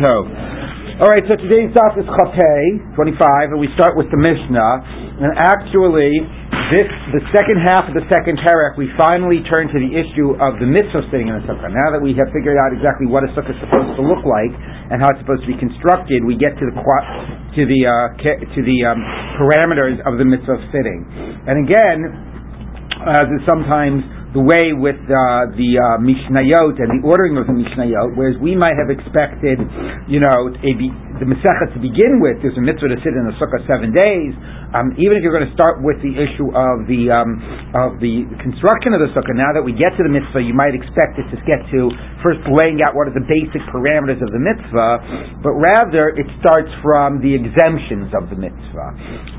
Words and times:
So, 0.00 0.12
all 1.04 1.12
right. 1.12 1.20
So 1.28 1.36
today's 1.36 1.68
daf 1.76 1.92
is 2.00 2.08
Chapei 2.08 2.96
25, 2.96 3.52
and 3.52 3.60
we 3.60 3.68
start 3.76 4.00
with 4.00 4.08
the 4.08 4.16
Mishnah. 4.16 4.72
And 5.20 5.36
actually, 5.44 6.24
this 6.72 6.88
the 7.12 7.20
second 7.36 7.60
half 7.60 7.84
of 7.84 7.92
the 7.92 8.08
second 8.08 8.40
parak, 8.40 8.80
we 8.80 8.88
finally 8.96 9.44
turn 9.52 9.68
to 9.68 9.76
the 9.76 9.92
issue 9.92 10.40
of 10.40 10.56
the 10.56 10.64
mitzvah 10.64 11.04
sitting 11.12 11.28
in 11.28 11.36
a 11.36 11.44
sukkah. 11.44 11.68
Now 11.68 11.92
that 11.92 12.00
we 12.00 12.16
have 12.16 12.32
figured 12.32 12.56
out 12.56 12.72
exactly 12.72 13.12
what 13.12 13.28
a 13.28 13.30
sukkah 13.36 13.52
is 13.52 13.60
supposed 13.60 13.92
to 14.00 14.02
look 14.04 14.24
like 14.24 14.56
and 14.88 15.04
how 15.04 15.12
it's 15.12 15.20
supposed 15.20 15.44
to 15.44 15.50
be 15.52 15.60
constructed, 15.60 16.24
we 16.24 16.40
get 16.40 16.56
to 16.56 16.64
the 16.64 16.72
to 16.72 17.62
the 17.68 17.80
uh, 17.84 18.16
to 18.56 18.60
the 18.64 18.78
um, 18.88 19.04
parameters 19.36 20.00
of 20.08 20.16
the 20.16 20.24
mitzvah 20.24 20.64
sitting. 20.72 21.04
And 21.44 21.60
again, 21.60 22.08
as 23.04 23.28
is 23.36 23.44
sometimes 23.44 24.00
the 24.30 24.42
way 24.42 24.70
with 24.70 25.00
uh, 25.10 25.50
the 25.58 25.70
uh, 25.74 25.98
Mishnayot 25.98 26.78
and 26.78 26.88
the 26.94 27.02
ordering 27.02 27.34
of 27.34 27.50
the 27.50 27.56
Mishnayot, 27.56 28.14
whereas 28.14 28.38
we 28.38 28.54
might 28.54 28.78
have 28.78 28.86
expected, 28.86 29.58
you 30.06 30.22
know, 30.22 30.54
a, 30.54 30.70
the 31.18 31.26
Masechet 31.26 31.74
to 31.74 31.80
begin 31.82 32.22
with, 32.22 32.38
there's 32.38 32.54
a 32.54 32.62
mitzvah 32.62 32.94
to 32.94 32.98
sit 33.02 33.10
in 33.10 33.26
the 33.26 33.34
sukkah 33.42 33.58
seven 33.66 33.90
days. 33.90 34.32
Um, 34.70 34.94
even 34.94 35.18
if 35.18 35.26
you're 35.26 35.34
going 35.34 35.48
to 35.48 35.56
start 35.56 35.82
with 35.82 35.98
the 35.98 36.14
issue 36.14 36.54
of 36.54 36.86
the 36.86 37.10
um, 37.10 37.42
of 37.74 37.98
the 37.98 38.22
construction 38.38 38.94
of 38.94 39.02
the 39.02 39.10
sukkah, 39.10 39.34
now 39.34 39.50
that 39.50 39.62
we 39.62 39.74
get 39.74 39.96
to 39.98 40.02
the 40.06 40.12
mitzvah, 40.12 40.42
you 40.42 40.54
might 40.54 40.78
expect 40.78 41.18
it 41.18 41.26
to 41.34 41.36
get 41.42 41.58
to 41.74 41.90
first 42.22 42.38
laying 42.46 42.78
out 42.84 42.94
what 42.94 43.10
are 43.10 43.16
the 43.16 43.26
basic 43.26 43.62
parameters 43.74 44.22
of 44.22 44.30
the 44.30 44.38
mitzvah, 44.38 45.42
but 45.42 45.54
rather 45.58 46.14
it 46.14 46.28
starts 46.38 46.70
from 46.84 47.18
the 47.18 47.34
exemptions 47.34 48.14
of 48.14 48.30
the 48.30 48.38
mitzvah. 48.38 48.88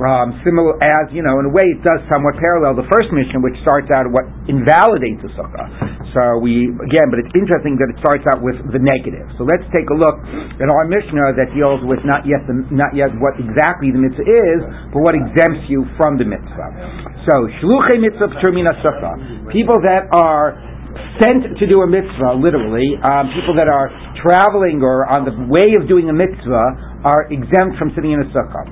Um, 0.03 0.35
similar 0.43 0.75
as 0.83 1.07
you 1.15 1.23
know, 1.23 1.39
in 1.39 1.47
a 1.47 1.53
way, 1.53 1.63
it 1.69 1.79
does 1.85 2.03
somewhat 2.11 2.35
parallel 2.35 2.75
the 2.75 2.87
first 2.91 3.13
Mishnah, 3.13 3.39
which 3.39 3.55
starts 3.63 3.87
out 3.95 4.09
what 4.11 4.27
invalidates 4.51 5.23
the 5.23 5.31
sukkah. 5.37 5.67
So 6.11 6.43
we 6.43 6.67
again, 6.67 7.07
but 7.07 7.23
it's 7.23 7.31
interesting 7.31 7.79
that 7.79 7.87
it 7.87 7.97
starts 8.03 8.27
out 8.35 8.43
with 8.43 8.59
the 8.71 8.81
negative. 8.83 9.31
So 9.39 9.47
let's 9.47 9.63
take 9.71 9.87
a 9.87 9.97
look 9.97 10.19
at 10.59 10.67
our 10.67 10.85
Mishnah 10.87 11.39
that 11.39 11.55
deals 11.55 11.79
with 11.87 12.03
not 12.03 12.27
yet 12.27 12.43
the, 12.47 12.67
not 12.67 12.91
yet 12.91 13.15
what 13.23 13.39
exactly 13.39 13.95
the 13.95 14.01
mitzvah 14.03 14.27
is, 14.27 14.59
but 14.91 14.99
what 14.99 15.15
exempts 15.15 15.71
you 15.71 15.87
from 15.95 16.19
the 16.19 16.27
mitzvah. 16.27 16.69
So, 17.31 17.47
shluchei 17.61 18.01
mitzvah 18.01 18.33
termina. 18.43 18.75
People 19.53 19.79
that 19.87 20.11
are 20.11 20.57
sent 21.21 21.57
to 21.59 21.65
do 21.69 21.81
a 21.85 21.87
mitzvah, 21.87 22.35
literally, 22.39 22.97
um, 23.05 23.31
people 23.31 23.55
that 23.55 23.69
are 23.69 23.87
traveling 24.19 24.81
or 24.83 25.05
on 25.07 25.23
the 25.23 25.35
way 25.47 25.75
of 25.79 25.87
doing 25.87 26.09
a 26.09 26.15
mitzvah 26.15 26.67
are 27.05 27.29
exempt 27.31 27.77
from 27.77 27.91
sitting 27.95 28.11
in 28.11 28.21
a 28.21 28.29
sukkah. 28.35 28.65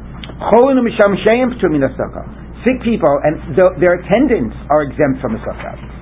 Sick 2.66 2.84
people 2.84 3.14
and 3.24 3.56
their 3.56 3.94
attendants 4.04 4.56
are 4.70 4.84
exempt 4.84 5.22
from 5.22 5.36
a 5.36 5.42
sukkah. 5.46 5.99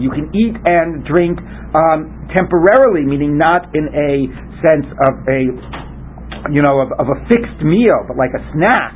You 0.00 0.10
can 0.10 0.28
eat 0.36 0.56
and 0.64 1.04
drink 1.08 1.40
um, 1.72 2.28
temporarily, 2.36 3.06
meaning 3.06 3.38
not 3.38 3.72
in 3.74 3.88
a 3.92 4.28
sense 4.60 4.86
of 5.08 5.14
a 5.32 5.86
you 6.52 6.62
know, 6.62 6.78
of, 6.78 6.92
of 6.98 7.06
a 7.10 7.18
fixed 7.26 7.58
meal, 7.62 8.06
but 8.06 8.16
like 8.16 8.30
a 8.34 8.42
snack, 8.54 8.94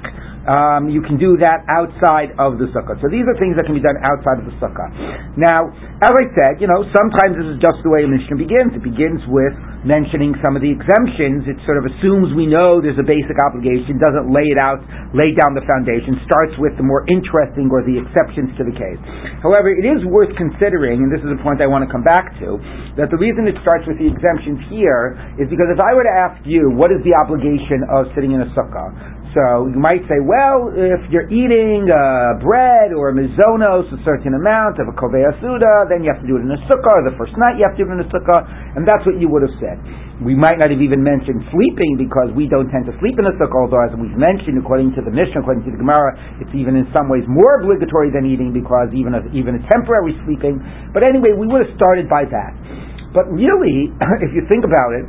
um, 0.50 0.90
you 0.90 0.98
can 0.98 1.14
do 1.14 1.38
that 1.38 1.62
outside 1.70 2.34
of 2.42 2.58
the 2.58 2.66
sukkah. 2.74 2.98
So 2.98 3.06
these 3.06 3.22
are 3.22 3.38
things 3.38 3.54
that 3.54 3.70
can 3.70 3.78
be 3.78 3.84
done 3.84 3.94
outside 4.02 4.42
of 4.42 4.50
the 4.50 4.56
sukkah. 4.58 4.90
Now, 5.38 5.70
as 6.02 6.10
I 6.10 6.24
said, 6.34 6.58
you 6.58 6.66
know, 6.66 6.82
sometimes 6.90 7.38
this 7.38 7.46
is 7.54 7.62
just 7.62 7.78
the 7.86 7.90
way 7.94 8.02
a 8.02 8.10
Mishnah 8.10 8.34
begins. 8.34 8.74
It 8.74 8.82
begins 8.82 9.22
with 9.30 9.54
mentioning 9.86 10.34
some 10.44 10.58
of 10.58 10.60
the 10.60 10.68
exemptions. 10.68 11.46
It 11.46 11.56
sort 11.64 11.78
of 11.78 11.86
assumes 11.86 12.34
we 12.34 12.50
know 12.50 12.82
there's 12.82 12.98
a 12.98 13.06
basic 13.06 13.38
obligation, 13.40 13.96
doesn't 13.96 14.28
lay 14.28 14.44
it 14.50 14.58
out, 14.60 14.82
lay 15.16 15.32
down 15.32 15.54
the 15.56 15.64
foundation, 15.64 16.18
starts 16.26 16.52
with 16.60 16.74
the 16.76 16.84
more 16.84 17.06
interesting 17.08 17.70
or 17.70 17.80
the 17.86 17.96
exceptions 17.96 18.52
to 18.58 18.66
the 18.66 18.74
case. 18.74 19.00
However, 19.40 19.72
it 19.72 19.86
is 19.86 20.02
worth 20.08 20.34
considering, 20.36 21.06
and 21.06 21.10
this 21.14 21.22
is 21.22 21.30
a 21.32 21.40
point 21.40 21.62
I 21.62 21.70
want 21.70 21.86
to 21.86 21.90
come 21.90 22.04
back 22.04 22.34
to, 22.42 22.58
that 23.00 23.08
the 23.08 23.20
reason 23.20 23.48
it 23.48 23.56
starts 23.62 23.86
with 23.88 23.96
the 23.96 24.08
exemptions 24.08 24.60
here 24.68 25.16
is 25.40 25.48
because 25.48 25.70
if 25.72 25.80
I 25.80 25.94
were 25.96 26.04
to 26.04 26.16
ask 26.16 26.42
you, 26.44 26.74
what 26.74 26.92
is 26.92 27.00
the 27.06 27.16
obligation 27.16 27.86
of 27.88 28.10
sitting 28.12 28.36
in 28.36 28.44
a 28.44 28.50
sukkah? 28.52 29.19
So 29.30 29.70
you 29.70 29.78
might 29.78 30.02
say, 30.10 30.18
well, 30.18 30.74
if 30.74 31.06
you're 31.06 31.30
eating 31.30 31.86
uh, 31.86 32.42
bread 32.42 32.90
or 32.90 33.14
mizonos, 33.14 33.86
a 33.94 33.98
certain 34.02 34.34
amount 34.34 34.82
of 34.82 34.90
a 34.90 34.94
kovei 34.98 35.22
suda, 35.38 35.86
then 35.86 36.02
you 36.02 36.10
have 36.10 36.18
to 36.18 36.26
do 36.26 36.34
it 36.34 36.42
in 36.42 36.50
a 36.50 36.58
sukkah, 36.66 37.06
the 37.06 37.14
first 37.14 37.38
night 37.38 37.54
you 37.54 37.62
have 37.62 37.78
to 37.78 37.86
do 37.86 37.86
it 37.86 37.94
in 37.94 38.02
a 38.02 38.10
sukkah, 38.10 38.42
and 38.74 38.82
that's 38.82 39.06
what 39.06 39.22
you 39.22 39.30
would 39.30 39.46
have 39.46 39.54
said. 39.62 39.78
We 40.18 40.34
might 40.34 40.58
not 40.58 40.74
have 40.74 40.82
even 40.82 40.98
mentioned 40.98 41.46
sleeping 41.54 41.94
because 41.94 42.34
we 42.34 42.50
don't 42.50 42.66
tend 42.74 42.90
to 42.90 42.94
sleep 42.98 43.22
in 43.22 43.24
a 43.30 43.34
sukkah, 43.38 43.70
although 43.70 43.86
as 43.86 43.94
we've 43.94 44.18
mentioned, 44.18 44.58
according 44.58 44.98
to 44.98 45.00
the 45.06 45.14
Mishnah, 45.14 45.46
according 45.46 45.62
to 45.62 45.70
the 45.70 45.78
Gemara, 45.78 46.10
it's 46.42 46.50
even 46.50 46.74
in 46.74 46.90
some 46.90 47.06
ways 47.06 47.22
more 47.30 47.62
obligatory 47.62 48.10
than 48.10 48.26
eating 48.26 48.50
because 48.50 48.90
even 48.90 49.14
a, 49.14 49.22
even 49.30 49.54
a 49.54 49.62
temporary 49.70 50.18
sleeping. 50.26 50.58
But 50.90 51.06
anyway, 51.06 51.38
we 51.38 51.46
would 51.46 51.70
have 51.70 51.74
started 51.78 52.10
by 52.10 52.26
that. 52.26 52.52
But 53.14 53.30
really, 53.30 53.94
if 54.26 54.34
you 54.34 54.42
think 54.50 54.66
about 54.66 54.90
it, 54.98 55.06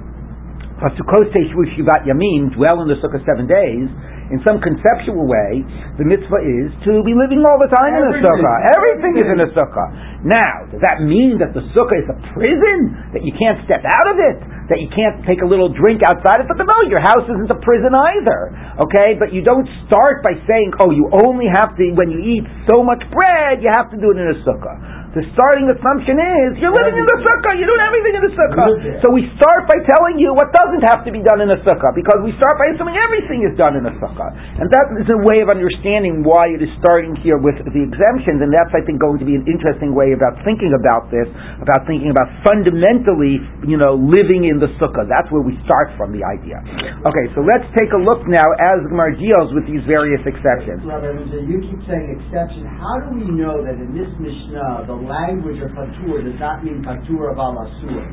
Shivat 0.81 2.09
Yamim, 2.09 2.53
dwell 2.57 2.81
in 2.81 2.89
the 2.89 2.97
sukkah 3.01 3.21
seven 3.25 3.45
days, 3.45 3.85
in 4.31 4.39
some 4.47 4.63
conceptual 4.63 5.27
way, 5.27 5.61
the 5.99 6.07
mitzvah 6.07 6.41
is 6.41 6.71
to 6.87 7.03
be 7.03 7.11
living 7.11 7.43
all 7.43 7.59
the 7.59 7.67
time 7.67 7.91
Everything. 7.91 8.23
in 8.23 8.23
a 8.23 8.31
sukkah. 8.31 8.57
Everything 8.71 9.13
is 9.19 9.27
in 9.27 9.39
a 9.43 9.49
sukkah. 9.51 9.87
Now, 10.23 10.53
does 10.71 10.79
that 10.87 11.03
mean 11.03 11.35
that 11.43 11.51
the 11.51 11.61
sukkah 11.75 11.99
is 11.99 12.07
a 12.07 12.17
prison? 12.31 12.95
That 13.11 13.27
you 13.27 13.35
can't 13.35 13.59
step 13.67 13.83
out 13.83 14.07
of 14.07 14.17
it? 14.17 14.39
That 14.71 14.79
you 14.79 14.87
can't 14.87 15.27
take 15.27 15.43
a 15.43 15.49
little 15.49 15.67
drink 15.67 15.99
outside 16.07 16.39
of 16.39 16.47
it? 16.47 16.55
But 16.55 16.63
no, 16.63 16.79
your 16.87 17.03
house 17.03 17.27
isn't 17.27 17.51
a 17.51 17.59
prison 17.59 17.91
either. 17.91 18.55
Okay? 18.87 19.19
But 19.19 19.35
you 19.35 19.43
don't 19.43 19.67
start 19.91 20.23
by 20.23 20.39
saying, 20.47 20.71
oh, 20.79 20.95
you 20.95 21.11
only 21.27 21.51
have 21.51 21.75
to, 21.75 21.83
when 21.99 22.07
you 22.07 22.23
eat 22.23 22.47
so 22.71 22.79
much 22.87 23.03
bread, 23.11 23.59
you 23.59 23.67
have 23.75 23.91
to 23.91 23.99
do 23.99 24.15
it 24.15 24.17
in 24.17 24.31
a 24.31 24.37
sukkah 24.47 25.00
the 25.11 25.27
starting 25.35 25.67
assumption 25.67 26.15
is 26.15 26.55
you're 26.63 26.71
living 26.71 26.95
in 26.95 27.03
the 27.03 27.19
sukkah, 27.19 27.51
you're 27.59 27.67
doing 27.67 27.83
everything 27.83 28.13
in 28.15 28.23
the 28.23 28.33
sukkah. 28.33 29.03
So 29.03 29.11
we 29.11 29.27
start 29.35 29.67
by 29.67 29.75
telling 29.83 30.15
you 30.15 30.31
what 30.31 30.55
doesn't 30.55 30.87
have 30.87 31.03
to 31.03 31.11
be 31.11 31.19
done 31.19 31.43
in 31.43 31.51
a 31.51 31.59
sukkah, 31.67 31.91
because 31.91 32.23
we 32.23 32.31
start 32.39 32.55
by 32.55 32.71
assuming 32.71 32.95
everything 32.95 33.43
is 33.43 33.51
done 33.59 33.75
in 33.75 33.83
a 33.83 33.93
sukkah. 33.99 34.31
And 34.31 34.71
that 34.71 34.87
is 35.03 35.11
a 35.11 35.19
way 35.27 35.43
of 35.43 35.51
understanding 35.51 36.23
why 36.23 36.55
it 36.55 36.63
is 36.63 36.71
starting 36.79 37.19
here 37.19 37.35
with 37.35 37.59
the 37.59 37.81
exemptions, 37.83 38.39
and 38.39 38.55
that's, 38.55 38.71
I 38.71 38.87
think, 38.87 39.03
going 39.03 39.19
to 39.19 39.27
be 39.27 39.35
an 39.35 39.43
interesting 39.51 39.91
way 39.91 40.15
about 40.15 40.39
thinking 40.47 40.71
about 40.71 41.11
this, 41.11 41.27
about 41.59 41.83
thinking 41.83 42.15
about 42.15 42.31
fundamentally, 42.47 43.43
you 43.67 43.75
know, 43.75 43.99
living 43.99 44.47
in 44.47 44.63
the 44.63 44.71
sukkah. 44.79 45.03
That's 45.11 45.27
where 45.27 45.43
we 45.43 45.59
start 45.67 45.91
from 45.99 46.15
the 46.15 46.23
idea. 46.23 46.63
Okay, 47.03 47.25
so 47.35 47.43
let's 47.43 47.67
take 47.75 47.91
a 47.91 47.99
look 47.99 48.23
now 48.31 48.47
as 48.63 48.79
Gemara 48.87 49.19
deals 49.19 49.51
with 49.51 49.67
these 49.67 49.83
various 49.83 50.23
exceptions. 50.23 50.87
Rabbi, 50.87 51.19
you 51.43 51.59
keep 51.67 51.83
saying 51.83 52.15
exception. 52.15 52.63
How 52.79 53.03
do 53.03 53.19
we 53.19 53.27
know 53.27 53.59
that 53.59 53.75
in 53.75 53.91
this 53.91 54.07
Mishnah, 54.15 54.87
the 54.87 55.00
language 55.05 55.59
of 55.61 55.71
patur 55.73 56.23
does 56.23 56.39
not 56.39 56.63
mean 56.63 56.83
patur 56.85 57.31
of 57.31 57.37
asur. 57.37 58.03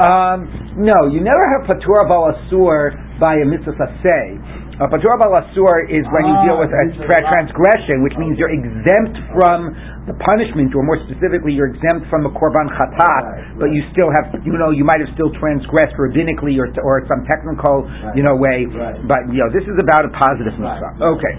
Um, 0.00 0.48
no, 0.80 1.12
you 1.12 1.20
never 1.20 1.44
have 1.52 1.68
patur 1.68 1.98
of 2.04 2.10
asur 2.10 2.96
by 3.20 3.36
a 3.36 3.44
mitzvah 3.44 3.76
say. 4.00 4.24
Uh, 4.80 4.88
patur 4.88 5.12
of 5.12 5.20
asur 5.20 5.92
is 5.92 6.08
when 6.08 6.24
you 6.24 6.36
deal 6.48 6.56
with 6.56 6.72
a 6.72 6.84
tra- 7.04 7.24
transgression, 7.28 8.00
which 8.00 8.16
means 8.16 8.40
you're 8.40 8.48
exempt 8.48 9.20
from 9.36 9.76
the 10.08 10.16
punishment, 10.24 10.72
or 10.72 10.80
more 10.80 10.96
specifically, 11.04 11.52
you're 11.52 11.68
exempt 11.68 12.08
from 12.08 12.24
the 12.24 12.32
korban 12.32 12.64
chatat, 12.72 13.60
but 13.60 13.68
you 13.76 13.84
still 13.92 14.08
have, 14.08 14.32
you 14.40 14.56
know, 14.56 14.72
you 14.72 14.88
might 14.88 15.04
have 15.04 15.12
still 15.12 15.28
transgressed 15.36 15.92
rabbinically 16.00 16.56
or, 16.56 16.72
or 16.80 17.04
some 17.04 17.20
technical, 17.28 17.84
you 18.16 18.24
know, 18.24 18.40
way. 18.40 18.64
But 19.04 19.28
you 19.28 19.44
know, 19.44 19.52
this 19.52 19.68
is 19.68 19.76
about 19.76 20.08
a 20.08 20.12
positive 20.16 20.56
mitzvah. 20.56 20.96
Okay. 20.96 21.34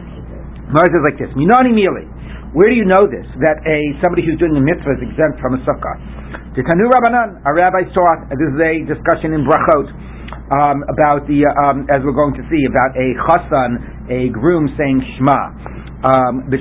Mars 0.69 0.93
is 0.93 1.01
like 1.01 1.17
this: 1.17 1.33
Minani 1.33 1.73
mili. 1.73 2.05
Where 2.51 2.67
do 2.67 2.75
you 2.75 2.83
know 2.83 3.07
this? 3.07 3.23
That 3.39 3.63
a 3.63 3.77
somebody 4.03 4.27
who's 4.27 4.35
doing 4.35 4.51
a 4.59 4.63
mitzvah 4.63 4.99
is 4.99 5.03
exempt 5.07 5.39
from 5.39 5.55
a 5.55 5.61
sukkah. 5.63 5.95
The 6.51 6.67
Tanu 6.67 6.91
Rabbanan, 6.91 7.39
a 7.47 7.51
rabbi 7.55 7.87
taught. 7.95 8.27
This 8.27 8.51
is 8.51 8.59
a 8.59 8.73
discussion 8.91 9.31
in 9.31 9.47
Brachot 9.47 9.87
um, 10.51 10.83
about 10.91 11.23
the, 11.31 11.47
um, 11.63 11.87
as 11.95 12.03
we're 12.03 12.11
going 12.11 12.35
to 12.35 12.43
see, 12.51 12.67
about 12.67 12.91
a 12.99 13.15
chassan, 13.23 13.71
a 14.11 14.27
groom 14.35 14.67
saying 14.75 14.99
Shema. 15.15 15.41
Um, 16.03 16.51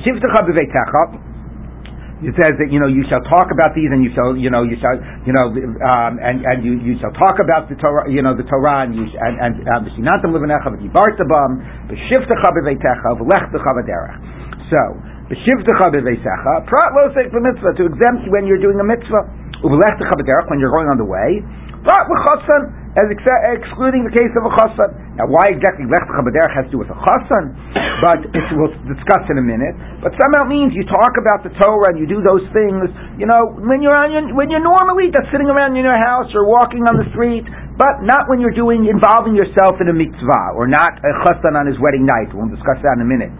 it 2.20 2.36
says 2.36 2.52
that 2.60 2.68
you 2.68 2.76
know 2.76 2.86
you 2.86 3.00
shall 3.08 3.24
talk 3.32 3.48
about 3.48 3.72
these 3.72 3.88
and 3.88 4.04
you 4.04 4.12
shall 4.12 4.36
you 4.36 4.52
know 4.52 4.60
you 4.60 4.76
shall 4.76 4.92
you 5.24 5.32
know 5.32 5.48
um, 5.88 6.20
and 6.20 6.44
and 6.44 6.60
you, 6.60 6.76
you 6.84 7.00
shall 7.00 7.16
talk 7.16 7.40
about 7.40 7.64
the 7.72 7.80
Torah 7.80 8.04
you 8.12 8.20
know 8.20 8.36
the 8.36 8.44
Torah 8.44 8.84
and 8.84 8.92
you 8.92 9.08
sh- 9.08 9.16
and 9.16 9.40
and 9.40 9.54
um, 9.72 9.88
v'shinatam 9.88 10.36
livanecha 10.36 10.68
v'dibartabam 10.68 11.64
v'shivtecha 11.88 12.48
b'veitecha 12.52 13.16
v'lechtecha 13.16 13.72
b'derech. 13.72 14.20
So 14.68 15.00
B'shivtecha 15.30 15.94
b'veisecha, 15.94 16.66
prat 16.66 16.90
lo 16.90 17.06
seik 17.14 17.30
mitzvah, 17.30 17.70
to 17.78 17.86
exempt 17.86 18.26
when 18.34 18.50
you're 18.50 18.58
doing 18.58 18.82
a 18.82 18.86
mitzvah. 18.86 19.30
U'v'lechtecha 19.62 20.14
b'derech, 20.18 20.50
when 20.50 20.58
you're 20.58 20.74
going 20.74 20.90
on 20.90 20.98
the 20.98 21.06
way. 21.06 21.38
Prat 21.86 22.02
l'chassan, 22.10 22.66
as 22.98 23.06
ex- 23.14 23.62
excluding 23.62 24.02
the 24.02 24.10
case 24.10 24.34
of 24.34 24.42
a 24.42 24.52
chassan. 24.58 24.90
Now, 25.14 25.30
why 25.30 25.54
exactly 25.54 25.86
lechtecha 25.86 26.26
b'derech 26.26 26.52
has 26.58 26.66
to 26.66 26.72
do 26.74 26.78
with 26.82 26.90
a 26.90 26.98
chassan? 26.98 27.54
But 28.02 28.26
we'll 28.58 28.74
discuss 28.90 29.22
in 29.30 29.38
a 29.38 29.44
minute. 29.46 29.78
But 30.02 30.18
somehow 30.18 30.44
it 30.44 30.50
means 30.50 30.74
you 30.74 30.82
talk 30.90 31.14
about 31.14 31.46
the 31.46 31.54
Torah 31.62 31.94
and 31.94 32.02
you 32.02 32.10
do 32.10 32.26
those 32.26 32.42
things, 32.50 32.90
you 33.14 33.30
know, 33.30 33.54
when 33.54 33.86
you're 33.86 33.94
on 33.94 34.10
your, 34.10 34.34
when 34.34 34.50
you're 34.50 34.64
normally 34.66 35.14
just 35.14 35.30
sitting 35.30 35.46
around 35.46 35.78
in 35.78 35.86
your 35.86 35.94
house 35.94 36.26
or 36.34 36.42
walking 36.42 36.82
on 36.90 36.98
the 36.98 37.06
street, 37.14 37.46
but 37.78 38.02
not 38.02 38.26
when 38.26 38.42
you're 38.42 38.56
doing, 38.56 38.90
involving 38.90 39.38
yourself 39.38 39.78
in 39.78 39.86
a 39.86 39.94
mitzvah, 39.94 40.58
or 40.58 40.66
not 40.66 40.98
a 41.06 41.12
chassan 41.22 41.54
on 41.54 41.70
his 41.70 41.78
wedding 41.78 42.02
night. 42.02 42.34
We'll 42.34 42.50
discuss 42.50 42.82
that 42.82 42.98
in 42.98 43.06
a 43.06 43.08
minute. 43.08 43.30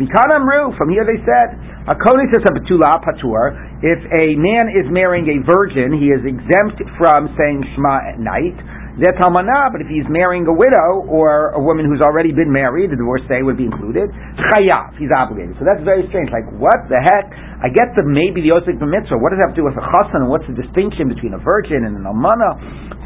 Mikan 0.00 0.32
Amru, 0.32 0.72
from 0.80 0.88
here 0.88 1.04
they 1.04 1.20
said, 1.28 1.60
Hakoni 1.84 2.24
says 2.32 2.40
Betula 2.48 3.04
Patur, 3.04 3.52
if 3.84 4.00
a 4.08 4.32
man 4.40 4.72
is 4.72 4.88
marrying 4.88 5.28
a 5.28 5.44
virgin, 5.44 5.92
he 5.92 6.08
is 6.08 6.24
exempt 6.24 6.80
from 6.96 7.28
saying 7.36 7.60
Shema 7.76 8.08
at 8.08 8.16
night. 8.16 8.56
That's 8.96 9.20
Almanah, 9.20 9.72
but 9.72 9.84
if 9.84 9.88
he's 9.92 10.08
marrying 10.08 10.48
a 10.48 10.56
widow 10.56 11.04
or 11.04 11.52
a 11.52 11.60
woman 11.60 11.84
who's 11.84 12.00
already 12.00 12.32
been 12.32 12.48
married, 12.48 12.92
the 12.92 12.96
divorcee 12.96 13.44
would 13.44 13.60
be 13.60 13.68
included. 13.68 14.08
Chayav, 14.52 14.96
he's 14.96 15.12
obligated. 15.12 15.60
So 15.60 15.68
that's 15.68 15.84
very 15.84 16.08
strange. 16.08 16.32
Like, 16.32 16.48
what 16.56 16.88
the 16.88 17.00
heck? 17.00 17.28
I 17.60 17.68
get 17.68 17.92
the 17.92 18.04
maybe 18.04 18.40
the 18.40 18.56
Osik 18.56 18.80
mitzvah. 18.80 19.20
What 19.20 19.36
does 19.36 19.40
that 19.40 19.52
have 19.52 19.56
to 19.56 19.60
do 19.60 19.68
with 19.68 19.76
a 19.76 19.84
chassan? 19.84 20.24
And 20.24 20.32
what's 20.32 20.48
the 20.48 20.56
distinction 20.56 21.12
between 21.12 21.36
a 21.36 21.40
virgin 21.44 21.84
and 21.84 21.92
an 21.96 22.08
almana? 22.08 22.56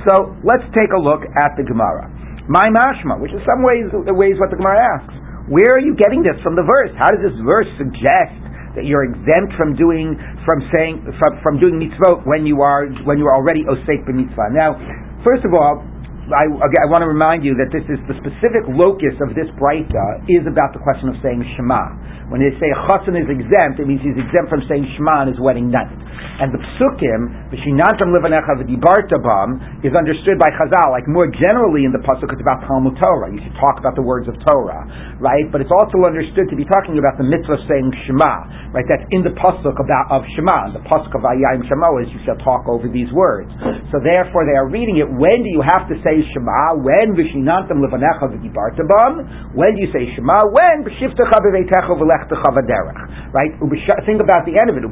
So 0.07 0.35
let's 0.47 0.67
take 0.79 0.95
a 0.95 1.01
look 1.03 1.27
at 1.27 1.59
the 1.59 1.67
Gemara. 1.67 2.07
My 2.47 2.71
mashma, 2.71 3.19
which 3.19 3.35
in 3.35 3.43
some 3.43 3.67
ways 3.67 3.91
ways 3.95 4.39
what 4.39 4.55
the 4.55 4.59
Gemara 4.59 4.79
asks. 4.99 5.24
Where 5.45 5.77
are 5.77 5.85
you 5.85 5.93
getting 5.93 6.25
this 6.25 6.41
from 6.41 6.57
the 6.57 6.65
verse? 6.65 6.89
How 6.97 7.13
does 7.13 7.21
this 7.21 7.37
verse 7.45 7.69
suggest 7.77 8.33
that 8.81 8.89
you're 8.89 9.05
exempt 9.05 9.53
from 9.61 9.77
doing 9.77 10.17
from 10.49 10.65
saying 10.73 11.05
from, 11.21 11.33
from 11.45 11.55
doing 11.61 11.77
mitzvot 11.77 12.25
when 12.25 12.49
you 12.49 12.65
are 12.65 12.89
when 13.05 13.21
you 13.21 13.29
are 13.29 13.37
already 13.37 13.61
osek 13.69 14.09
b'mitzvah? 14.09 14.57
Now, 14.57 14.73
first 15.21 15.45
of 15.45 15.53
all, 15.53 15.85
I, 16.33 16.49
I, 16.49 16.89
want 16.89 17.05
to 17.05 17.11
remind 17.11 17.45
you 17.45 17.53
that 17.61 17.69
this 17.69 17.85
is 17.85 18.01
the 18.09 18.17
specific 18.17 18.65
locus 18.73 19.13
of 19.21 19.37
this 19.37 19.45
brayta 19.61 20.25
is 20.25 20.49
about 20.49 20.73
the 20.73 20.81
question 20.81 21.13
of 21.13 21.21
saying 21.21 21.45
Shema. 21.53 21.85
When 22.33 22.41
they 22.41 22.49
say 22.57 22.73
chassan 22.89 23.13
is 23.21 23.29
exempt, 23.29 23.77
it 23.77 23.85
means 23.85 24.01
he's 24.01 24.17
exempt 24.17 24.49
from 24.49 24.65
saying 24.65 24.89
Shema 24.97 25.21
on 25.21 25.29
his 25.29 25.37
wedding 25.37 25.69
night. 25.69 25.93
And 26.41 26.49
the 26.49 26.59
psukim, 26.81 27.53
v'shinantam 27.53 28.09
livanecha 28.09 28.57
v'dibartabam, 28.57 29.85
is 29.85 29.93
understood 29.93 30.41
by 30.41 30.49
Chazal, 30.57 30.97
like 30.97 31.05
more 31.05 31.29
generally 31.29 31.85
in 31.85 31.93
the 31.93 32.01
pasuk, 32.01 32.33
it's 32.33 32.41
about 32.41 32.65
Talmud 32.65 32.97
Torah. 32.97 33.29
You 33.29 33.45
should 33.45 33.55
talk 33.61 33.77
about 33.77 33.93
the 33.93 34.03
words 34.03 34.25
of 34.25 34.41
Torah, 34.49 34.89
right? 35.21 35.45
But 35.53 35.61
it's 35.61 35.71
also 35.71 36.09
understood 36.09 36.49
to 36.49 36.57
be 36.57 36.65
talking 36.65 36.97
about 36.97 37.21
the 37.21 37.29
mitzvah 37.29 37.61
saying 37.69 37.93
Shema, 38.09 38.73
right? 38.73 38.89
That's 38.89 39.05
in 39.13 39.21
the 39.21 39.37
pasuk 39.37 39.77
about 39.77 40.09
of 40.09 40.25
Shema. 40.33 40.73
The 40.73 40.83
pasuk 40.89 41.13
of 41.13 41.23
Ayayim 41.29 41.69
Shema 41.69 41.93
is 42.01 42.09
you 42.17 42.25
shall 42.25 42.41
talk 42.41 42.65
over 42.65 42.89
these 42.89 43.13
words. 43.13 43.53
So 43.93 44.01
therefore, 44.01 44.49
they 44.49 44.57
are 44.57 44.67
reading 44.67 44.97
it. 45.05 45.07
When 45.07 45.45
do 45.45 45.53
you 45.53 45.61
have 45.61 45.85
to 45.93 45.97
say 46.01 46.14
Shema? 46.23 46.79
When 46.79 47.19
v'shinantam 47.19 47.83
livanecha 47.83 48.31
v'dibartabam? 48.31 49.55
When 49.55 49.75
do 49.75 49.81
you 49.83 49.91
say 49.91 50.07
Shema? 50.15 50.47
When 50.53 50.87
b'shiftecha 50.87 51.39
b'veitecha 51.43 51.95
right? 53.35 53.51
Think 54.07 54.21
about 54.23 54.47
the 54.47 54.55
end 54.55 54.71
of 54.71 54.77
it. 54.79 54.85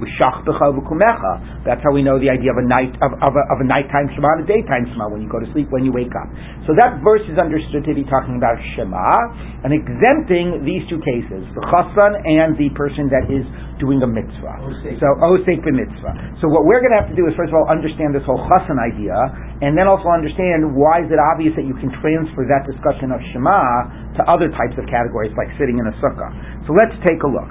That's 1.62 1.82
how 1.84 1.92
we 1.94 2.02
know 2.02 2.18
the 2.18 2.30
idea 2.30 2.50
of 2.50 2.58
a 2.58 2.66
night 2.66 2.96
of, 2.98 3.14
of, 3.22 3.32
a, 3.38 3.44
of 3.54 3.58
a 3.62 3.66
nighttime 3.66 4.10
shema 4.14 4.40
and 4.40 4.42
a 4.42 4.48
daytime 4.48 4.90
shema 4.90 5.06
when 5.06 5.22
you 5.22 5.30
go 5.30 5.38
to 5.38 5.46
sleep, 5.54 5.70
when 5.70 5.84
you 5.84 5.92
wake 5.92 6.10
up. 6.16 6.26
So 6.66 6.74
that 6.74 6.98
verse 7.04 7.22
is 7.30 7.38
understood 7.38 7.84
to 7.86 7.94
be 7.94 8.02
talking 8.08 8.40
about 8.40 8.58
shema 8.74 9.62
and 9.62 9.70
exempting 9.70 10.66
these 10.66 10.82
two 10.90 10.98
cases, 11.04 11.46
the 11.54 11.62
chassan 11.70 12.18
and 12.24 12.58
the 12.58 12.72
person 12.74 13.06
that 13.12 13.30
is 13.30 13.46
doing 13.78 14.02
a 14.02 14.08
mitzvah. 14.08 14.62
Osek. 14.64 14.98
So 14.98 15.06
osek 15.22 15.62
mitzvah. 15.62 16.42
So 16.42 16.50
what 16.50 16.66
we're 16.66 16.80
going 16.80 16.94
to 16.94 17.00
have 17.02 17.10
to 17.10 17.18
do 17.18 17.26
is 17.30 17.34
first 17.38 17.50
of 17.50 17.58
all 17.58 17.68
understand 17.70 18.14
this 18.14 18.24
whole 18.26 18.40
chassan 18.50 18.80
idea, 18.80 19.14
and 19.62 19.78
then 19.78 19.86
also 19.86 20.10
understand 20.10 20.74
why 20.74 21.04
is 21.04 21.08
it 21.12 21.20
obvious 21.20 21.54
that 21.54 21.68
you 21.68 21.76
can 21.76 21.92
transfer 22.00 22.48
that 22.48 22.64
discussion 22.64 23.12
of 23.12 23.20
shema 23.30 24.16
to 24.18 24.20
other 24.26 24.48
types 24.56 24.74
of 24.80 24.88
categories 24.88 25.30
like 25.38 25.52
sitting 25.60 25.78
in 25.78 25.86
a 25.86 25.94
sukkah. 26.00 26.32
So 26.66 26.74
let's 26.74 26.96
take 27.06 27.20
a 27.22 27.30
look. 27.30 27.48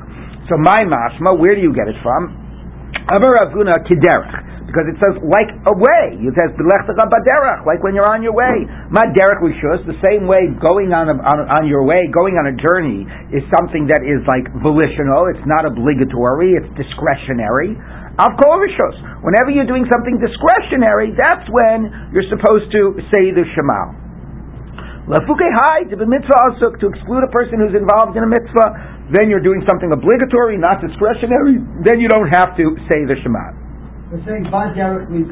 So 0.50 0.58
my 0.58 0.84
mashma, 0.84 1.38
where 1.38 1.54
do 1.54 1.62
you 1.62 1.72
get 1.72 1.88
it 1.88 1.96
from? 2.02 2.34
Amar 3.08 3.48
Avuna 3.48 3.80
Kiderech. 3.86 4.52
Because 4.72 4.88
it 4.88 4.96
says 5.04 5.20
like 5.28 5.52
a 5.68 5.76
way. 5.76 6.16
It 6.16 6.32
says 6.32 6.56
baderech, 6.56 7.68
like 7.68 7.84
when 7.84 7.92
you're 7.92 8.08
on 8.08 8.24
your 8.24 8.32
way. 8.32 8.64
Ma 8.88 9.04
derech 9.04 9.44
rishus, 9.44 9.84
the 9.84 10.00
same 10.00 10.32
way 10.32 10.48
going 10.64 10.96
on, 10.96 11.12
a, 11.12 11.16
on 11.20 11.38
on 11.52 11.64
your 11.68 11.84
way, 11.84 12.08
going 12.08 12.40
on 12.40 12.48
a 12.48 12.56
journey 12.56 13.04
is 13.36 13.44
something 13.52 13.92
that 13.92 14.00
is 14.08 14.24
like 14.32 14.48
volitional. 14.64 15.28
It's 15.28 15.44
not 15.44 15.68
obligatory. 15.68 16.56
It's 16.56 16.72
discretionary. 16.80 17.76
Av 18.20 18.36
kol 18.36 18.60
rishus. 18.60 18.98
Whenever 19.24 19.54
you're 19.56 19.70
doing 19.70 19.88
something 19.88 20.20
discretionary, 20.20 21.16
that's 21.16 21.48
when 21.48 22.12
you're 22.12 22.28
supposed 22.28 22.68
to 22.76 23.00
say 23.14 23.32
the 23.32 23.48
Shema. 23.56 23.96
Lafuke 25.08 25.48
hai 25.48 25.88
to 25.88 25.96
mitzvah 25.96 26.56
asuk 26.56 26.80
to 26.80 26.92
exclude 26.92 27.24
a 27.24 27.32
person 27.32 27.60
who's 27.60 27.76
involved 27.76 28.16
in 28.16 28.24
a 28.24 28.30
mitzvah 28.30 29.02
then 29.12 29.28
you're 29.28 29.44
doing 29.44 29.60
something 29.68 29.92
obligatory, 29.92 30.56
not 30.56 30.80
discretionary, 30.80 31.60
then 31.84 32.00
you 32.00 32.08
don't 32.08 32.32
have 32.32 32.56
to 32.56 32.80
say 32.88 33.04
the 33.04 33.20
Shema. 33.20 33.52
We're 34.08 34.24
saying 34.24 34.48
ba 34.48 34.72
derech 34.72 35.12
means. 35.12 35.28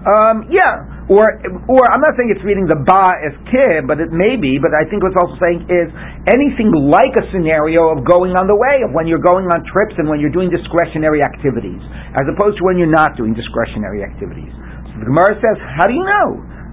Um, 0.00 0.48
yeah, 0.48 1.04
or 1.12 1.20
or 1.68 1.82
I'm 1.92 2.00
not 2.00 2.16
saying 2.16 2.32
it's 2.32 2.40
reading 2.40 2.64
the 2.64 2.80
ba 2.88 3.04
as 3.20 3.36
kid, 3.52 3.84
but 3.84 4.00
it 4.00 4.08
may 4.08 4.40
be. 4.40 4.56
But 4.56 4.72
I 4.72 4.88
think 4.88 5.04
what's 5.04 5.18
also 5.20 5.36
saying 5.36 5.68
is 5.68 5.92
anything 6.24 6.72
like 6.72 7.12
a 7.20 7.24
scenario 7.28 7.92
of 7.92 8.08
going 8.08 8.32
on 8.32 8.48
the 8.48 8.56
way, 8.56 8.80
of 8.80 8.96
when 8.96 9.04
you're 9.04 9.20
going 9.20 9.44
on 9.52 9.60
trips 9.68 9.92
and 10.00 10.08
when 10.08 10.16
you're 10.16 10.32
doing 10.32 10.48
discretionary 10.48 11.20
activities, 11.20 11.84
as 12.16 12.24
opposed 12.32 12.56
to 12.58 12.64
when 12.64 12.80
you're 12.80 12.88
not 12.88 13.12
doing 13.20 13.36
discretionary 13.36 14.00
activities. 14.00 14.48
So 14.96 15.04
the 15.04 15.08
Gemara 15.12 15.36
says, 15.36 15.56
how 15.76 15.84
do 15.84 15.92
you 15.92 16.06
know? 16.08 16.28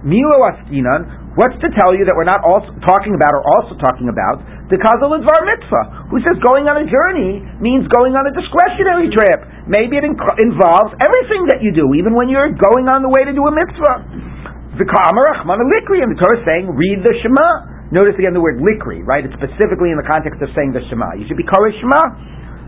Milo 0.08 0.38
askinan. 0.48 1.27
What's 1.38 1.54
to 1.62 1.70
tell 1.70 1.94
you 1.94 2.02
that 2.10 2.18
we're 2.18 2.26
not 2.26 2.42
also 2.42 2.74
talking 2.82 3.14
about 3.14 3.30
or 3.30 3.46
also 3.46 3.78
talking 3.78 4.10
about 4.10 4.42
the 4.74 4.74
Kazal 4.74 5.14
Dvar 5.22 5.40
Mitzvah, 5.46 6.10
who 6.10 6.18
says 6.26 6.34
going 6.42 6.66
on 6.66 6.82
a 6.82 6.86
journey 6.90 7.46
means 7.62 7.86
going 7.94 8.18
on 8.18 8.26
a 8.26 8.34
discretionary 8.34 9.06
trip. 9.14 9.46
Maybe 9.70 10.02
it 10.02 10.04
inc- 10.04 10.38
involves 10.42 10.98
everything 10.98 11.46
that 11.54 11.62
you 11.62 11.70
do, 11.70 11.94
even 11.94 12.18
when 12.18 12.26
you're 12.26 12.50
going 12.50 12.90
on 12.90 13.06
the 13.06 13.12
way 13.14 13.22
to 13.22 13.30
do 13.30 13.46
a 13.46 13.54
mitzvah. 13.54 14.82
The 14.82 14.86
Kamarachman 14.90 15.62
Likri, 15.62 16.02
and 16.02 16.10
the 16.10 16.18
Torah 16.18 16.42
is 16.42 16.44
saying, 16.44 16.74
read 16.74 17.06
the 17.06 17.14
Shema. 17.22 17.94
Notice 17.94 18.18
again 18.18 18.34
the 18.34 18.42
word 18.42 18.58
Likri, 18.58 19.06
right? 19.06 19.22
It's 19.22 19.38
specifically 19.38 19.94
in 19.94 19.98
the 19.98 20.06
context 20.10 20.42
of 20.42 20.50
saying 20.58 20.74
the 20.74 20.82
Shema. 20.90 21.14
You 21.16 21.24
should 21.30 21.38
be 21.38 21.46
Korah 21.46 21.70
Shema. 21.78 22.02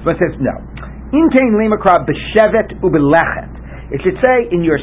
So 0.06 0.14
it 0.14 0.18
says, 0.22 0.38
no. 0.38 0.54
Intein 1.10 1.58
limakra 1.58 2.06
b'shevet 2.06 2.78
u'belechet. 2.86 3.50
It 3.90 3.98
should 4.06 4.18
say 4.22 4.46
in 4.54 4.62
your 4.62 4.78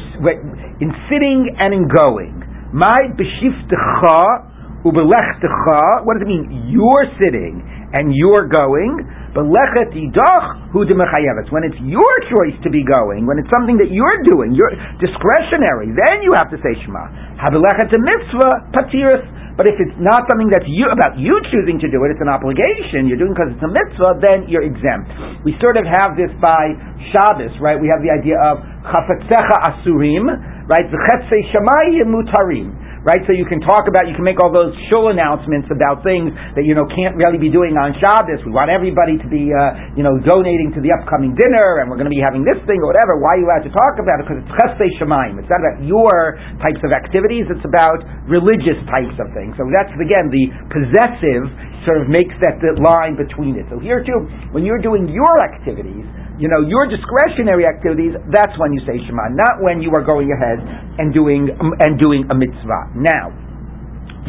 in 0.76 0.92
sitting 1.08 1.56
and 1.56 1.72
in 1.72 1.88
going. 1.88 2.47
My 2.72 2.98
b'shiftecha 3.16 4.58
Ubelechtecha, 4.86 6.06
what 6.06 6.14
does 6.14 6.22
it 6.22 6.30
mean? 6.30 6.70
You're 6.70 7.10
sitting 7.18 7.66
and 7.90 8.14
you're 8.14 8.46
going. 8.46 9.02
But 9.34 9.50
lechet 9.50 9.90
idach 9.90 10.70
hu 10.70 10.86
When 10.86 11.62
it's 11.66 11.80
your 11.82 12.14
choice 12.30 12.54
to 12.62 12.70
be 12.70 12.86
going, 12.86 13.26
when 13.26 13.42
it's 13.42 13.50
something 13.50 13.74
that 13.82 13.90
you're 13.90 14.22
doing, 14.22 14.54
you're 14.54 14.70
discretionary, 15.02 15.90
then 15.90 16.22
you 16.22 16.30
have 16.38 16.46
to 16.54 16.58
say 16.62 16.78
Shema. 16.86 17.10
Habelechet 17.42 17.90
a 17.90 17.98
mitzvah 17.98 18.70
patiris. 18.70 19.26
But 19.58 19.66
if 19.66 19.74
it's 19.82 19.98
not 19.98 20.30
something 20.30 20.46
that's 20.54 20.70
you, 20.70 20.86
about 20.86 21.18
you 21.18 21.34
choosing 21.50 21.82
to 21.82 21.90
do 21.90 22.06
it, 22.06 22.14
it's 22.14 22.22
an 22.22 22.30
obligation, 22.30 23.10
you're 23.10 23.18
doing 23.18 23.34
because 23.34 23.50
it's 23.50 23.66
a 23.66 23.72
mitzvah, 23.74 24.22
then 24.22 24.46
you're 24.46 24.62
exempt. 24.62 25.10
We 25.42 25.58
sort 25.58 25.74
of 25.74 25.82
have 25.82 26.14
this 26.14 26.30
by 26.38 26.78
Shabbos, 27.10 27.58
right? 27.58 27.74
We 27.74 27.90
have 27.90 27.98
the 27.98 28.14
idea 28.14 28.38
of 28.38 28.62
chafetzecha 28.86 29.82
asurim, 29.82 30.30
right? 30.68 30.86
V'chetzei 30.86 31.42
shamayim 31.50 32.12
mutarim 32.12 32.88
right? 33.08 33.24
So 33.24 33.32
you 33.32 33.48
can 33.48 33.62
talk 33.62 33.86
about, 33.86 34.04
you 34.04 34.12
can 34.12 34.26
make 34.26 34.36
all 34.36 34.50
those 34.50 34.74
shul 34.92 35.08
announcements 35.08 35.72
about 35.72 36.02
things 36.02 36.28
that 36.58 36.68
you 36.68 36.74
know 36.74 36.84
can't 36.92 37.14
really 37.16 37.38
be 37.38 37.48
doing 37.48 37.78
on 37.78 37.94
Shabbos. 37.96 38.42
We 38.42 38.52
want 38.52 38.68
everybody 38.68 39.16
to 39.16 39.28
be, 39.32 39.48
uh, 39.48 39.96
you 39.96 40.02
know, 40.02 40.20
donating 40.20 40.74
to 40.76 40.80
the 40.84 40.92
upcoming 40.92 41.32
dinner, 41.32 41.80
and 41.80 41.88
we're 41.88 41.96
going 41.96 42.10
to 42.10 42.14
be 42.14 42.22
having 42.22 42.42
this 42.42 42.58
thing 42.66 42.80
or 42.82 42.92
whatever. 42.92 43.16
Why 43.16 43.38
are 43.38 43.40
you 43.40 43.46
allowed 43.48 43.64
to 43.64 43.72
talk 43.72 43.94
about 43.96 44.20
it? 44.20 44.28
Because 44.28 44.38
it's 44.44 44.52
chesed 44.60 44.92
shemaim. 45.00 45.40
It's 45.40 45.50
not 45.50 45.64
about 45.64 45.78
your 45.88 46.36
types 46.60 46.84
of 46.84 46.92
activities. 46.92 47.48
It's 47.48 47.64
about 47.64 48.04
religious 48.28 48.76
types 48.92 49.16
of 49.16 49.32
things. 49.32 49.56
So 49.56 49.64
that's 49.72 49.92
again 49.96 50.28
the 50.28 50.44
possessive 50.68 51.48
sort 51.86 52.04
of 52.04 52.12
makes 52.12 52.36
that 52.44 52.60
line 52.82 53.16
between 53.16 53.56
it. 53.56 53.64
So 53.72 53.80
here 53.80 54.04
too, 54.04 54.28
when 54.52 54.66
you're 54.66 54.82
doing 54.82 55.08
your 55.08 55.40
activities 55.40 56.04
you 56.38 56.46
know, 56.46 56.62
your 56.62 56.86
discretionary 56.86 57.66
activities, 57.66 58.14
that's 58.30 58.54
when 58.62 58.70
you 58.70 58.78
say 58.86 58.94
Shema, 59.02 59.34
not 59.34 59.58
when 59.58 59.82
you 59.82 59.90
are 59.98 60.06
going 60.06 60.30
ahead 60.30 60.62
and 61.02 61.10
doing 61.10 61.50
and 61.50 61.98
doing 61.98 62.22
a 62.30 62.34
mitzvah. 62.34 62.94
Now, 62.94 63.34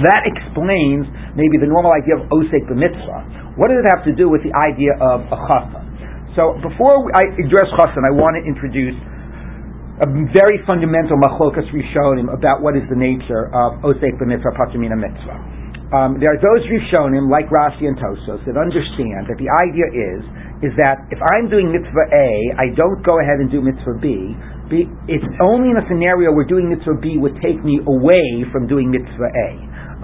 that 0.01 0.25
explains 0.25 1.05
maybe 1.37 1.61
the 1.61 1.69
normal 1.69 1.93
idea 1.93 2.17
of 2.17 2.25
osek 2.33 2.65
mitzvah. 2.73 3.53
What 3.61 3.69
does 3.69 3.85
it 3.85 3.87
have 3.93 4.01
to 4.09 4.13
do 4.17 4.25
with 4.25 4.41
the 4.41 4.53
idea 4.57 4.97
of 4.97 5.21
a 5.29 5.37
chassan? 5.37 5.85
So 6.33 6.57
before 6.65 7.13
I 7.13 7.29
address 7.45 7.69
chassan, 7.77 8.01
I 8.01 8.13
want 8.17 8.41
to 8.41 8.43
introduce 8.47 8.97
a 10.01 10.07
very 10.33 10.63
fundamental 10.65 11.19
machlokas 11.19 11.69
rishonim 11.69 12.31
about 12.33 12.65
what 12.65 12.73
is 12.73 12.87
the 12.89 12.97
nature 12.97 13.53
of 13.53 13.85
osek 13.85 14.17
b'mitzvah, 14.17 14.57
patamina 14.57 14.97
mitzvah. 14.97 15.37
Um, 15.89 16.21
there 16.21 16.29
are 16.29 16.41
those 16.41 16.65
rishonim, 16.69 17.33
like 17.33 17.49
Rashi 17.49 17.89
and 17.89 17.97
Tosfos, 17.97 18.45
that 18.45 18.53
understand 18.61 19.25
that 19.25 19.41
the 19.41 19.49
idea 19.49 19.89
is 19.89 20.21
is 20.59 20.75
that 20.75 21.07
if 21.07 21.19
I'm 21.23 21.47
doing 21.47 21.71
mitzvah 21.71 22.07
A, 22.11 22.29
I 22.59 22.67
don't 22.75 22.99
go 23.03 23.15
ahead 23.23 23.39
and 23.39 23.47
do 23.47 23.63
mitzvah 23.63 23.99
B. 24.03 24.35
It's 25.09 25.31
only 25.47 25.71
in 25.73 25.77
a 25.79 25.85
scenario 25.87 26.35
where 26.35 26.45
doing 26.45 26.69
mitzvah 26.69 26.99
B 27.01 27.17
would 27.17 27.39
take 27.41 27.63
me 27.63 27.79
away 27.87 28.43
from 28.51 28.67
doing 28.67 28.91
mitzvah 28.91 29.31
A. 29.33 29.49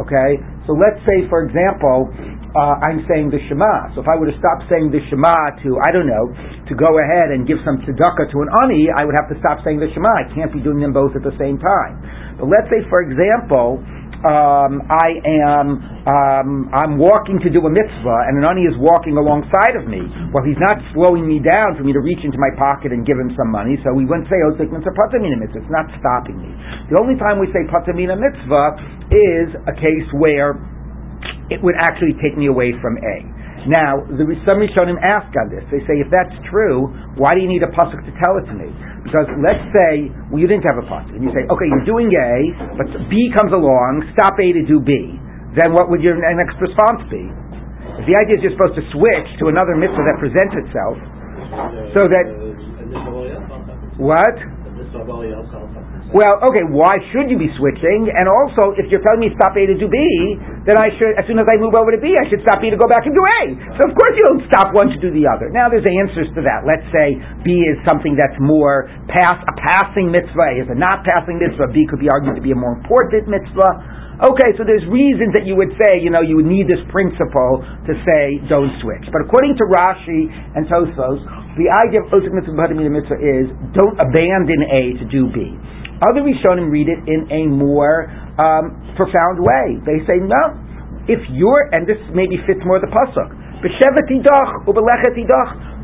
Okay? 0.01 0.39
So 0.67 0.74
let's 0.74 1.00
say, 1.07 1.27
for 1.29 1.45
example, 1.45 2.09
uh, 2.55 2.79
I'm 2.88 3.03
saying 3.12 3.35
the 3.35 3.39
Shema. 3.51 3.91
So 3.93 4.01
if 4.01 4.07
I 4.07 4.15
were 4.15 4.31
to 4.31 4.38
stop 4.39 4.63
saying 4.71 4.95
the 4.95 5.03
Shema 5.12 5.59
to, 5.59 5.69
I 5.83 5.91
don't 5.91 6.07
know, 6.07 6.31
to 6.31 6.74
go 6.74 6.88
ahead 7.03 7.35
and 7.35 7.43
give 7.43 7.59
some 7.67 7.83
tzedakah 7.83 8.31
to 8.31 8.38
an 8.39 8.50
ani, 8.63 8.88
I 8.95 9.03
would 9.03 9.15
have 9.19 9.27
to 9.31 9.38
stop 9.43 9.59
saying 9.67 9.83
the 9.83 9.91
Shema. 9.91 10.07
I 10.07 10.25
can't 10.31 10.51
be 10.55 10.63
doing 10.63 10.79
them 10.79 10.95
both 10.95 11.15
at 11.19 11.24
the 11.24 11.35
same 11.35 11.59
time. 11.59 12.00
But 12.39 12.47
let's 12.47 12.67
say, 12.71 12.83
for 12.88 13.03
example, 13.03 13.83
um, 14.25 14.82
I 14.89 15.22
am 15.22 15.67
um, 16.10 16.50
I'm 16.74 16.98
walking 16.98 17.38
to 17.46 17.50
do 17.53 17.62
a 17.62 17.70
mitzvah, 17.70 18.20
and 18.25 18.41
an 18.41 18.46
ani 18.46 18.65
is 18.65 18.74
walking 18.82 19.22
alongside 19.22 19.77
of 19.77 19.86
me. 19.86 20.01
Well, 20.34 20.41
he's 20.41 20.58
not 20.58 20.82
slowing 20.98 21.29
me 21.29 21.38
down 21.38 21.77
for 21.77 21.86
me 21.86 21.94
to 21.94 22.01
reach 22.01 22.25
into 22.25 22.41
my 22.41 22.50
pocket 22.58 22.89
and 22.89 23.05
give 23.05 23.22
him 23.22 23.29
some 23.38 23.53
money. 23.53 23.77
So 23.86 23.94
we 23.94 24.10
wouldn't 24.10 24.25
say 24.25 24.41
osek 24.41 24.74
mitzvah 24.74 24.98
patamina 24.98 25.38
mitzvah. 25.38 25.62
It's 25.62 25.74
not 25.74 25.86
stopping 26.01 26.41
me. 26.41 26.50
The 26.89 26.98
only 26.98 27.17
time 27.22 27.38
we 27.38 27.53
say 27.53 27.70
patamina 27.70 28.17
mitzvah 28.17 29.13
is 29.13 29.53
a 29.70 29.74
case 29.77 30.10
where 30.17 30.58
it 31.53 31.62
would 31.62 31.77
actually 31.77 32.17
take 32.17 32.34
me 32.34 32.50
away 32.50 32.74
from 32.82 32.98
A. 32.98 33.17
Now, 33.65 34.05
the, 34.05 34.29
some 34.45 34.62
Rishonim 34.62 35.01
ask 35.01 35.34
on 35.34 35.50
this. 35.50 35.65
They 35.74 35.81
say, 35.89 35.98
if 35.98 36.13
that's 36.13 36.34
true, 36.53 36.86
why 37.17 37.34
do 37.34 37.41
you 37.41 37.50
need 37.50 37.65
a 37.65 37.72
pasuk 37.74 37.98
to 37.98 38.13
tell 38.22 38.38
it 38.38 38.45
to 38.45 38.55
me? 38.55 38.69
Because 39.01 39.25
let's 39.41 39.62
say 39.74 40.13
well, 40.29 40.38
you 40.38 40.45
didn't 40.45 40.69
have 40.69 40.77
a 40.77 40.86
pasuk, 40.86 41.17
and 41.17 41.25
you 41.25 41.34
say, 41.34 41.50
okay, 41.50 41.67
you're 41.74 41.89
doing 41.89 42.13
A, 42.13 42.34
but 42.77 42.88
B 43.10 43.34
comes 43.34 43.50
along, 43.50 44.05
stop 44.13 44.38
A 44.38 44.53
to 44.53 44.63
do 44.69 44.77
B. 44.77 45.17
Then 45.57 45.74
what 45.74 45.89
would 45.89 46.05
your 46.05 46.13
next 46.19 46.62
response 46.62 47.10
be? 47.10 47.25
If 47.98 48.05
the 48.05 48.15
idea 48.19 48.38
is 48.38 48.45
you're 48.45 48.57
supposed 48.60 48.77
to 48.77 48.86
switch 48.91 49.29
to 49.39 49.50
another 49.50 49.74
mitzvah 49.74 50.03
that 50.03 50.17
presents 50.19 50.53
itself, 50.67 51.00
so 51.95 52.05
that 52.05 52.25
what? 53.98 54.36
Well, 56.13 56.38
okay, 56.45 56.62
why 56.69 57.01
should 57.09 57.33
you 57.33 57.38
be 57.41 57.50
switching? 57.57 58.13
And 58.13 58.29
also, 58.29 58.77
if 58.77 58.85
you're 58.93 59.01
telling 59.01 59.25
me 59.25 59.33
stop 59.33 59.57
A 59.57 59.65
to 59.65 59.74
do 59.74 59.89
B, 59.89 59.97
then 60.62 60.77
I 60.77 60.93
should, 61.01 61.17
as 61.17 61.25
soon 61.25 61.41
as 61.41 61.50
I 61.50 61.57
move 61.57 61.74
over 61.74 61.89
to 61.89 61.97
B, 61.97 62.13
I 62.13 62.29
should 62.29 62.45
stop 62.45 62.62
B 62.62 62.69
to 62.69 62.77
go 62.77 62.85
back 62.85 63.09
and 63.09 63.13
do 63.17 63.25
A. 63.25 63.41
So 63.81 63.89
of 63.89 63.93
course 63.97 64.13
you 64.13 64.21
don't 64.29 64.45
stop 64.45 64.69
one 64.77 64.93
to 64.93 65.00
do 65.01 65.09
the 65.09 65.25
other. 65.25 65.50
Now 65.50 65.65
there's 65.65 65.85
answers 65.85 66.29
to 66.38 66.45
that. 66.45 66.62
Let's 66.62 66.85
say 66.93 67.17
B 67.41 67.65
is 67.65 67.81
something 67.89 68.13
that's 68.13 68.38
more 68.38 68.85
pass, 69.09 69.33
a 69.33 69.55
passing 69.65 70.13
mitzvah, 70.13 70.62
is 70.62 70.69
a 70.69 70.77
not 70.77 71.01
passing 71.09 71.41
mitzvah. 71.41 71.74
B 71.74 71.89
could 71.89 72.01
be 72.01 72.09
argued 72.13 72.38
to 72.38 72.45
be 72.45 72.53
a 72.53 72.59
more 72.59 72.77
important 72.77 73.25
mitzvah. 73.25 74.21
Okay, 74.29 74.55
so 74.55 74.63
there's 74.63 74.85
reasons 74.88 75.35
that 75.35 75.43
you 75.43 75.59
would 75.59 75.74
say, 75.75 76.00
you 76.00 76.13
know, 76.13 76.21
you 76.21 76.39
would 76.39 76.47
need 76.47 76.69
this 76.69 76.79
principle 76.88 77.65
to 77.65 77.93
say 78.05 78.39
don't 78.47 78.71
switch. 78.79 79.03
But 79.12 79.25
according 79.25 79.57
to 79.57 79.65
Rashi 79.67 80.29
and 80.55 80.69
Tosfos, 80.69 81.19
the 81.59 81.67
idea 81.67 82.05
of 82.05 82.13
Osik 82.13 82.31
Mitzvah 82.31 82.55
Mitzvah 82.77 83.19
is 83.19 83.50
don't 83.75 83.97
abandon 84.00 84.62
A 84.69 84.83
to 85.01 85.05
do 85.09 85.27
B. 85.33 85.57
Other 86.03 86.23
Rishonim 86.23 86.71
read 86.71 86.87
it 86.91 86.99
in 87.07 87.27
a 87.31 87.47
more 87.47 88.11
um, 88.35 88.75
profound 88.99 89.39
way. 89.39 89.79
They 89.87 90.03
say, 90.03 90.19
no, 90.19 90.59
if 91.07 91.21
you're, 91.31 91.69
and 91.71 91.87
this 91.87 92.01
maybe 92.11 92.35
fits 92.43 92.59
more 92.65 92.81
the 92.81 92.91
pasuk, 92.91 93.31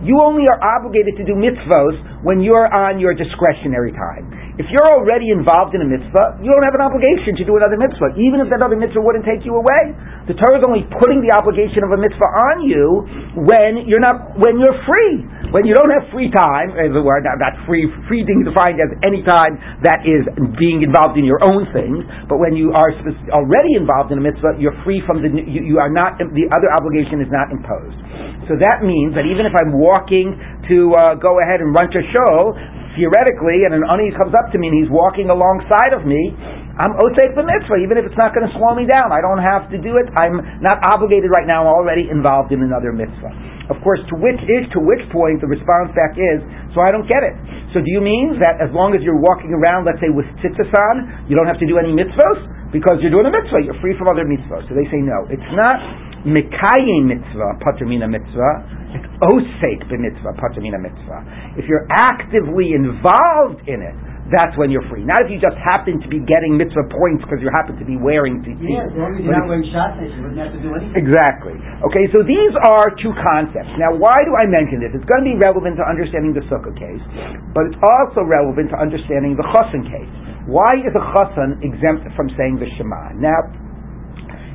you 0.01 0.19
only 0.21 0.43
are 0.49 0.61
obligated 0.61 1.13
to 1.17 1.23
do 1.23 1.33
mitzvahs 1.33 2.23
when 2.23 2.41
you're 2.41 2.67
on 2.67 2.99
your 2.99 3.13
discretionary 3.13 3.91
time. 3.93 4.40
If 4.61 4.69
you're 4.69 4.93
already 4.93 5.33
involved 5.33 5.73
in 5.73 5.81
a 5.81 5.89
mitzvah, 5.89 6.37
you 6.37 6.53
don't 6.53 6.61
have 6.61 6.77
an 6.77 6.85
obligation 6.85 7.33
to 7.33 7.43
do 7.49 7.57
another 7.57 7.81
mitzvah, 7.81 8.13
even 8.13 8.45
if 8.45 8.47
that 8.53 8.61
other 8.61 8.77
mitzvah 8.77 9.01
wouldn't 9.01 9.25
take 9.25 9.41
you 9.41 9.57
away. 9.57 9.97
The 10.29 10.37
Torah 10.37 10.61
is 10.61 10.65
only 10.69 10.85
putting 11.01 11.25
the 11.25 11.33
obligation 11.33 11.81
of 11.81 11.89
a 11.89 11.97
mitzvah 11.97 12.29
on 12.53 12.61
you 12.61 13.41
when 13.41 13.89
you're 13.89 14.03
not 14.03 14.37
when 14.37 14.61
you're 14.61 14.77
free, 14.85 15.25
when 15.49 15.65
you 15.65 15.73
don't 15.73 15.89
have 15.89 16.05
free 16.13 16.29
time. 16.29 16.77
As 16.77 16.93
it 16.93 17.01
were, 17.01 17.17
not, 17.25 17.41
not 17.41 17.57
free 17.65 17.89
free 18.05 18.21
being 18.21 18.45
defined 18.45 18.77
as 18.77 18.93
any 19.01 19.25
time 19.25 19.57
that 19.81 20.05
is 20.05 20.29
being 20.61 20.85
involved 20.85 21.17
in 21.17 21.25
your 21.25 21.41
own 21.41 21.65
things, 21.73 22.05
but 22.29 22.37
when 22.37 22.53
you 22.53 22.69
are 22.77 22.93
already 23.33 23.73
involved 23.73 24.13
in 24.13 24.21
a 24.21 24.23
mitzvah, 24.23 24.61
you're 24.61 24.77
free 24.85 25.01
from 25.09 25.25
the 25.25 25.29
you, 25.41 25.65
you 25.65 25.77
are 25.81 25.89
not 25.89 26.21
the 26.21 26.45
other 26.53 26.69
obligation 26.69 27.17
is 27.17 27.31
not 27.33 27.49
imposed. 27.49 27.97
So 28.45 28.61
that 28.61 28.85
means 28.85 29.17
that 29.17 29.25
even 29.25 29.49
if 29.49 29.57
I'm 29.57 29.73
walking 29.73 30.37
to 30.69 30.77
uh, 30.93 31.17
go 31.17 31.41
ahead 31.41 31.65
and 31.65 31.73
run 31.73 31.89
a 31.89 32.03
show, 32.13 32.53
theoretically, 32.95 33.63
and 33.67 33.75
an 33.75 33.83
ani 33.87 34.11
comes 34.15 34.35
up 34.35 34.51
to 34.51 34.57
me 34.59 34.71
and 34.71 34.77
he's 34.77 34.91
walking 34.91 35.31
alongside 35.31 35.95
of 35.95 36.03
me, 36.03 36.33
I'm 36.81 36.95
osek 36.97 37.35
the 37.35 37.43
mitzvah, 37.43 37.83
even 37.83 37.99
if 37.99 38.07
it's 38.07 38.17
not 38.17 38.31
going 38.31 38.47
to 38.47 38.53
slow 38.55 38.73
me 38.73 38.87
down. 38.87 39.11
I 39.11 39.19
don't 39.19 39.43
have 39.43 39.67
to 39.69 39.77
do 39.77 39.99
it. 39.99 40.07
I'm 40.15 40.39
not 40.63 40.79
obligated 40.87 41.29
right 41.29 41.45
now. 41.45 41.67
I'm 41.67 41.73
already 41.75 42.07
involved 42.07 42.55
in 42.55 42.63
another 42.63 42.95
mitzvah. 42.95 43.31
Of 43.69 43.79
course, 43.83 43.99
to 44.11 44.15
which 44.19 44.39
is 44.47 44.67
to 44.75 44.79
which 44.81 45.03
point 45.11 45.39
the 45.43 45.51
response 45.51 45.91
back 45.93 46.15
is, 46.17 46.39
so 46.75 46.83
I 46.83 46.91
don't 46.91 47.07
get 47.07 47.23
it. 47.23 47.35
So 47.75 47.79
do 47.79 47.91
you 47.91 48.03
mean 48.03 48.39
that 48.39 48.59
as 48.59 48.71
long 48.75 48.95
as 48.95 49.03
you're 49.03 49.19
walking 49.19 49.55
around, 49.55 49.87
let's 49.87 49.99
say 50.03 50.11
with 50.11 50.27
tzitzis 50.43 50.71
on, 50.71 51.27
you 51.27 51.35
don't 51.39 51.47
have 51.47 51.59
to 51.59 51.67
do 51.67 51.79
any 51.79 51.95
mitzvahs 51.95 52.71
because 52.71 52.99
you're 52.99 53.13
doing 53.13 53.27
a 53.27 53.33
mitzvah, 53.35 53.63
you're 53.63 53.79
free 53.79 53.95
from 53.95 54.11
other 54.11 54.27
mitzvahs? 54.27 54.67
So 54.67 54.75
they 54.75 54.87
say 54.91 54.99
no. 54.99 55.27
It's 55.31 55.51
not 55.55 55.79
Mekayim 56.25 57.09
mitzvah, 57.09 57.57
patamina 57.65 58.07
mitzvah. 58.07 58.53
It's 58.93 59.07
osek 59.25 59.89
b'mitzvah, 59.89 60.37
patamina 60.37 60.77
mitzvah. 60.77 61.57
If 61.57 61.65
you're 61.65 61.87
actively 61.89 62.77
involved 62.77 63.65
in 63.65 63.81
it, 63.81 63.97
that's 64.31 64.55
when 64.55 64.71
you're 64.71 64.85
free. 64.87 65.03
Not 65.03 65.27
if 65.27 65.33
you 65.33 65.43
just 65.43 65.59
happen 65.59 65.99
to 65.99 66.07
be 66.07 66.23
getting 66.23 66.55
mitzvah 66.55 66.87
points 66.87 67.19
because 67.27 67.43
you 67.43 67.51
happen 67.51 67.75
to 67.75 67.83
be 67.83 67.99
wearing 67.99 68.39
tzitzit. 68.39 68.63
Yeah, 68.63 68.87
as 68.87 68.95
long 68.95 69.11
as 69.17 69.27
you're 69.27 69.35
not 69.35 69.49
wearing 69.49 69.67
shatzes, 69.67 70.07
you 70.07 70.23
wouldn't 70.23 70.39
have 70.39 70.55
to 70.55 70.61
do 70.63 70.71
anything. 70.71 70.95
Exactly. 70.95 71.59
Okay, 71.91 72.07
so 72.15 72.23
these 72.23 72.55
are 72.63 72.95
two 73.03 73.11
concepts. 73.19 73.75
Now, 73.75 73.91
why 73.91 74.23
do 74.23 74.31
I 74.39 74.47
mention 74.47 74.79
this? 74.79 74.95
It's 74.95 75.03
going 75.03 75.27
to 75.27 75.29
be 75.35 75.39
relevant 75.41 75.75
to 75.81 75.85
understanding 75.89 76.31
the 76.31 76.47
sukkah 76.47 76.71
case, 76.71 77.03
but 77.51 77.67
it's 77.67 77.79
also 77.83 78.23
relevant 78.23 78.71
to 78.71 78.79
understanding 78.79 79.35
the 79.35 79.43
chassan 79.51 79.83
case. 79.83 80.11
Why 80.47 80.71
is 80.79 80.95
a 80.95 81.03
chassan 81.11 81.59
exempt 81.59 82.07
from 82.15 82.31
saying 82.39 82.55
the 82.63 82.71
Shema? 82.79 83.19
Now, 83.19 83.51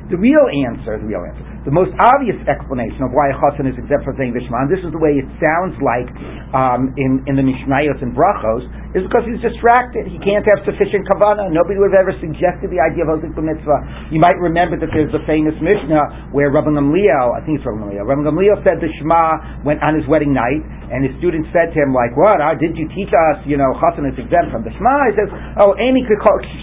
the 0.09 0.17
real 0.17 0.47
answer, 0.65 0.97
the 0.97 1.05
real 1.05 1.21
answer, 1.21 1.43
the 1.67 1.75
most 1.75 1.91
obvious 1.99 2.39
explanation 2.47 3.03
of 3.03 3.11
why 3.11 3.27
a 3.27 3.35
is 3.67 3.75
exempt 3.75 4.07
from 4.07 4.15
saying 4.15 4.31
the 4.31 4.39
Shema, 4.39 4.63
and 4.63 4.71
this 4.71 4.79
is 4.87 4.91
the 4.95 5.03
way 5.03 5.19
it 5.19 5.27
sounds 5.35 5.75
like 5.83 6.07
um, 6.55 6.95
in, 6.95 7.19
in 7.27 7.35
the 7.35 7.43
Mishnayos 7.43 7.99
and 7.99 8.15
Brachos, 8.15 8.63
is 8.95 9.03
because 9.03 9.27
he's 9.27 9.43
distracted. 9.43 10.07
He 10.07 10.15
can't 10.23 10.47
have 10.47 10.63
sufficient 10.63 11.03
kavanah. 11.11 11.51
Nobody 11.51 11.75
would 11.75 11.91
have 11.91 12.07
ever 12.07 12.15
suggested 12.23 12.71
the 12.71 12.79
idea 12.79 13.03
of 13.03 13.19
Ozik 13.19 13.35
Mitzvah. 13.35 14.15
You 14.15 14.23
might 14.23 14.39
remember 14.39 14.79
that 14.79 14.95
there's 14.95 15.11
the 15.11 15.19
famous 15.27 15.59
Mishnah 15.59 16.31
where 16.31 16.55
Rabbi 16.55 16.71
Gamliel, 16.71 17.35
I 17.35 17.43
think 17.43 17.59
it's 17.59 17.67
Rabbi 17.67 17.83
Gamliel, 17.83 18.07
Rabbi 18.07 18.23
Gamliel 18.23 18.63
said 18.63 18.79
the 18.79 18.87
Shema 19.03 19.67
went 19.67 19.83
on 19.83 19.99
his 19.99 20.07
wedding 20.07 20.31
night, 20.31 20.63
and 20.87 21.03
his 21.03 21.11
students 21.19 21.51
said 21.51 21.75
to 21.75 21.77
him, 21.83 21.91
like, 21.91 22.15
what, 22.15 22.39
uh, 22.39 22.55
did 22.55 22.79
you 22.79 22.87
teach 22.95 23.11
us, 23.11 23.43
you 23.43 23.59
know, 23.59 23.75
chassan 23.83 24.07
is 24.07 24.15
exempt 24.15 24.55
from 24.55 24.63
the 24.63 24.71
Shema? 24.71 25.11
He 25.11 25.19
says, 25.19 25.29
oh, 25.59 25.75
Amy 25.83 26.07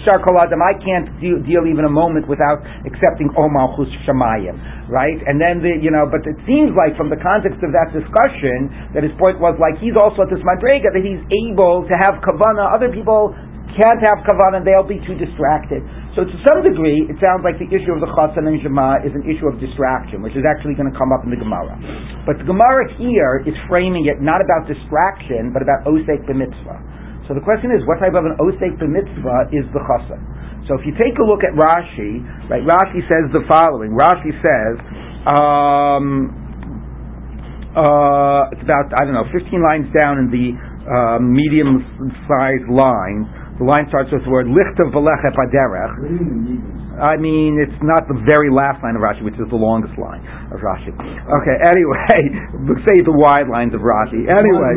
Shar 0.01 0.17
Koladam, 0.25 0.65
I 0.65 0.73
can't 0.81 1.13
deal, 1.21 1.37
deal 1.45 1.69
even 1.69 1.85
a 1.85 1.93
moment 1.93 2.25
without 2.25 2.65
accepting 2.89 3.29
O 3.37 3.45
Malchus 3.53 3.93
Shemayim 4.09 4.57
right? 4.87 5.17
And 5.25 5.41
then 5.41 5.61
the, 5.61 5.73
you 5.81 5.89
know, 5.89 6.05
but 6.05 6.21
it 6.25 6.37
seems 6.45 6.73
like 6.77 6.93
from 6.97 7.09
the 7.09 7.17
context 7.17 7.61
of 7.65 7.73
that 7.73 7.89
discussion 7.89 8.69
that 8.93 9.01
his 9.01 9.13
point 9.17 9.41
was 9.41 9.57
like 9.57 9.77
he's 9.81 9.97
also 9.97 10.25
at 10.25 10.29
this 10.29 10.41
madrega 10.45 10.93
that 10.93 11.01
he's 11.01 11.21
able 11.49 11.85
to 11.89 11.95
have 11.97 12.21
kavana. 12.21 12.69
Other 12.69 12.93
people 12.93 13.33
can't 13.75 13.99
have 14.05 14.23
kavana; 14.23 14.63
they'll 14.63 14.87
be 14.87 15.01
too 15.03 15.17
distracted. 15.17 15.83
So 16.15 16.23
to 16.23 16.35
some 16.47 16.63
degree, 16.63 17.09
it 17.11 17.17
sounds 17.19 17.43
like 17.43 17.59
the 17.59 17.67
issue 17.67 17.91
of 17.91 17.99
the 17.99 18.07
chassan 18.15 18.47
and 18.47 18.55
Shema 18.63 19.03
is 19.03 19.11
an 19.11 19.27
issue 19.27 19.51
of 19.51 19.59
distraction, 19.59 20.23
which 20.23 20.37
is 20.37 20.47
actually 20.47 20.77
going 20.79 20.87
to 20.87 20.95
come 20.95 21.11
up 21.11 21.27
in 21.27 21.31
the 21.33 21.39
Gemara. 21.39 21.75
But 22.23 22.39
the 22.39 22.47
Gemara 22.47 22.87
here 22.95 23.43
is 23.43 23.57
framing 23.67 24.07
it 24.07 24.23
not 24.23 24.39
about 24.39 24.69
distraction, 24.69 25.51
but 25.51 25.59
about 25.59 25.83
osek 25.89 26.23
b'mitzvah. 26.23 27.27
So 27.27 27.33
the 27.33 27.43
question 27.43 27.73
is, 27.73 27.83
what 27.89 27.99
type 27.99 28.15
of 28.15 28.23
an 28.23 28.37
osek 28.39 28.79
b'mitzvah 28.79 29.51
is 29.51 29.67
the 29.75 29.81
chassan? 29.83 30.23
So 30.67 30.73
if 30.79 30.83
you 30.85 30.93
take 30.97 31.13
a 31.21 31.25
look 31.25 31.45
at 31.45 31.53
Rashi, 31.53 32.25
right, 32.49 32.65
Rashi 32.65 33.01
says 33.05 33.29
the 33.29 33.45
following. 33.45 33.93
Rashi 33.93 34.33
says, 34.41 34.75
um, 35.29 36.33
uh, 37.77 38.49
it's 38.49 38.65
about, 38.65 38.89
I 38.97 39.05
don't 39.05 39.13
know, 39.13 39.29
15 39.29 39.61
lines 39.61 39.85
down 39.93 40.17
in 40.25 40.27
the 40.33 40.57
uh, 40.89 41.19
medium-sized 41.21 42.69
line. 42.73 43.29
The 43.61 43.65
line 43.65 43.85
starts 43.93 44.09
with 44.11 44.25
the 44.25 44.31
word 44.33 44.49
lichtav 44.49 44.89
v'lecha 44.89 45.31
paderech. 45.37 45.93
I 46.95 47.19
mean, 47.19 47.59
it's 47.59 47.75
not 47.83 48.07
the 48.07 48.15
very 48.23 48.47
last 48.47 48.79
line 48.79 48.95
of 48.95 49.03
Rashi, 49.03 49.19
which 49.23 49.35
is 49.35 49.47
the 49.51 49.59
longest 49.59 49.99
line 49.99 50.23
of 50.49 50.63
Rashi. 50.63 50.95
Okay, 50.95 51.57
anyway, 51.59 52.79
say 52.87 53.03
the 53.03 53.11
wide 53.11 53.51
lines 53.51 53.75
of 53.75 53.83
Rashi. 53.83 54.23
Anyway, 54.23 54.73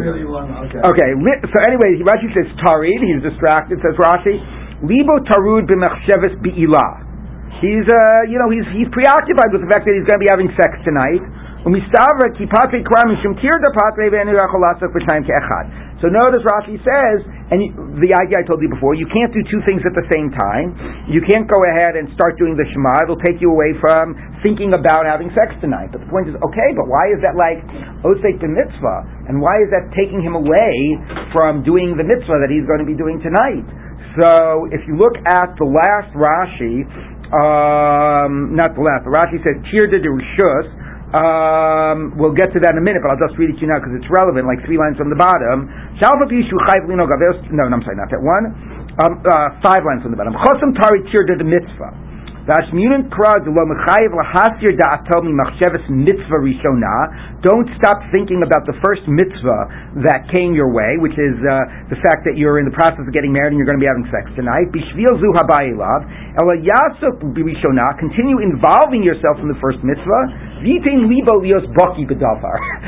okay. 0.82 1.10
So 1.14 1.56
anyway, 1.62 2.02
Rashi 2.02 2.28
says 2.34 2.50
tarid. 2.66 2.98
He's 3.06 3.22
distracted. 3.22 3.78
Says 3.78 3.94
Rashi. 4.02 4.34
Libo 4.82 5.18
tarud 5.26 5.66
b'machsheves 5.66 6.38
bi'ilah. 6.38 7.02
He's, 7.58 7.82
uh, 7.90 8.22
you 8.30 8.38
know, 8.38 8.46
he's, 8.54 8.62
he's 8.70 8.86
preoccupied 8.94 9.50
with 9.50 9.66
the 9.66 9.70
fact 9.72 9.82
that 9.82 9.90
he's 9.98 10.06
going 10.06 10.22
to 10.22 10.24
be 10.24 10.30
having 10.30 10.46
sex 10.54 10.78
tonight. 10.86 11.18
So 11.66 11.74
notice 16.06 16.46
Rashi 16.46 16.78
says, 16.86 17.18
and 17.50 17.58
the 17.98 18.14
idea 18.14 18.38
I 18.38 18.46
told 18.46 18.62
you 18.62 18.70
before, 18.70 18.94
you 18.94 19.10
can't 19.10 19.34
do 19.34 19.42
two 19.50 19.58
things 19.66 19.82
at 19.82 19.90
the 19.90 20.06
same 20.14 20.30
time. 20.30 20.78
You 21.10 21.18
can't 21.26 21.50
go 21.50 21.66
ahead 21.66 21.98
and 21.98 22.06
start 22.14 22.38
doing 22.38 22.54
the 22.54 22.62
Shema. 22.70 23.02
It'll 23.02 23.18
take 23.26 23.42
you 23.42 23.50
away 23.50 23.74
from 23.82 24.14
thinking 24.46 24.78
about 24.78 25.10
having 25.10 25.34
sex 25.34 25.58
tonight. 25.58 25.90
But 25.90 26.06
the 26.06 26.10
point 26.14 26.30
is, 26.30 26.38
okay, 26.38 26.70
but 26.78 26.86
why 26.86 27.10
is 27.10 27.18
that 27.26 27.34
like 27.34 27.58
Osek 28.06 28.38
the 28.38 28.46
mitzvah? 28.46 29.26
And 29.26 29.42
why 29.42 29.58
is 29.58 29.74
that 29.74 29.90
taking 29.98 30.22
him 30.22 30.38
away 30.38 31.02
from 31.34 31.66
doing 31.66 31.98
the 31.98 32.06
mitzvah 32.06 32.38
that 32.38 32.54
he's 32.54 32.70
going 32.70 32.78
to 32.78 32.86
be 32.86 32.94
doing 32.94 33.18
tonight? 33.18 33.66
So 34.18 34.66
if 34.74 34.82
you 34.90 34.98
look 34.98 35.14
at 35.30 35.54
the 35.62 35.68
last 35.68 36.10
Rashi, 36.18 36.82
um, 37.30 38.56
not 38.58 38.74
the 38.74 38.82
last, 38.82 39.06
the 39.06 39.14
Rashi 39.14 39.38
says 39.46 39.62
Tirda 39.70 40.02
de 40.02 40.10
Rishus. 40.10 40.66
Um, 41.08 42.12
we'll 42.20 42.36
get 42.36 42.52
to 42.52 42.60
that 42.60 42.76
in 42.76 42.78
a 42.82 42.84
minute, 42.84 43.00
but 43.00 43.16
I'll 43.16 43.22
just 43.22 43.38
read 43.40 43.48
it 43.48 43.56
to 43.56 43.64
you 43.64 43.70
now 43.72 43.80
because 43.80 43.96
it's 43.96 44.10
relevant, 44.12 44.44
like 44.44 44.60
three 44.68 44.76
lines 44.76 45.00
from 45.00 45.08
the 45.08 45.16
bottom. 45.16 45.64
No, 45.96 46.04
I'm 46.04 47.80
sorry, 47.80 47.96
not 47.96 48.12
that 48.12 48.20
one. 48.20 48.44
Um, 49.00 49.22
uh, 49.24 49.56
five 49.64 49.88
lines 49.88 50.04
from 50.04 50.12
the 50.12 50.20
bottom. 50.20 50.36
Chosam 50.36 50.76
tari 50.76 51.00
tirda 51.08 51.38
the 51.40 51.48
mitzvah. 51.48 52.07
Don't 57.44 57.68
stop 57.76 58.00
thinking 58.08 58.40
about 58.40 58.64
the 58.64 58.72
first 58.80 59.04
mitzvah 59.04 60.00
that 60.08 60.24
came 60.32 60.56
your 60.56 60.72
way, 60.72 60.96
which 60.96 61.12
is 61.12 61.36
uh, 61.44 61.92
the 61.92 62.00
fact 62.00 62.24
that 62.24 62.40
you're 62.40 62.56
in 62.56 62.64
the 62.64 62.72
process 62.72 63.04
of 63.04 63.12
getting 63.12 63.36
married 63.36 63.52
and 63.52 63.60
you're 63.60 63.68
going 63.68 63.76
to 63.76 63.84
be 63.84 63.90
having 63.90 64.08
sex 64.08 64.32
tonight. 64.32 64.72
Continue 68.00 68.40
involving 68.40 69.04
yourself 69.04 69.36
in 69.44 69.52
the 69.52 69.58
first 69.60 69.84
mitzvah. 69.84 70.48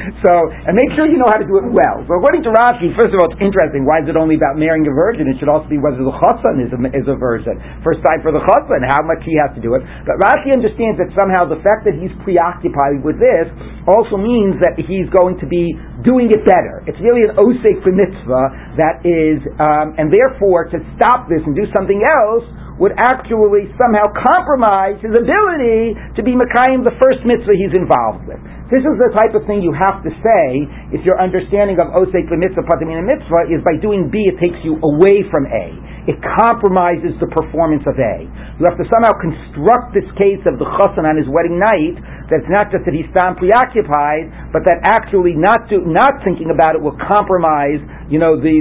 So, 0.25 0.33
and 0.67 0.75
make 0.77 0.91
sure 0.99 1.07
you 1.09 1.17
know 1.17 1.29
how 1.33 1.39
to 1.41 1.49
do 1.49 1.57
it 1.63 1.69
well. 1.71 2.03
So 2.05 2.17
according 2.19 2.45
to 2.45 2.51
Rashi, 2.53 2.93
first 2.99 3.15
of 3.15 3.23
all, 3.23 3.29
it's 3.31 3.41
interesting. 3.41 3.89
Why 3.89 4.03
is 4.05 4.09
it 4.11 4.17
only 4.19 4.37
about 4.37 4.59
marrying 4.59 4.85
a 4.85 4.93
virgin? 4.93 5.29
It 5.31 5.39
should 5.41 5.49
also 5.49 5.69
be 5.71 5.79
whether 5.81 6.03
the 6.03 6.13
chassan 6.13 6.61
is 6.61 6.73
a, 6.75 6.79
is 6.93 7.07
a 7.09 7.17
virgin. 7.17 7.57
First 7.81 8.05
time 8.05 8.21
for 8.21 8.35
the 8.35 8.43
chassan, 8.43 8.85
how 8.91 9.01
much 9.07 9.23
he 9.25 9.33
has 9.39 9.50
to 9.55 9.61
do 9.61 9.75
it. 9.79 9.83
But 10.07 10.21
Rashi 10.21 10.53
understands 10.53 11.01
that 11.01 11.11
somehow 11.17 11.47
the 11.47 11.61
fact 11.61 11.87
that 11.87 11.97
he's 11.97 12.13
preoccupied 12.23 13.03
with 13.03 13.19
this 13.19 13.47
also 13.87 14.17
means 14.17 14.59
that 14.63 14.79
he's 14.79 15.09
going 15.11 15.39
to 15.41 15.47
be 15.47 15.75
doing 16.03 16.31
it 16.31 16.43
better. 16.47 16.85
It's 16.87 17.01
really 17.01 17.27
an 17.27 17.37
osek 17.37 17.83
for 17.83 17.93
mitzvah 17.93 18.77
that 18.79 19.03
is, 19.05 19.43
um, 19.59 19.97
and 19.99 20.09
therefore 20.09 20.71
to 20.73 20.79
stop 20.97 21.27
this 21.29 21.43
and 21.45 21.55
do 21.57 21.67
something 21.75 22.01
else 22.01 22.47
would 22.81 22.97
actually 22.97 23.69
somehow 23.77 24.09
compromise 24.17 24.97
his 25.05 25.13
ability 25.13 25.95
to 26.17 26.21
be 26.25 26.33
Mekayim 26.33 26.81
the 26.81 26.97
first 26.97 27.21
mitzvah 27.29 27.53
he's 27.53 27.77
involved 27.77 28.25
with. 28.25 28.41
This 28.73 28.87
is 28.87 28.97
the 29.03 29.11
type 29.11 29.35
of 29.35 29.45
thing 29.51 29.61
you 29.67 29.75
have 29.75 29.99
to 30.07 30.11
say 30.23 30.65
if 30.95 31.03
your 31.03 31.19
understanding 31.19 31.83
of 31.83 31.91
Osek 31.91 32.31
mitzvah, 32.31 32.63
Patamina 32.65 33.03
mitzvah 33.03 33.51
is 33.51 33.61
by 33.67 33.75
doing 33.77 34.09
B, 34.09 34.31
it 34.31 34.39
takes 34.39 34.63
you 34.63 34.79
away 34.81 35.27
from 35.29 35.45
A. 35.51 35.75
It 36.09 36.17
compromises 36.41 37.13
the 37.21 37.29
performance 37.29 37.85
of 37.85 37.99
A. 38.01 38.25
You 38.57 38.65
have 38.65 38.81
to 38.81 38.87
somehow 38.89 39.13
construct 39.21 39.93
this 39.93 40.07
case 40.17 40.41
of 40.49 40.57
the 40.57 40.65
chassan 40.79 41.05
on 41.05 41.19
his 41.19 41.29
wedding 41.29 41.61
night 41.61 41.99
that 42.31 42.47
it's 42.47 42.53
not 42.53 42.71
just 42.71 42.87
that 42.87 42.95
he's 42.95 43.11
found 43.11 43.37
preoccupied, 43.43 44.55
but 44.55 44.63
that 44.65 44.81
actually 44.87 45.35
not 45.35 45.67
do, 45.67 45.83
not 45.85 46.23
thinking 46.23 46.55
about 46.55 46.79
it 46.79 46.81
will 46.81 46.97
compromise, 47.11 47.83
you 48.07 48.23
know, 48.23 48.39
the, 48.39 48.55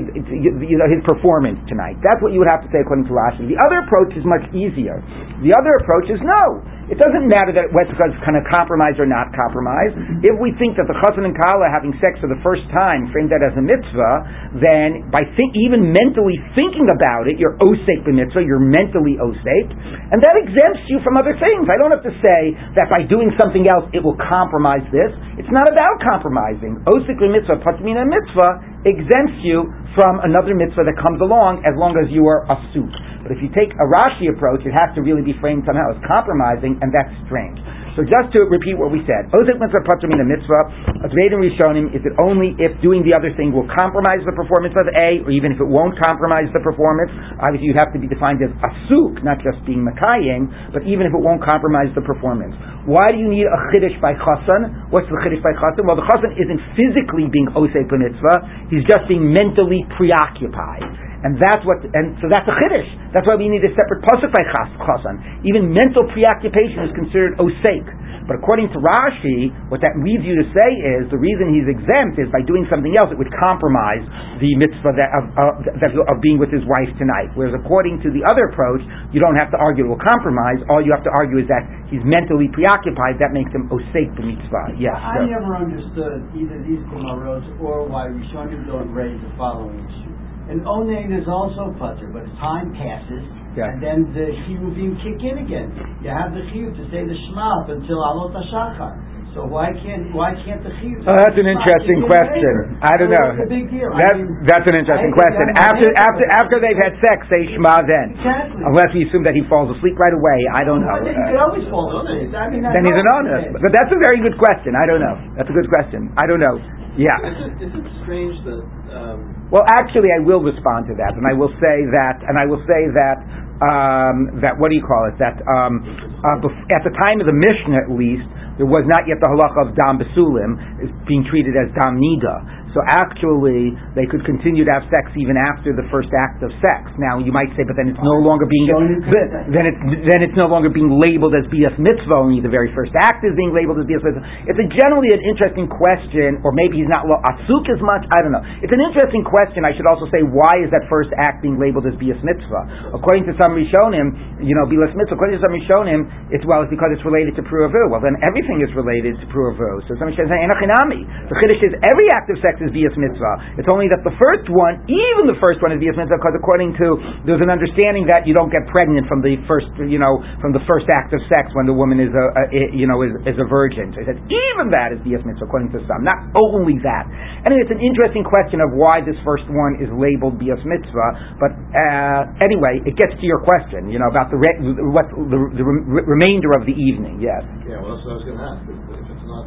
you 0.66 0.78
know, 0.78 0.90
his 0.90 1.06
performance 1.06 1.62
tonight. 1.70 2.02
That's 2.02 2.18
what 2.20 2.34
you 2.34 2.42
would 2.42 2.50
have 2.50 2.66
to 2.66 2.70
say 2.74 2.82
according 2.82 3.06
to 3.08 3.14
Rashi. 3.14 3.46
The 3.46 3.62
other 3.62 3.86
approach 3.86 4.09
is 4.16 4.26
much 4.26 4.46
easier. 4.54 5.02
The 5.42 5.54
other 5.54 5.74
approach 5.82 6.10
is 6.10 6.22
no. 6.22 6.64
It 6.90 6.98
doesn't 6.98 7.30
matter 7.30 7.54
that 7.54 7.70
whether 7.70 7.94
it's 7.94 8.22
kind 8.26 8.34
of 8.34 8.42
compromised 8.50 8.98
or 8.98 9.06
not 9.06 9.30
compromised. 9.38 9.94
If 10.26 10.42
we 10.42 10.58
think 10.58 10.74
that 10.82 10.90
the 10.90 10.98
chazan 10.98 11.22
and 11.22 11.38
kala 11.38 11.70
having 11.70 11.94
sex 12.02 12.18
for 12.18 12.26
the 12.26 12.42
first 12.42 12.66
time 12.74 13.14
frame 13.14 13.30
that 13.30 13.46
as 13.46 13.54
a 13.54 13.62
mitzvah, 13.62 14.58
then 14.58 15.06
by 15.14 15.22
even 15.38 15.94
mentally 15.94 16.42
thinking 16.58 16.90
about 16.90 17.30
it, 17.30 17.38
you're 17.38 17.62
osek 17.62 18.10
mitzvah, 18.10 18.42
you're 18.42 18.58
mentally 18.58 19.22
osek, 19.22 19.68
and 20.10 20.18
that 20.18 20.34
exempts 20.42 20.82
you 20.90 20.98
from 21.06 21.14
other 21.14 21.38
things. 21.38 21.70
I 21.70 21.78
don't 21.78 21.94
have 21.94 22.02
to 22.10 22.16
say 22.26 22.58
that 22.74 22.90
by 22.90 23.06
doing 23.06 23.30
something 23.38 23.70
else 23.70 23.86
it 23.94 24.02
will 24.02 24.18
compromise 24.18 24.84
this. 24.90 25.14
It's 25.38 25.54
not 25.54 25.70
about 25.70 26.02
compromising. 26.02 26.82
Osek 26.90 27.22
mitzvah, 27.22 27.62
patmina 27.62 28.02
mitzvah 28.02 28.82
exempts 28.90 29.46
you 29.46 29.70
from 29.94 30.26
another 30.26 30.58
mitzvah 30.58 30.90
that 30.90 30.98
comes 30.98 31.22
along 31.22 31.62
as 31.70 31.78
long 31.78 31.94
as 32.02 32.10
you 32.10 32.26
are 32.26 32.50
asuk. 32.50 32.90
But 33.30 33.38
if 33.38 33.46
you 33.46 33.54
take 33.54 33.70
a 33.78 33.86
Rashi 33.86 34.26
approach, 34.34 34.66
it 34.66 34.74
has 34.74 34.90
to 34.98 35.06
really 35.06 35.22
be 35.22 35.38
framed 35.38 35.62
somehow 35.70 35.94
as 35.94 36.02
compromising, 36.02 36.82
and 36.82 36.90
that's 36.90 37.14
strange. 37.30 37.62
So 37.94 38.02
just 38.02 38.34
to 38.34 38.50
repeat 38.50 38.74
what 38.74 38.90
we 38.90 39.06
said, 39.06 39.30
Ozek 39.30 39.62
mitzvah 39.62 39.86
patramina 39.86 40.26
mitzvah, 40.26 41.06
Advadim 41.06 41.38
Rishonim, 41.44 41.94
is 41.94 42.02
it 42.02 42.18
only 42.18 42.58
if 42.58 42.74
doing 42.82 43.06
the 43.06 43.14
other 43.14 43.30
thing 43.38 43.54
will 43.54 43.70
compromise 43.70 44.26
the 44.26 44.34
performance 44.34 44.74
of 44.74 44.90
A, 44.98 45.22
or 45.22 45.30
even 45.30 45.54
if 45.54 45.62
it 45.62 45.70
won't 45.70 45.94
compromise 46.02 46.50
the 46.58 46.64
performance, 46.64 47.14
obviously 47.38 47.70
you'd 47.70 47.78
have 47.78 47.94
to 47.94 48.02
be 48.02 48.10
defined 48.10 48.42
as 48.42 48.50
asuk, 48.66 49.22
not 49.22 49.38
just 49.46 49.62
being 49.68 49.86
makaying, 49.86 50.50
but 50.74 50.88
even 50.90 51.06
if 51.06 51.14
it 51.14 51.22
won't 51.22 51.46
compromise 51.46 51.94
the 51.94 52.02
performance. 52.02 52.56
Why 52.90 53.14
do 53.14 53.22
you 53.22 53.30
need 53.30 53.46
a 53.46 53.60
chiddush 53.70 54.00
by 54.02 54.18
chassan? 54.18 54.90
What's 54.96 55.12
the 55.12 55.20
chiddush 55.22 55.44
by 55.46 55.54
chassan? 55.60 55.86
Well, 55.86 56.00
the 56.00 56.08
chassan 56.08 56.34
isn't 56.34 56.62
physically 56.74 57.30
being 57.30 57.52
osek 57.54 57.94
mitzvah, 57.94 58.72
he's 58.74 58.88
just 58.88 59.06
being 59.12 59.28
mentally 59.28 59.86
preoccupied. 60.00 61.09
And 61.20 61.36
that's 61.36 61.64
what, 61.68 61.84
and 61.84 62.16
so 62.24 62.32
that's 62.32 62.48
a 62.48 62.56
chiddush. 62.56 62.88
That's 63.12 63.28
why 63.28 63.36
we 63.36 63.52
need 63.52 63.60
a 63.68 63.72
separate 63.76 64.00
pasuk 64.08 64.32
by 64.32 64.44
chasan. 64.48 65.20
Even 65.44 65.68
mental 65.68 66.08
preoccupation 66.16 66.88
is 66.88 66.92
considered 66.96 67.36
osake. 67.36 67.92
But 68.30 68.46
according 68.46 68.70
to 68.72 68.80
Rashi, 68.80 69.50
what 69.74 69.82
that 69.82 69.98
leads 70.06 70.22
you 70.22 70.38
to 70.38 70.46
say 70.54 70.70
is 71.02 71.10
the 71.10 71.18
reason 71.18 71.50
he's 71.50 71.66
exempt 71.66 72.22
is 72.22 72.30
by 72.30 72.46
doing 72.46 72.70
something 72.70 72.94
else, 72.94 73.10
it 73.10 73.18
would 73.18 73.34
compromise 73.42 74.06
the 74.38 74.54
mitzvah 74.54 74.94
that, 74.94 75.10
of, 75.18 75.26
of, 75.34 75.92
of 76.06 76.18
being 76.22 76.38
with 76.38 76.54
his 76.54 76.62
wife 76.62 76.94
tonight. 77.02 77.34
Whereas 77.34 77.58
according 77.58 78.06
to 78.06 78.14
the 78.14 78.22
other 78.30 78.54
approach, 78.54 78.86
you 79.10 79.18
don't 79.18 79.34
have 79.42 79.50
to 79.50 79.58
argue 79.58 79.90
it 79.90 79.90
will 79.90 80.06
compromise. 80.14 80.62
All 80.70 80.78
you 80.78 80.94
have 80.94 81.02
to 81.10 81.14
argue 81.18 81.42
is 81.42 81.50
that 81.50 81.66
he's 81.90 82.06
mentally 82.06 82.54
preoccupied. 82.54 83.18
That 83.18 83.34
makes 83.34 83.50
him 83.50 83.66
osake 83.74 84.14
the 84.14 84.30
mitzvah. 84.30 84.78
Yes. 84.78 84.94
I 84.94 85.26
so. 85.26 85.34
never 85.34 85.58
understood 85.58 86.30
either 86.38 86.62
these 86.62 86.86
Gemaros 86.94 87.50
or 87.58 87.90
why 87.90 88.14
Rishonim 88.14 88.70
don't 88.70 88.94
raise 88.94 89.18
the 89.26 89.34
following 89.42 89.82
issue. 89.90 90.09
An 90.50 90.66
onain 90.66 91.14
is 91.14 91.30
also 91.30 91.70
patur, 91.78 92.10
but 92.10 92.26
time 92.42 92.74
passes, 92.74 93.22
yeah. 93.54 93.70
and 93.70 93.78
then 93.78 94.00
the 94.18 94.34
chiyuvim 94.50 94.98
kick 94.98 95.22
in 95.22 95.46
again. 95.46 95.70
You 96.02 96.10
have 96.10 96.34
the 96.34 96.42
chiyuv 96.50 96.74
to 96.74 96.90
say 96.90 97.06
the 97.06 97.14
shema 97.30 97.62
up 97.62 97.70
until 97.70 98.02
alot 98.02 98.34
hashachar. 98.34 98.98
So 99.38 99.46
why 99.46 99.70
can't 99.78 100.10
why 100.10 100.34
can't 100.42 100.66
the 100.66 100.74
chiyuv? 100.82 101.06
Oh, 101.06 101.14
that's 101.14 101.38
an 101.38 101.46
interesting 101.46 102.02
question. 102.02 102.82
I 102.82 102.98
don't 102.98 103.14
know. 103.14 103.30
It's 103.38 103.46
a 103.46 103.54
big 103.62 103.70
deal. 103.70 103.94
That, 103.94 104.10
I 104.10 104.26
mean, 104.26 104.42
that's 104.50 104.66
an 104.66 104.74
interesting 104.74 105.14
question. 105.14 105.54
After 105.54 105.86
after 106.02 106.26
after 106.34 106.56
they've 106.58 106.82
had 106.82 106.98
sex, 106.98 107.30
say 107.30 107.46
shema 107.54 107.86
then. 107.86 108.18
Exactly. 108.18 108.66
Unless 108.66 108.90
we 108.98 109.06
assume 109.06 109.22
that 109.30 109.38
he 109.38 109.46
falls 109.46 109.70
asleep 109.70 110.02
right 110.02 110.18
away. 110.18 110.40
I 110.50 110.66
don't 110.66 110.82
know. 110.82 110.98
Well, 110.98 111.30
he 111.30 111.38
always 111.38 111.66
falls 111.70 111.94
asleep. 111.94 112.34
I 112.34 112.50
mean, 112.50 112.66
then 112.66 112.90
he's 112.90 112.98
an 112.98 113.06
honest. 113.14 113.54
But 113.54 113.70
that's 113.70 113.94
a 113.94 114.02
very 114.02 114.18
good 114.18 114.42
question. 114.42 114.74
I 114.74 114.90
don't 114.90 114.98
know. 115.06 115.14
That's 115.38 115.50
a 115.50 115.54
good 115.54 115.70
question. 115.70 116.10
I 116.18 116.26
don't 116.26 116.42
know. 116.42 116.58
Yeah. 116.98 117.22
Is 117.22 117.38
it, 117.38 117.70
is 117.70 117.74
it 117.78 117.86
strange 118.02 118.34
that? 118.50 118.66
Um, 118.98 119.39
well, 119.50 119.66
actually, 119.66 120.14
I 120.14 120.22
will 120.22 120.46
respond 120.46 120.86
to 120.88 120.96
that, 121.02 121.18
and 121.18 121.26
I 121.26 121.34
will 121.34 121.50
say 121.58 121.78
that, 121.90 122.22
and 122.22 122.38
I 122.38 122.46
will 122.46 122.62
say 122.70 122.86
that 122.94 123.18
um, 123.60 124.40
that 124.40 124.56
what 124.56 124.70
do 124.72 124.76
you 124.78 124.86
call 124.86 125.10
it? 125.10 125.18
That 125.20 125.42
um, 125.44 125.82
uh, 126.22 126.38
at 126.72 126.86
the 126.86 126.94
time 126.96 127.20
of 127.20 127.28
the 127.28 127.36
Mishnah, 127.36 127.82
at 127.84 127.90
least, 127.92 128.28
there 128.62 128.68
was 128.70 128.84
not 128.88 129.08
yet 129.08 129.20
the 129.24 129.30
halacha 129.32 129.68
of 129.68 129.76
dam 129.76 130.00
besulim 130.00 130.60
being 131.08 131.24
treated 131.28 131.56
as 131.56 131.72
dam 131.76 132.00
nida. 132.00 132.59
So 132.76 132.86
actually, 132.86 133.74
they 133.98 134.06
could 134.06 134.22
continue 134.30 134.62
to 134.62 134.70
have 134.70 134.86
sex 134.94 135.10
even 135.18 135.34
after 135.34 135.74
the 135.74 135.90
first 135.90 136.14
act 136.14 136.46
of 136.46 136.54
sex. 136.62 136.86
Now, 137.02 137.18
you 137.18 137.34
might 137.34 137.50
say, 137.58 137.66
but 137.66 137.74
then 137.74 137.90
it's 137.90 138.04
no 138.06 138.22
longer 138.22 138.46
being 138.46 138.70
then 138.70 139.66
it's 139.66 139.82
then 140.06 140.22
it's 140.22 140.38
no 140.38 140.46
longer 140.46 140.70
being 140.70 140.94
labeled 141.02 141.34
as 141.34 141.50
bias 141.50 141.74
mitzvah. 141.82 142.14
Only 142.14 142.46
the 142.46 142.52
very 142.52 142.70
first 142.78 142.94
act 142.94 143.26
is 143.26 143.34
being 143.34 143.58
labeled 143.58 143.82
as 143.82 143.90
bias 143.90 144.06
mitzvah. 144.06 144.22
It's 144.46 144.62
a 144.62 144.68
generally 144.78 145.18
an 145.18 145.22
interesting 145.26 145.66
question, 145.66 146.46
or 146.46 146.54
maybe 146.54 146.78
he's 146.78 146.92
not 146.94 147.10
lo 147.10 147.18
asuk 147.26 147.66
as 147.74 147.82
much. 147.82 148.06
I 148.14 148.22
don't 148.22 148.34
know. 148.34 148.46
It's 148.62 148.74
an 148.74 148.84
interesting 148.86 149.26
question. 149.26 149.66
I 149.66 149.74
should 149.74 149.90
also 149.90 150.06
say, 150.14 150.22
why 150.22 150.62
is 150.62 150.70
that 150.70 150.86
first 150.94 151.10
act 151.18 151.42
being 151.42 151.58
labeled 151.58 151.90
as 151.90 151.98
bias 151.98 152.22
mitzvah? 152.22 152.94
According 152.94 153.26
to 153.26 153.34
some 153.42 153.58
Rishonim, 153.58 154.46
you 154.46 154.54
know, 154.54 154.70
bias 154.70 154.94
mitzvah. 154.94 155.18
According 155.18 155.42
to 155.42 155.44
some 155.44 155.58
Rishonim, 155.58 156.06
it's 156.30 156.46
well, 156.46 156.62
it's 156.62 156.70
because 156.70 156.94
it's 156.94 157.06
related 157.06 157.34
to 157.34 157.42
pruavu. 157.42 157.90
Well, 157.90 158.04
then 158.06 158.22
everything 158.22 158.62
is 158.62 158.70
related 158.78 159.18
to 159.18 159.26
pruavu. 159.34 159.90
So 159.90 159.98
some 159.98 160.14
Rishonim 160.14 160.30
say 160.30 160.38
enochinami. 160.46 161.02
The 161.34 161.36
chiddush 161.42 161.66
is 161.66 161.74
every 161.82 162.06
act 162.14 162.30
of 162.30 162.38
sex 162.46 162.59
is 162.62 162.70
bias 162.72 162.96
mitzvah. 162.96 163.60
It's 163.60 163.70
only 163.72 163.88
that 163.92 164.04
the 164.04 164.16
first 164.20 164.48
one, 164.52 164.84
even 164.88 165.28
the 165.28 165.40
first 165.40 165.64
one 165.64 165.72
is 165.72 165.80
bias 165.80 165.96
mitzvah, 165.96 166.20
because 166.20 166.36
according 166.36 166.76
to 166.80 166.88
there's 167.24 167.44
an 167.44 167.52
understanding 167.52 168.08
that 168.08 168.28
you 168.28 168.36
don't 168.36 168.52
get 168.52 168.68
pregnant 168.70 169.08
from 169.08 169.24
the 169.24 169.40
first, 169.48 169.68
you 169.88 170.00
know, 170.00 170.20
from 170.44 170.52
the 170.52 170.64
first 170.68 170.88
act 170.92 171.16
of 171.16 171.20
sex 171.32 171.52
when 171.56 171.66
the 171.68 171.76
woman 171.76 172.00
is 172.00 172.12
a, 172.12 172.26
a 172.36 172.46
you 172.76 172.86
know, 172.88 173.02
is, 173.04 173.14
is 173.24 173.38
a 173.40 173.48
virgin. 173.48 173.92
So 173.96 174.04
he 174.04 174.06
says 174.08 174.20
even 174.28 174.72
that 174.72 174.96
is 174.96 175.00
bias 175.04 175.24
mitzvah 175.24 175.48
according 175.48 175.72
to 175.76 175.80
some, 175.88 176.04
not 176.04 176.20
only 176.36 176.78
that. 176.84 177.08
Anyway, 177.48 177.64
it's 177.64 177.74
an 177.74 177.82
interesting 177.82 178.24
question 178.24 178.60
of 178.60 178.76
why 178.76 179.00
this 179.02 179.18
first 179.24 179.48
one 179.48 179.80
is 179.80 179.90
labeled 179.96 180.38
bias 180.38 180.62
mitzvah. 180.68 181.40
But 181.40 181.56
uh, 181.72 182.22
anyway, 182.44 182.84
it 182.84 183.00
gets 183.00 183.16
to 183.16 183.26
your 183.26 183.42
question, 183.42 183.88
you 183.90 183.98
know, 183.98 184.12
about 184.12 184.30
the 184.30 184.40
re- 184.40 184.60
what 184.92 185.08
the, 185.12 185.40
the 185.56 185.66
re- 185.66 186.06
remainder 186.06 186.52
of 186.56 186.68
the 186.68 186.76
evening. 186.76 187.24
Yes. 187.24 187.42
Yeah, 187.66 187.82
well, 187.82 187.96
that's 187.96 188.06
what 188.06 188.14
I 188.14 188.18
was 188.20 188.26
going 188.28 188.40
to 188.40 188.46
ask. 188.46 188.62
If 188.68 189.08
it's 189.10 189.28
not 189.28 189.46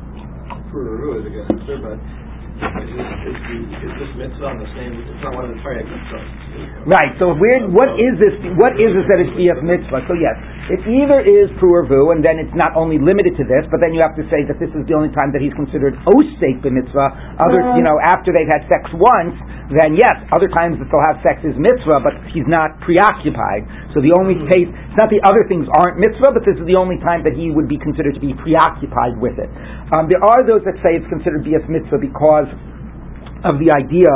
Puru, 0.73 1.21
is 2.63 2.71
it 2.71 4.15
going 4.15 4.31
to 4.31 4.47
answer, 4.47 4.63
but 4.63 4.95
Right. 6.87 7.13
So 7.19 7.35
where, 7.35 7.67
what 7.67 7.99
is 7.99 8.15
this? 8.23 8.35
What 8.59 8.79
is 8.79 8.95
this 8.95 9.07
that 9.11 9.19
is 9.19 9.31
bias 9.35 9.59
mitzvah? 9.63 10.07
So 10.07 10.15
yes, 10.15 10.39
it 10.71 10.83
either 10.87 11.27
is 11.27 11.51
pruervu, 11.59 12.15
and 12.15 12.23
then 12.23 12.39
it's 12.39 12.55
not 12.55 12.79
only 12.79 13.03
limited 13.03 13.35
to 13.39 13.45
this, 13.47 13.67
but 13.71 13.83
then 13.83 13.91
you 13.91 14.01
have 14.03 14.15
to 14.15 14.23
say 14.31 14.47
that 14.47 14.63
this 14.63 14.71
is 14.71 14.87
the 14.87 14.95
only 14.95 15.11
time 15.11 15.35
that 15.35 15.43
he's 15.43 15.55
considered 15.59 15.99
osek 16.07 16.63
mitzvah. 16.63 17.43
Other, 17.43 17.63
uh. 17.67 17.79
you 17.79 17.83
know, 17.83 17.99
after 17.99 18.31
they've 18.31 18.51
had 18.51 18.63
sex 18.71 18.87
once, 18.95 19.35
then 19.75 19.99
yes, 19.99 20.15
other 20.31 20.47
times 20.53 20.79
that 20.79 20.87
they'll 20.87 21.07
have 21.07 21.19
sex 21.27 21.43
is 21.43 21.59
mitzvah, 21.59 21.99
but 22.03 22.15
he's 22.31 22.47
not 22.47 22.79
preoccupied. 22.83 23.67
So 23.91 23.99
the 23.99 24.15
only 24.15 24.39
hmm. 24.39 24.47
case, 24.51 24.71
it's 24.71 24.99
not 24.99 25.11
the 25.11 25.23
other 25.27 25.43
things 25.51 25.67
aren't 25.83 25.99
mitzvah, 25.99 26.31
but 26.31 26.47
this 26.47 26.55
is 26.59 26.67
the 26.69 26.79
only 26.79 27.03
time 27.03 27.27
that 27.27 27.35
he 27.35 27.51
would 27.51 27.67
be 27.67 27.79
considered 27.79 28.15
to 28.15 28.23
be 28.23 28.35
preoccupied 28.39 29.19
with 29.19 29.43
it. 29.43 29.51
Um, 29.93 30.09
there 30.09 30.25
are 30.25 30.41
those 30.41 30.65
that 30.65 30.81
say 30.81 30.97
it's 30.97 31.09
considered 31.13 31.45
bias 31.45 31.63
mitzvah 31.69 32.01
because 32.01 32.49
of 33.45 33.61
the 33.61 33.69
idea 33.69 34.09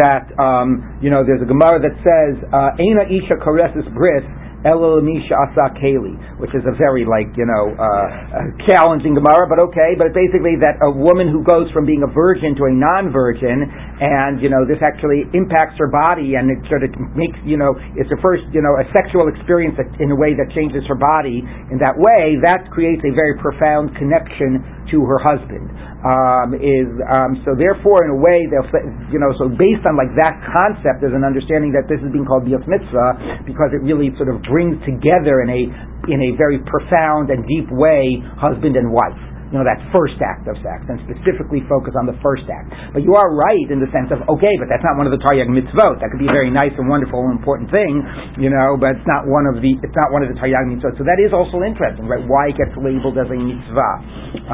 that 0.00 0.32
um, 0.40 0.98
you 1.04 1.10
know 1.12 1.20
there's 1.26 1.42
a 1.42 1.48
Gemara 1.48 1.76
that 1.82 1.94
says 2.00 2.40
uh, 2.48 2.80
Eina 2.80 3.04
Isha 3.04 3.36
Karesis 3.44 3.84
Bris 3.92 4.24
Elamisha 4.64 5.32
Asa 5.32 5.72
Keli, 5.80 6.12
which 6.36 6.52
is 6.52 6.60
a 6.68 6.76
very 6.76 7.08
like 7.08 7.32
you 7.32 7.48
know 7.48 7.72
uh, 7.72 7.80
uh, 7.80 8.46
challenging 8.68 9.16
Gemara, 9.16 9.48
but 9.48 9.56
okay. 9.72 9.96
But 9.96 10.12
basically 10.12 10.60
that 10.60 10.76
a 10.84 10.92
woman 10.92 11.32
who 11.32 11.40
goes 11.40 11.72
from 11.72 11.88
being 11.88 12.04
a 12.04 12.10
virgin 12.12 12.52
to 12.60 12.68
a 12.68 12.72
non-virgin, 12.72 13.64
and 13.64 14.36
you 14.44 14.52
know 14.52 14.68
this 14.68 14.80
actually 14.84 15.24
impacts 15.32 15.80
her 15.80 15.88
body, 15.88 16.36
and 16.36 16.52
it 16.52 16.60
sort 16.68 16.84
of 16.84 16.92
makes 17.16 17.40
you 17.48 17.56
know 17.56 17.72
it's 17.96 18.12
a 18.12 18.20
first 18.20 18.44
you 18.52 18.60
know 18.60 18.76
a 18.76 18.84
sexual 18.92 19.32
experience 19.32 19.80
in 19.96 20.12
a 20.12 20.18
way 20.18 20.36
that 20.36 20.52
changes 20.52 20.84
her 20.84 20.98
body. 20.98 21.40
In 21.72 21.80
that 21.80 21.96
way, 21.96 22.36
that 22.44 22.68
creates 22.68 23.00
a 23.08 23.12
very 23.16 23.40
profound 23.40 23.96
connection 23.96 24.60
to 24.92 25.08
her 25.08 25.16
husband. 25.16 25.72
Um, 26.00 26.56
is 26.56 26.88
um, 27.12 27.44
so 27.44 27.52
therefore, 27.52 28.08
in 28.08 28.16
a 28.16 28.20
way, 28.20 28.48
they'll 28.48 28.64
you 29.12 29.20
know 29.20 29.30
so 29.36 29.52
based 29.52 29.84
on 29.84 30.00
like 30.00 30.08
that 30.16 30.40
concept, 30.48 31.04
there's 31.04 31.12
an 31.16 31.28
understanding 31.28 31.76
that 31.76 31.86
this 31.92 32.00
is 32.00 32.08
being 32.08 32.24
called 32.24 32.48
bias 32.48 32.64
mitzvah 32.64 33.44
because 33.44 33.70
it 33.76 33.84
really 33.84 34.08
sort 34.16 34.32
of 34.32 34.40
brings 34.48 34.80
together 34.88 35.44
in 35.44 35.52
a 35.52 35.62
in 36.08 36.18
a 36.24 36.30
very 36.40 36.56
profound 36.64 37.28
and 37.28 37.44
deep 37.44 37.68
way 37.68 38.16
husband 38.40 38.80
and 38.80 38.88
wife 38.88 39.29
you 39.50 39.58
know, 39.58 39.66
that 39.66 39.82
first 39.90 40.14
act 40.22 40.46
of 40.46 40.54
sex 40.62 40.86
and 40.86 41.02
specifically 41.10 41.58
focus 41.66 41.98
on 41.98 42.06
the 42.06 42.14
first 42.22 42.46
act. 42.46 42.70
But 42.94 43.02
you 43.02 43.18
are 43.18 43.34
right 43.34 43.66
in 43.66 43.82
the 43.82 43.90
sense 43.90 44.14
of, 44.14 44.22
okay, 44.38 44.54
but 44.62 44.70
that's 44.70 44.86
not 44.86 44.94
one 44.94 45.10
of 45.10 45.12
the 45.14 45.18
Taryag 45.18 45.50
mitzvot. 45.50 45.98
That 45.98 46.14
could 46.14 46.22
be 46.22 46.30
a 46.30 46.34
very 46.34 46.54
nice 46.54 46.70
and 46.78 46.86
wonderful 46.86 47.18
and 47.26 47.34
important 47.34 47.66
thing, 47.74 47.98
you 48.38 48.46
know, 48.46 48.78
but 48.78 48.94
it's 48.94 49.10
not 49.10 49.26
one 49.26 49.50
of 49.50 49.58
the, 49.58 49.74
it's 49.82 49.98
not 49.98 50.14
one 50.14 50.22
of 50.22 50.30
the 50.30 50.38
Taryag 50.38 50.70
mitzvot. 50.70 50.94
So 50.94 51.02
that 51.02 51.18
is 51.18 51.34
also 51.34 51.66
interesting, 51.66 52.06
right? 52.06 52.22
Why 52.22 52.54
it 52.54 52.62
gets 52.62 52.70
labeled 52.78 53.18
as 53.18 53.26
a 53.26 53.34
mitzvah. 53.34 53.94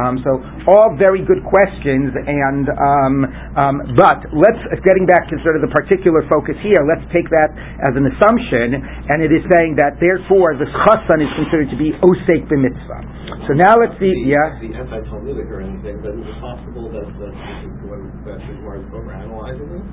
Um, 0.00 0.16
so 0.24 0.40
all 0.64 0.96
very 0.96 1.20
good 1.20 1.44
questions 1.44 2.16
and, 2.16 2.64
um, 2.72 3.14
um, 3.60 3.76
but 4.00 4.32
let's, 4.32 4.64
getting 4.80 5.04
back 5.04 5.28
to 5.28 5.36
sort 5.44 5.60
of 5.60 5.62
the 5.64 5.72
particular 5.76 6.24
focus 6.32 6.56
here, 6.64 6.80
let's 6.88 7.04
take 7.12 7.28
that 7.28 7.52
as 7.84 7.92
an 7.92 8.08
assumption 8.16 8.80
and 8.80 9.20
it 9.20 9.28
is 9.28 9.44
saying 9.52 9.76
that 9.76 10.00
therefore 10.00 10.56
the 10.56 10.64
chassan 10.72 11.20
is 11.20 11.28
considered 11.36 11.68
to 11.68 11.76
be 11.76 11.92
osek 12.00 12.48
b'mitzvah. 12.48 13.44
So 13.44 13.52
now 13.52 13.76
let's 13.76 13.92
see, 14.00 14.24
yeah 14.24 14.56
anti-Talmudic 14.86 15.50
or 15.50 15.60
anything, 15.60 15.98
but 15.98 16.14
is 16.14 16.22
it 16.22 16.38
possible 16.38 16.86
that, 16.94 17.06
that 17.18 17.34
this 17.34 17.58
is 17.66 17.74
what 17.90 17.98
that 18.22 18.38
requires 18.46 18.86
overanalyzing 18.94 19.66
this? 19.66 19.86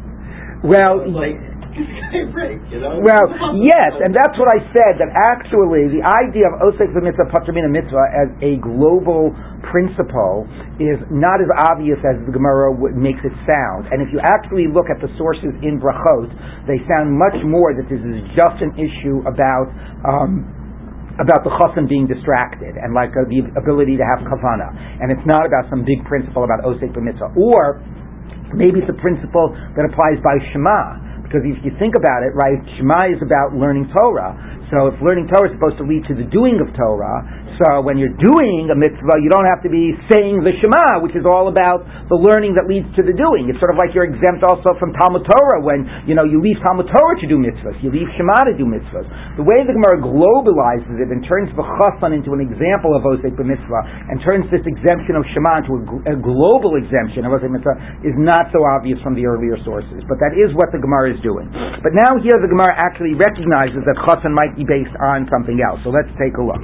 Well, 0.61 1.01
like, 1.09 1.41
you 2.69 2.77
know? 2.77 3.01
Well, 3.01 3.25
yes, 3.57 3.91
and 3.97 4.13
that's 4.13 4.37
what 4.37 4.53
I 4.53 4.61
said. 4.69 5.01
That 5.01 5.09
actually, 5.33 5.89
the 5.89 6.05
idea 6.05 6.45
of 6.47 6.61
osek 6.61 6.93
mitzvah 6.93 7.33
patramina 7.33 7.67
mitzvah 7.73 8.07
as 8.13 8.29
a 8.45 8.61
global 8.61 9.33
principle 9.65 10.45
is 10.77 11.01
not 11.09 11.41
as 11.41 11.49
obvious 11.73 11.97
as 12.05 12.21
the 12.29 12.31
Gemara 12.31 12.77
makes 12.93 13.21
it 13.25 13.33
sound. 13.49 13.89
And 13.89 14.05
if 14.05 14.13
you 14.13 14.21
actually 14.21 14.69
look 14.69 14.87
at 14.93 15.01
the 15.01 15.09
sources 15.17 15.51
in 15.65 15.81
brachot, 15.81 16.29
they 16.69 16.77
sound 16.85 17.09
much 17.09 17.37
more 17.43 17.73
that 17.73 17.89
this 17.89 17.99
is 17.99 18.21
just 18.37 18.61
an 18.61 18.77
issue 18.77 19.25
about. 19.25 19.73
Um, 20.05 20.62
about 21.21 21.45
the 21.45 21.53
chassan 21.61 21.85
being 21.85 22.09
distracted 22.09 22.73
and 22.73 22.93
like 22.93 23.13
uh, 23.13 23.25
the 23.29 23.45
ability 23.53 23.97
to 23.97 24.05
have 24.05 24.25
kavana, 24.25 24.73
and 25.01 25.13
it's 25.13 25.25
not 25.29 25.45
about 25.45 25.69
some 25.69 25.85
big 25.85 26.01
principle 26.09 26.41
about 26.41 26.65
osek 26.65 26.89
b'mitzvah, 26.89 27.37
or 27.37 27.81
maybe 28.57 28.81
it's 28.81 28.89
a 28.89 28.99
principle 29.01 29.53
that 29.77 29.85
applies 29.85 30.17
by 30.25 30.37
Shema. 30.53 31.13
Because 31.25 31.49
if 31.49 31.57
you 31.65 31.73
think 31.81 31.97
about 31.97 32.21
it, 32.21 32.37
right, 32.37 32.61
Shema 32.77 33.09
is 33.09 33.21
about 33.21 33.57
learning 33.57 33.89
Torah. 33.89 34.37
So 34.69 34.89
if 34.89 34.97
learning 35.01 35.29
Torah 35.33 35.49
is 35.49 35.55
supposed 35.57 35.81
to 35.81 35.85
lead 35.85 36.05
to 36.09 36.13
the 36.13 36.29
doing 36.29 36.61
of 36.61 36.69
Torah, 36.77 37.25
so 37.61 37.85
when 37.85 38.01
you're 38.01 38.15
doing 38.17 38.69
a 38.71 38.77
mitzvah, 38.77 39.21
you 39.21 39.29
don't 39.29 39.45
have 39.45 39.61
to 39.63 39.71
be 39.71 39.93
saying 40.09 40.41
the 40.41 40.53
Shema, 40.61 41.03
which 41.03 41.13
is 41.13 41.27
all 41.27 41.51
about 41.51 41.85
the 42.09 42.17
learning 42.17 42.57
that 42.57 42.65
leads 42.65 42.87
to 42.97 43.03
the 43.05 43.13
doing. 43.13 43.51
It's 43.51 43.59
sort 43.59 43.69
of 43.69 43.77
like 43.77 43.91
you're 43.91 44.07
exempt 44.07 44.41
also 44.41 44.73
from 44.79 44.95
Talmud 44.95 45.27
Torah 45.27 45.61
when 45.61 45.85
you 46.07 46.15
know 46.15 46.25
you 46.25 46.39
leave 46.39 46.57
Talmud 46.63 46.87
Torah 46.89 47.17
to 47.19 47.27
do 47.27 47.37
mitzvahs, 47.37 47.75
you 47.83 47.91
leave 47.91 48.07
Shema 48.15 48.47
to 48.47 48.55
do 48.55 48.63
mitzvahs. 48.63 49.05
The 49.35 49.45
way 49.45 49.61
the 49.67 49.75
Gemara 49.75 49.99
globalizes 49.99 50.95
it 51.01 51.11
and 51.11 51.21
turns 51.27 51.51
the 51.53 51.65
chassan 51.65 52.15
into 52.15 52.31
an 52.31 52.41
example 52.41 52.95
of 52.95 53.03
osek 53.03 53.35
mitzvah 53.35 53.81
and 54.09 54.23
turns 54.23 54.47
this 54.49 54.63
exemption 54.63 55.19
of 55.19 55.27
Shema 55.35 55.65
into 55.65 55.73
a, 56.07 56.15
a 56.15 56.17
global 56.17 56.79
exemption 56.79 57.27
of 57.27 57.35
osek 57.35 57.51
mitzvah 57.51 58.07
is 58.07 58.15
not 58.15 58.47
so 58.55 58.63
obvious 58.63 58.97
from 59.03 59.17
the 59.17 59.27
earlier 59.27 59.59
sources. 59.67 59.99
But 60.07 60.23
that 60.23 60.33
is 60.39 60.55
what 60.55 60.71
the 60.71 60.79
Gemara 60.79 61.11
is 61.11 61.19
doing. 61.19 61.51
But 61.83 61.91
now 61.91 62.15
here 62.23 62.39
the 62.39 62.47
Gemara 62.47 62.71
actually 62.71 63.19
recognizes 63.19 63.83
that 63.83 63.99
chassan 64.07 64.31
might 64.31 64.55
be 64.55 64.63
based 64.63 64.95
on 65.03 65.27
something 65.27 65.59
else. 65.59 65.83
So 65.83 65.91
let's 65.91 66.11
take 66.15 66.39
a 66.39 66.43
look. 66.43 66.63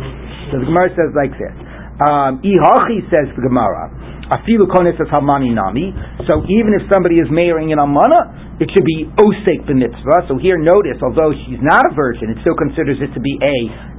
So 0.50 0.64
the 0.64 0.66
Gemara 0.66 0.79
says 0.96 1.12
like 1.12 1.36
this. 1.36 1.52
Um, 2.00 2.40
Ihachi 2.40 3.04
says 3.12 3.28
the 3.36 3.44
Gemara, 3.44 3.92
Afilu 4.32 4.72
kones 4.72 4.96
hamani 5.12 5.52
nami. 5.52 5.92
So 6.32 6.48
even 6.48 6.72
if 6.80 6.88
somebody 6.88 7.20
is 7.20 7.28
marrying 7.28 7.76
an 7.76 7.80
almana, 7.84 8.62
it 8.64 8.72
should 8.72 8.88
be 8.88 9.04
osek 9.20 9.68
b'mitzvah. 9.68 10.32
So 10.32 10.40
here 10.40 10.56
notice, 10.56 11.04
although 11.04 11.36
she's 11.44 11.60
not 11.60 11.84
a 11.84 11.96
virgin, 11.96 12.32
it 12.32 12.38
still 12.40 12.56
considers 12.56 13.04
it 13.04 13.12
to 13.12 13.20
be 13.20 13.36
a 13.44 13.58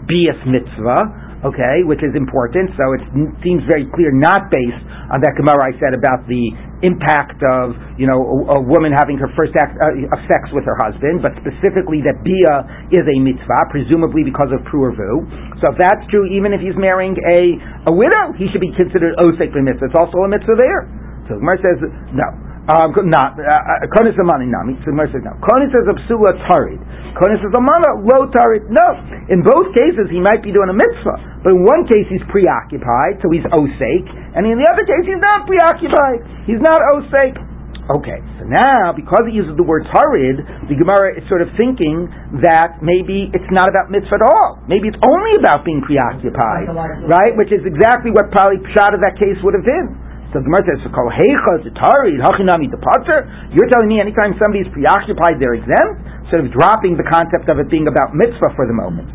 bias 0.09 0.41
mitzvah 0.49 1.30
okay, 1.45 1.83
which 1.89 2.05
is 2.05 2.13
important. 2.13 2.73
So 2.77 2.85
it 2.97 3.03
seems 3.41 3.65
very 3.69 3.89
clear, 3.97 4.13
not 4.13 4.53
based 4.53 4.83
on 5.13 5.21
that 5.25 5.35
Gemara 5.37 5.73
I 5.73 5.73
said 5.81 5.97
about 5.97 6.29
the 6.29 6.53
impact 6.81 7.41
of 7.45 7.77
you 8.01 8.09
know 8.09 8.17
a, 8.17 8.57
a 8.57 8.61
woman 8.61 8.93
having 8.93 9.21
her 9.21 9.29
first 9.37 9.53
act 9.57 9.77
uh, 9.77 10.13
of 10.17 10.21
sex 10.29 10.49
with 10.53 10.65
her 10.65 10.77
husband, 10.81 11.21
but 11.21 11.33
specifically 11.41 12.01
that 12.05 12.21
bia 12.25 12.55
is 12.93 13.05
a 13.05 13.17
mitzvah, 13.21 13.69
presumably 13.69 14.25
because 14.25 14.49
of 14.53 14.65
pruervu. 14.69 15.61
So 15.61 15.73
if 15.73 15.77
that's 15.77 16.05
true, 16.09 16.29
even 16.29 16.53
if 16.57 16.61
he's 16.61 16.77
marrying 16.77 17.17
a 17.17 17.89
a 17.89 17.93
widow, 17.93 18.33
he 18.37 18.49
should 18.53 18.65
be 18.65 18.73
considered 18.77 19.17
osek 19.21 19.53
mitzvah. 19.53 19.93
It's 19.93 19.99
also 19.99 20.25
a 20.25 20.29
mitzvah 20.29 20.57
there. 20.57 20.89
So 21.29 21.41
Gemara 21.41 21.61
says 21.61 21.79
no. 22.17 22.50
Um, 22.71 22.95
not 23.11 23.35
uh, 23.35 23.43
uh, 23.43 23.91
konis 23.91 24.15
amani 24.15 24.47
nami. 24.47 24.79
So 24.87 24.95
Gemara 24.95 25.11
says 25.11 25.27
no. 25.27 25.35
Konis 25.43 25.75
is 25.75 25.87
a 25.91 25.97
psula 26.07 26.39
tarid. 26.47 26.79
Konis 27.19 27.43
is 27.43 27.51
a 27.51 27.59
mana 27.59 27.99
low 28.07 28.31
tarid. 28.31 28.71
No. 28.71 28.89
In 29.27 29.43
both 29.43 29.75
cases, 29.75 30.07
he 30.07 30.23
might 30.23 30.39
be 30.39 30.55
doing 30.55 30.71
a 30.71 30.77
mitzvah, 30.77 31.43
but 31.43 31.51
in 31.51 31.67
one 31.67 31.91
case 31.91 32.07
he's 32.07 32.23
preoccupied, 32.31 33.19
so 33.27 33.31
he's 33.35 33.43
osake, 33.51 34.07
and 34.39 34.47
in 34.47 34.55
the 34.55 34.69
other 34.71 34.87
case 34.87 35.03
he's 35.03 35.19
not 35.19 35.51
preoccupied. 35.51 36.23
He's 36.47 36.63
not 36.63 36.79
osake. 36.95 37.43
Okay, 37.91 38.23
so 38.39 38.47
now 38.47 38.95
because 38.95 39.27
it 39.27 39.35
uses 39.35 39.59
the 39.59 39.67
word 39.67 39.83
tarid, 39.91 40.39
the 40.71 40.79
Gemara 40.79 41.19
is 41.19 41.27
sort 41.27 41.43
of 41.43 41.51
thinking 41.59 42.07
that 42.39 42.79
maybe 42.79 43.35
it's 43.35 43.51
not 43.51 43.67
about 43.67 43.91
mitzvah 43.91 44.23
at 44.23 44.23
all. 44.23 44.63
Maybe 44.71 44.87
it's 44.87 45.03
only 45.03 45.43
about 45.43 45.67
being 45.67 45.83
preoccupied, 45.83 46.71
right? 47.11 47.35
Which 47.35 47.51
is 47.51 47.67
exactly 47.67 48.15
what 48.15 48.31
probably 48.31 48.63
pshat 48.71 48.95
of 48.95 49.03
that 49.03 49.19
case 49.19 49.35
would 49.43 49.59
have 49.59 49.67
been. 49.67 49.91
So 50.31 50.39
the 50.39 50.47
Gemara 50.47 50.63
says, 50.63 50.87
"Kol 50.95 51.11
heicha 51.11 51.67
zitari 51.67 52.15
hachinami 52.23 52.71
departure." 52.71 53.27
You're 53.51 53.67
telling 53.67 53.91
me 53.91 53.99
anytime 53.99 54.39
somebody 54.39 54.63
is 54.63 54.71
preoccupied, 54.71 55.43
they're 55.43 55.59
exempt, 55.59 56.31
sort 56.31 56.47
of 56.47 56.55
dropping 56.55 56.95
the 56.95 57.07
concept 57.07 57.51
of 57.51 57.59
it 57.59 57.69
being 57.69 57.91
about 57.91 58.15
mitzvah 58.15 58.55
for 58.55 58.67
the 58.71 58.75
moment. 58.75 59.11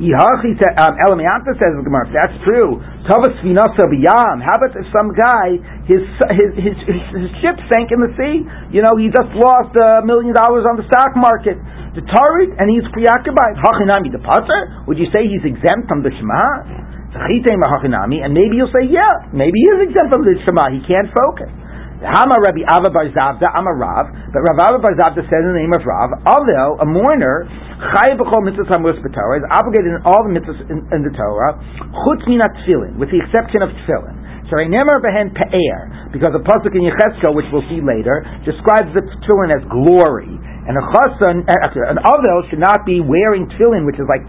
Um, 0.00 0.96
Elamianta 0.96 1.52
says 1.60 1.76
the 1.76 1.84
Gemara, 1.84 2.08
that's 2.08 2.32
true. 2.42 2.80
Tavas 3.04 3.36
finasa 3.44 3.84
biyam. 3.84 4.40
How 4.40 4.56
about 4.56 4.72
if 4.72 4.88
some 4.88 5.12
guy 5.12 5.60
his, 5.84 6.00
his 6.32 6.50
his 6.56 6.76
his 6.88 7.30
ship 7.44 7.60
sank 7.68 7.92
in 7.92 8.00
the 8.00 8.08
sea? 8.16 8.40
You 8.72 8.80
know, 8.80 8.96
he 8.96 9.12
just 9.12 9.28
lost 9.36 9.76
a 9.76 10.00
million 10.08 10.32
dollars 10.32 10.64
on 10.64 10.80
the 10.80 10.88
stock 10.88 11.12
market. 11.20 11.60
The 11.94 12.00
Tarit, 12.00 12.50
and 12.56 12.72
he's 12.72 12.86
preoccupied. 12.96 13.60
Hachinami 13.60 14.08
departure. 14.10 14.88
Would 14.88 14.96
you 14.96 15.12
say 15.12 15.28
he's 15.28 15.44
exempt 15.44 15.86
from 15.86 16.00
the 16.02 16.10
Shema? 16.16 16.89
And 17.10 18.32
maybe 18.34 18.54
you'll 18.54 18.70
say, 18.70 18.86
yeah, 18.86 19.10
maybe 19.34 19.58
he 19.58 19.68
is 19.74 19.90
exempt 19.90 20.14
from 20.14 20.22
the 20.22 20.38
Shema. 20.46 20.70
He 20.70 20.80
can't 20.86 21.10
focus. 21.10 21.50
Hama 22.00 22.40
Rabbi 22.40 22.64
Ava 22.64 22.88
Bar 22.88 23.12
Zavda, 23.12 23.44
I'm 23.52 23.68
a 23.68 23.76
Rav, 23.76 24.08
but 24.32 24.40
Rav 24.40 24.56
Ava 24.56 24.80
Bar 24.80 24.96
Zavda 24.96 25.20
says 25.20 25.42
in 25.44 25.52
the 25.52 25.60
name 25.60 25.74
of 25.76 25.84
Rav, 25.84 26.16
although 26.24 26.80
a 26.80 26.86
mourner, 26.88 27.44
Chayav 27.92 28.16
b'chol 28.16 28.40
mitzvahs 28.40 28.72
hamus 28.72 28.96
b'Torah, 29.04 29.44
is 29.44 29.46
obligated 29.52 29.92
in 29.92 30.00
all 30.08 30.24
the 30.24 30.32
mitzvahs 30.32 30.64
in, 30.72 30.80
in 30.96 31.04
the 31.04 31.12
Torah, 31.12 31.60
chutz 31.92 32.24
minat 32.24 32.56
tefillin, 32.64 32.96
with 32.96 33.12
the 33.12 33.20
exception 33.20 33.60
of 33.60 33.68
tefillin. 33.84 34.16
So 34.48 34.56
I 34.56 34.64
never 34.64 34.96
behen 35.04 35.36
pe'er, 35.36 36.08
because 36.08 36.32
the 36.32 36.40
pasuk 36.40 36.72
in 36.72 36.88
Yechezkel, 36.88 37.36
which 37.36 37.44
we'll 37.52 37.68
see 37.68 37.84
later, 37.84 38.24
describes 38.48 38.88
the 38.96 39.04
tefillin 39.20 39.52
as 39.52 39.60
glory. 39.68 40.32
And 40.32 40.80
a 40.80 40.84
chassan, 40.96 41.44
uh, 41.44 41.92
an 41.92 42.00
avel 42.00 42.48
should 42.48 42.64
not 42.64 42.88
be 42.88 43.04
wearing 43.04 43.44
tefillin, 43.60 43.84
which 43.84 44.00
is 44.00 44.08
like 44.08 44.24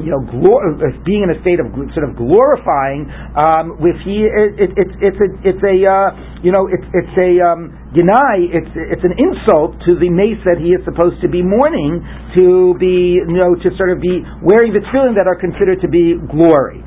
you 0.00 0.08
know, 0.08 0.24
glor- 0.24 0.80
being 1.04 1.28
in 1.28 1.30
a 1.34 1.38
state 1.44 1.60
of 1.60 1.68
sort 1.92 2.08
of 2.08 2.16
glorifying, 2.16 3.04
um, 3.36 3.76
with 3.76 4.00
he, 4.00 4.24
it, 4.24 4.56
it, 4.56 4.70
it's 4.80 4.94
it's 5.12 5.20
a 5.20 5.28
it's 5.44 5.62
a 5.62 5.76
uh, 5.84 6.08
you 6.40 6.48
know 6.48 6.64
it's 6.72 6.86
it's 6.96 7.14
a 7.20 7.30
um, 7.44 7.76
deny 7.92 8.40
it's 8.48 8.72
it's 8.72 9.04
an 9.04 9.12
insult 9.20 9.76
to 9.84 9.98
the 10.00 10.08
mace 10.08 10.40
that 10.48 10.56
he 10.56 10.72
is 10.72 10.80
supposed 10.88 11.20
to 11.20 11.28
be 11.28 11.44
mourning 11.44 12.00
to 12.38 12.72
be 12.80 13.20
you 13.20 13.36
know 13.36 13.52
to 13.60 13.68
sort 13.76 13.92
of 13.92 14.00
be 14.00 14.24
wearing 14.40 14.72
the 14.72 14.80
tefillin 14.88 15.12
that 15.12 15.28
are 15.28 15.36
considered 15.36 15.82
to 15.84 15.88
be 15.92 16.16
glory. 16.32 16.80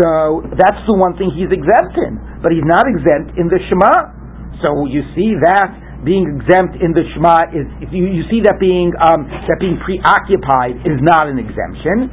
So 0.00 0.42
that's 0.56 0.80
the 0.88 0.96
one 0.96 1.14
thing 1.20 1.28
he's 1.36 1.52
exempt 1.52 1.94
in, 2.00 2.16
but 2.40 2.50
he's 2.56 2.64
not 2.64 2.88
exempt 2.88 3.36
in 3.36 3.52
the 3.52 3.60
Shema. 3.68 4.16
So 4.64 4.88
you 4.88 5.04
see 5.12 5.36
that 5.44 5.68
being 6.04 6.24
exempt 6.24 6.80
in 6.80 6.96
the 6.96 7.04
Shema 7.12 7.52
is 7.52 7.68
you, 7.92 8.08
you 8.08 8.24
see 8.32 8.40
that 8.48 8.56
being 8.56 8.92
um, 8.96 9.28
that 9.28 9.60
being 9.60 9.76
preoccupied 9.84 10.80
is 10.88 10.96
not 11.04 11.28
an 11.28 11.36
exemption. 11.36 12.08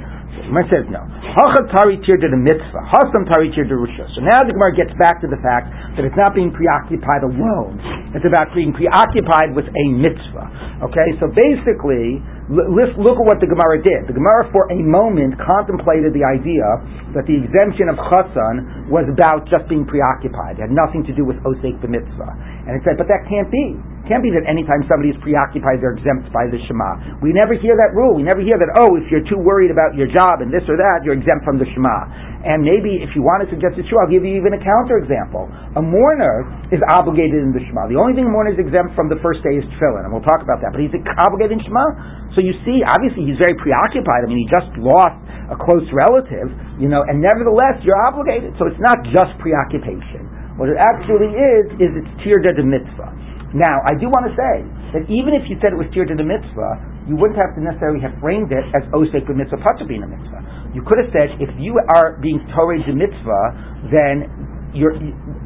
Gemara 0.45 0.67
says 0.69 0.85
no. 0.93 1.01
Hacha 1.33 1.65
tari 1.73 1.97
tir 2.05 2.21
to 2.21 2.29
the 2.29 2.37
mitzvah. 2.37 2.83
Hasam 2.85 3.25
tari 3.25 3.49
tir 3.49 3.65
to 3.65 3.77
rishus. 3.81 4.09
So 4.13 4.21
now 4.21 4.45
the 4.45 4.53
Gemara 4.53 4.77
gets 4.77 4.93
back 5.01 5.17
to 5.25 5.27
the 5.27 5.41
fact 5.41 5.73
that 5.97 6.05
it's 6.05 6.17
not 6.17 6.37
being 6.37 6.53
preoccupied 6.53 7.25
alone. 7.25 7.81
It's 8.13 8.25
about 8.25 8.53
being 8.53 8.71
preoccupied 8.71 9.57
with 9.57 9.65
a 9.65 9.85
mitzvah. 9.97 10.85
Okay, 10.85 11.17
so 11.17 11.27
basically 11.33 12.21
let's 12.47 12.95
look 12.95 13.19
at 13.19 13.25
what 13.27 13.43
the 13.43 13.49
Gemara 13.49 13.83
did. 13.83 14.07
The 14.07 14.15
Gemara, 14.15 14.47
for 14.55 14.71
a 14.71 14.79
moment, 14.79 15.35
contemplated 15.35 16.15
the 16.15 16.23
idea 16.23 16.63
that 17.11 17.27
the 17.27 17.35
exemption 17.35 17.91
of 17.91 17.99
chassan 18.07 18.87
was 18.87 19.03
about 19.11 19.43
just 19.51 19.67
being 19.67 19.83
preoccupied. 19.83 20.59
It 20.59 20.71
had 20.71 20.75
nothing 20.75 21.03
to 21.11 21.13
do 21.15 21.27
with 21.27 21.35
osek 21.43 21.75
b'mitzvah. 21.83 22.31
And 22.67 22.79
it 22.79 22.83
said, 22.87 22.95
but 22.95 23.11
that 23.11 23.27
can't 23.27 23.51
be. 23.51 23.75
It 23.75 24.07
can't 24.07 24.23
be 24.23 24.31
that 24.31 24.47
anytime 24.47 24.87
somebody 24.87 25.11
is 25.11 25.19
preoccupied, 25.19 25.83
they're 25.83 25.99
exempt 25.99 26.31
by 26.31 26.47
the 26.47 26.55
Shema. 26.71 27.19
We 27.19 27.35
never 27.35 27.59
hear 27.59 27.75
that 27.75 27.91
rule. 27.91 28.15
We 28.15 28.23
never 28.23 28.39
hear 28.39 28.55
that, 28.55 28.71
oh, 28.79 28.95
if 28.95 29.11
you're 29.11 29.27
too 29.27 29.39
worried 29.39 29.71
about 29.71 29.99
your 29.99 30.07
job 30.07 30.39
and 30.39 30.47
this 30.47 30.63
or 30.71 30.79
that, 30.79 31.03
you're 31.03 31.19
exempt 31.19 31.43
from 31.43 31.59
the 31.59 31.67
Shema. 31.75 32.36
And 32.47 32.63
maybe 32.63 33.03
if 33.03 33.11
you 33.11 33.19
want 33.19 33.43
to 33.43 33.51
suggest 33.51 33.75
it's 33.75 33.91
true, 33.91 33.99
I'll 33.99 34.07
give 34.07 34.23
you 34.23 34.39
even 34.39 34.55
a 34.55 34.61
counter 34.63 35.03
example. 35.03 35.51
A 35.75 35.83
mourner 35.83 36.47
is 36.71 36.79
obligated 36.95 37.43
in 37.43 37.51
the 37.51 37.59
Shema. 37.59 37.91
The 37.91 37.99
only 37.99 38.15
thing 38.15 38.23
a 38.23 38.31
mourner 38.31 38.55
is 38.55 38.59
exempt 38.63 38.95
from 38.95 39.11
the 39.11 39.19
first 39.19 39.43
day 39.43 39.59
is 39.59 39.67
tefillin, 39.75 40.07
and 40.07 40.15
we'll 40.15 40.23
talk 40.23 40.39
about 40.39 40.63
that. 40.63 40.71
But 40.71 40.79
he's 40.79 40.95
obligated 41.19 41.59
in 41.59 41.61
Shema. 41.67 42.31
So 42.31 42.39
you 42.39 42.55
see, 42.63 42.87
obviously 42.87 43.27
he's 43.27 43.35
very 43.35 43.51
preoccupied. 43.59 44.23
I 44.23 44.31
mean, 44.31 44.39
he 44.39 44.47
just 44.47 44.71
lost 44.79 45.19
a 45.51 45.59
close 45.59 45.83
relative, 45.91 46.47
you 46.79 46.87
know, 46.87 47.03
and 47.03 47.19
nevertheless 47.19 47.83
you're 47.83 47.99
obligated. 47.99 48.55
So 48.55 48.71
it's 48.71 48.79
not 48.79 49.03
just 49.11 49.35
preoccupation. 49.43 50.27
What 50.55 50.71
it 50.71 50.79
actually 50.79 51.35
is, 51.35 51.65
is 51.83 51.91
it's 51.99 52.11
tirda 52.23 52.55
de 52.55 52.63
mitzvah. 52.63 53.11
Now, 53.55 53.83
I 53.83 53.95
do 53.95 54.07
want 54.07 54.31
to 54.31 54.33
say 54.39 54.55
that 54.95 55.03
even 55.11 55.35
if 55.35 55.51
you 55.51 55.59
said 55.59 55.75
it 55.75 55.79
was 55.79 55.91
tirda 55.91 56.15
de 56.15 56.23
mitzvah, 56.23 56.96
you 57.07 57.15
wouldn't 57.15 57.39
have 57.39 57.55
to 57.55 57.63
necessarily 57.63 58.03
have 58.03 58.13
framed 58.19 58.51
it 58.51 58.67
as 58.75 58.83
oh, 58.91 59.07
osek 59.07 59.25
mitzvah, 59.31 59.63
patabina 59.63 60.05
mitzvah. 60.05 60.43
You 60.75 60.83
could 60.83 60.99
have 60.99 61.11
said, 61.15 61.39
if 61.39 61.49
you 61.57 61.79
are 61.95 62.19
being 62.19 62.43
torah 62.51 62.77
de 62.83 62.93
mitzvah, 62.93 63.87
then 63.89 64.27
you're, 64.75 64.93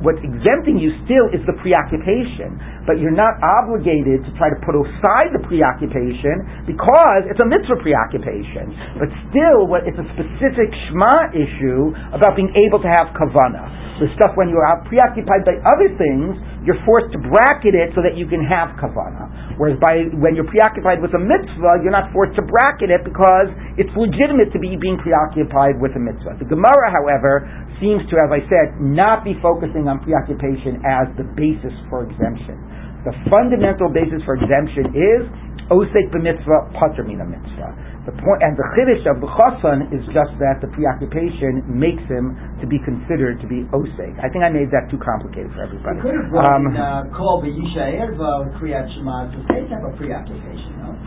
what's 0.02 0.20
exempting 0.20 0.82
you 0.82 0.92
still 1.06 1.30
is 1.30 1.40
the 1.46 1.54
preoccupation, 1.62 2.58
but 2.90 2.98
you're 2.98 3.16
not 3.16 3.38
obligated 3.40 4.26
to 4.26 4.32
try 4.36 4.50
to 4.50 4.60
put 4.66 4.74
aside 4.74 5.30
the 5.32 5.40
preoccupation 5.46 6.66
because 6.66 7.30
it's 7.30 7.40
a 7.40 7.48
mitzvah 7.48 7.80
preoccupation. 7.80 8.74
But 8.98 9.08
still, 9.30 9.70
what, 9.70 9.86
it's 9.86 10.00
a 10.00 10.08
specific 10.18 10.74
Shema 10.90 11.32
issue 11.38 11.94
about 12.12 12.34
being 12.34 12.52
able 12.58 12.82
to 12.82 12.90
have 12.90 13.14
kavana. 13.14 14.02
The 14.02 14.10
stuff 14.18 14.34
when 14.34 14.50
you're 14.50 14.66
preoccupied 14.90 15.46
by 15.46 15.62
other 15.70 15.94
things, 15.94 16.34
you're 16.66 16.82
forced 16.84 17.14
to 17.14 17.22
bracket 17.22 17.78
it 17.78 17.94
so 17.94 18.02
that 18.02 18.18
you 18.18 18.26
can 18.26 18.42
have 18.42 18.74
kavana. 18.82 19.51
Whereas 19.62 19.78
by 19.78 20.10
when 20.18 20.34
you're 20.34 20.50
preoccupied 20.50 21.06
with 21.06 21.14
a 21.14 21.22
mitzvah, 21.22 21.86
you're 21.86 21.94
not 21.94 22.10
forced 22.10 22.34
to 22.34 22.42
bracket 22.42 22.90
it 22.90 23.06
because 23.06 23.54
it's 23.78 23.94
legitimate 23.94 24.50
to 24.58 24.60
be 24.60 24.74
being 24.74 24.98
preoccupied 24.98 25.78
with 25.78 25.94
a 25.94 26.02
mitzvah. 26.02 26.42
The 26.42 26.50
Gemara, 26.50 26.90
however, 26.90 27.46
seems 27.78 28.02
to, 28.10 28.18
as 28.18 28.34
I 28.34 28.42
said, 28.50 28.82
not 28.82 29.22
be 29.22 29.38
focusing 29.38 29.86
on 29.86 30.02
preoccupation 30.02 30.82
as 30.82 31.14
the 31.14 31.30
basis 31.38 31.78
for 31.94 32.10
exemption. 32.10 32.58
The 33.06 33.14
fundamental 33.30 33.86
basis 33.86 34.26
for 34.26 34.34
exemption 34.34 34.98
is 34.98 35.30
osek 35.70 36.10
b'mitzvah, 36.10 36.74
pater 36.74 37.06
mina 37.06 37.30
mitzvah. 37.30 37.91
The 38.02 38.18
point 38.18 38.42
and 38.42 38.58
the 38.58 38.66
chiddush 38.74 39.06
of 39.06 39.22
the 39.22 39.30
chassan 39.30 39.94
is 39.94 40.02
just 40.10 40.34
that 40.42 40.58
the 40.58 40.74
preoccupation 40.74 41.62
makes 41.70 42.02
him 42.10 42.34
to 42.58 42.66
be 42.66 42.82
considered 42.82 43.38
to 43.42 43.48
be 43.48 43.62
osek. 43.70 44.18
I 44.18 44.26
think 44.34 44.42
I 44.42 44.50
made 44.50 44.74
that 44.74 44.90
too 44.90 44.98
complicated 44.98 45.54
for 45.54 45.70
everybody. 45.70 46.02
You 46.02 46.10
could 46.10 46.18
have 46.18 46.30
brought 46.34 46.50
um, 46.50 46.74
in 46.74 46.82
uh, 46.82 47.06
kol 47.14 47.46
b'yisha 47.46 47.94
erva 48.02 48.50
kriyat 48.58 48.90
shema 48.98 49.30
to 49.30 49.40
say 49.54 49.70
have 49.70 49.86
a 49.86 49.94
preoccupation. 49.94 50.82
No? 50.82 50.98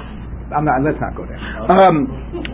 I'm 0.54 0.62
not, 0.62 0.86
let's 0.86 1.00
not 1.02 1.18
go 1.18 1.26
there. 1.26 1.40
Um, 1.66 2.06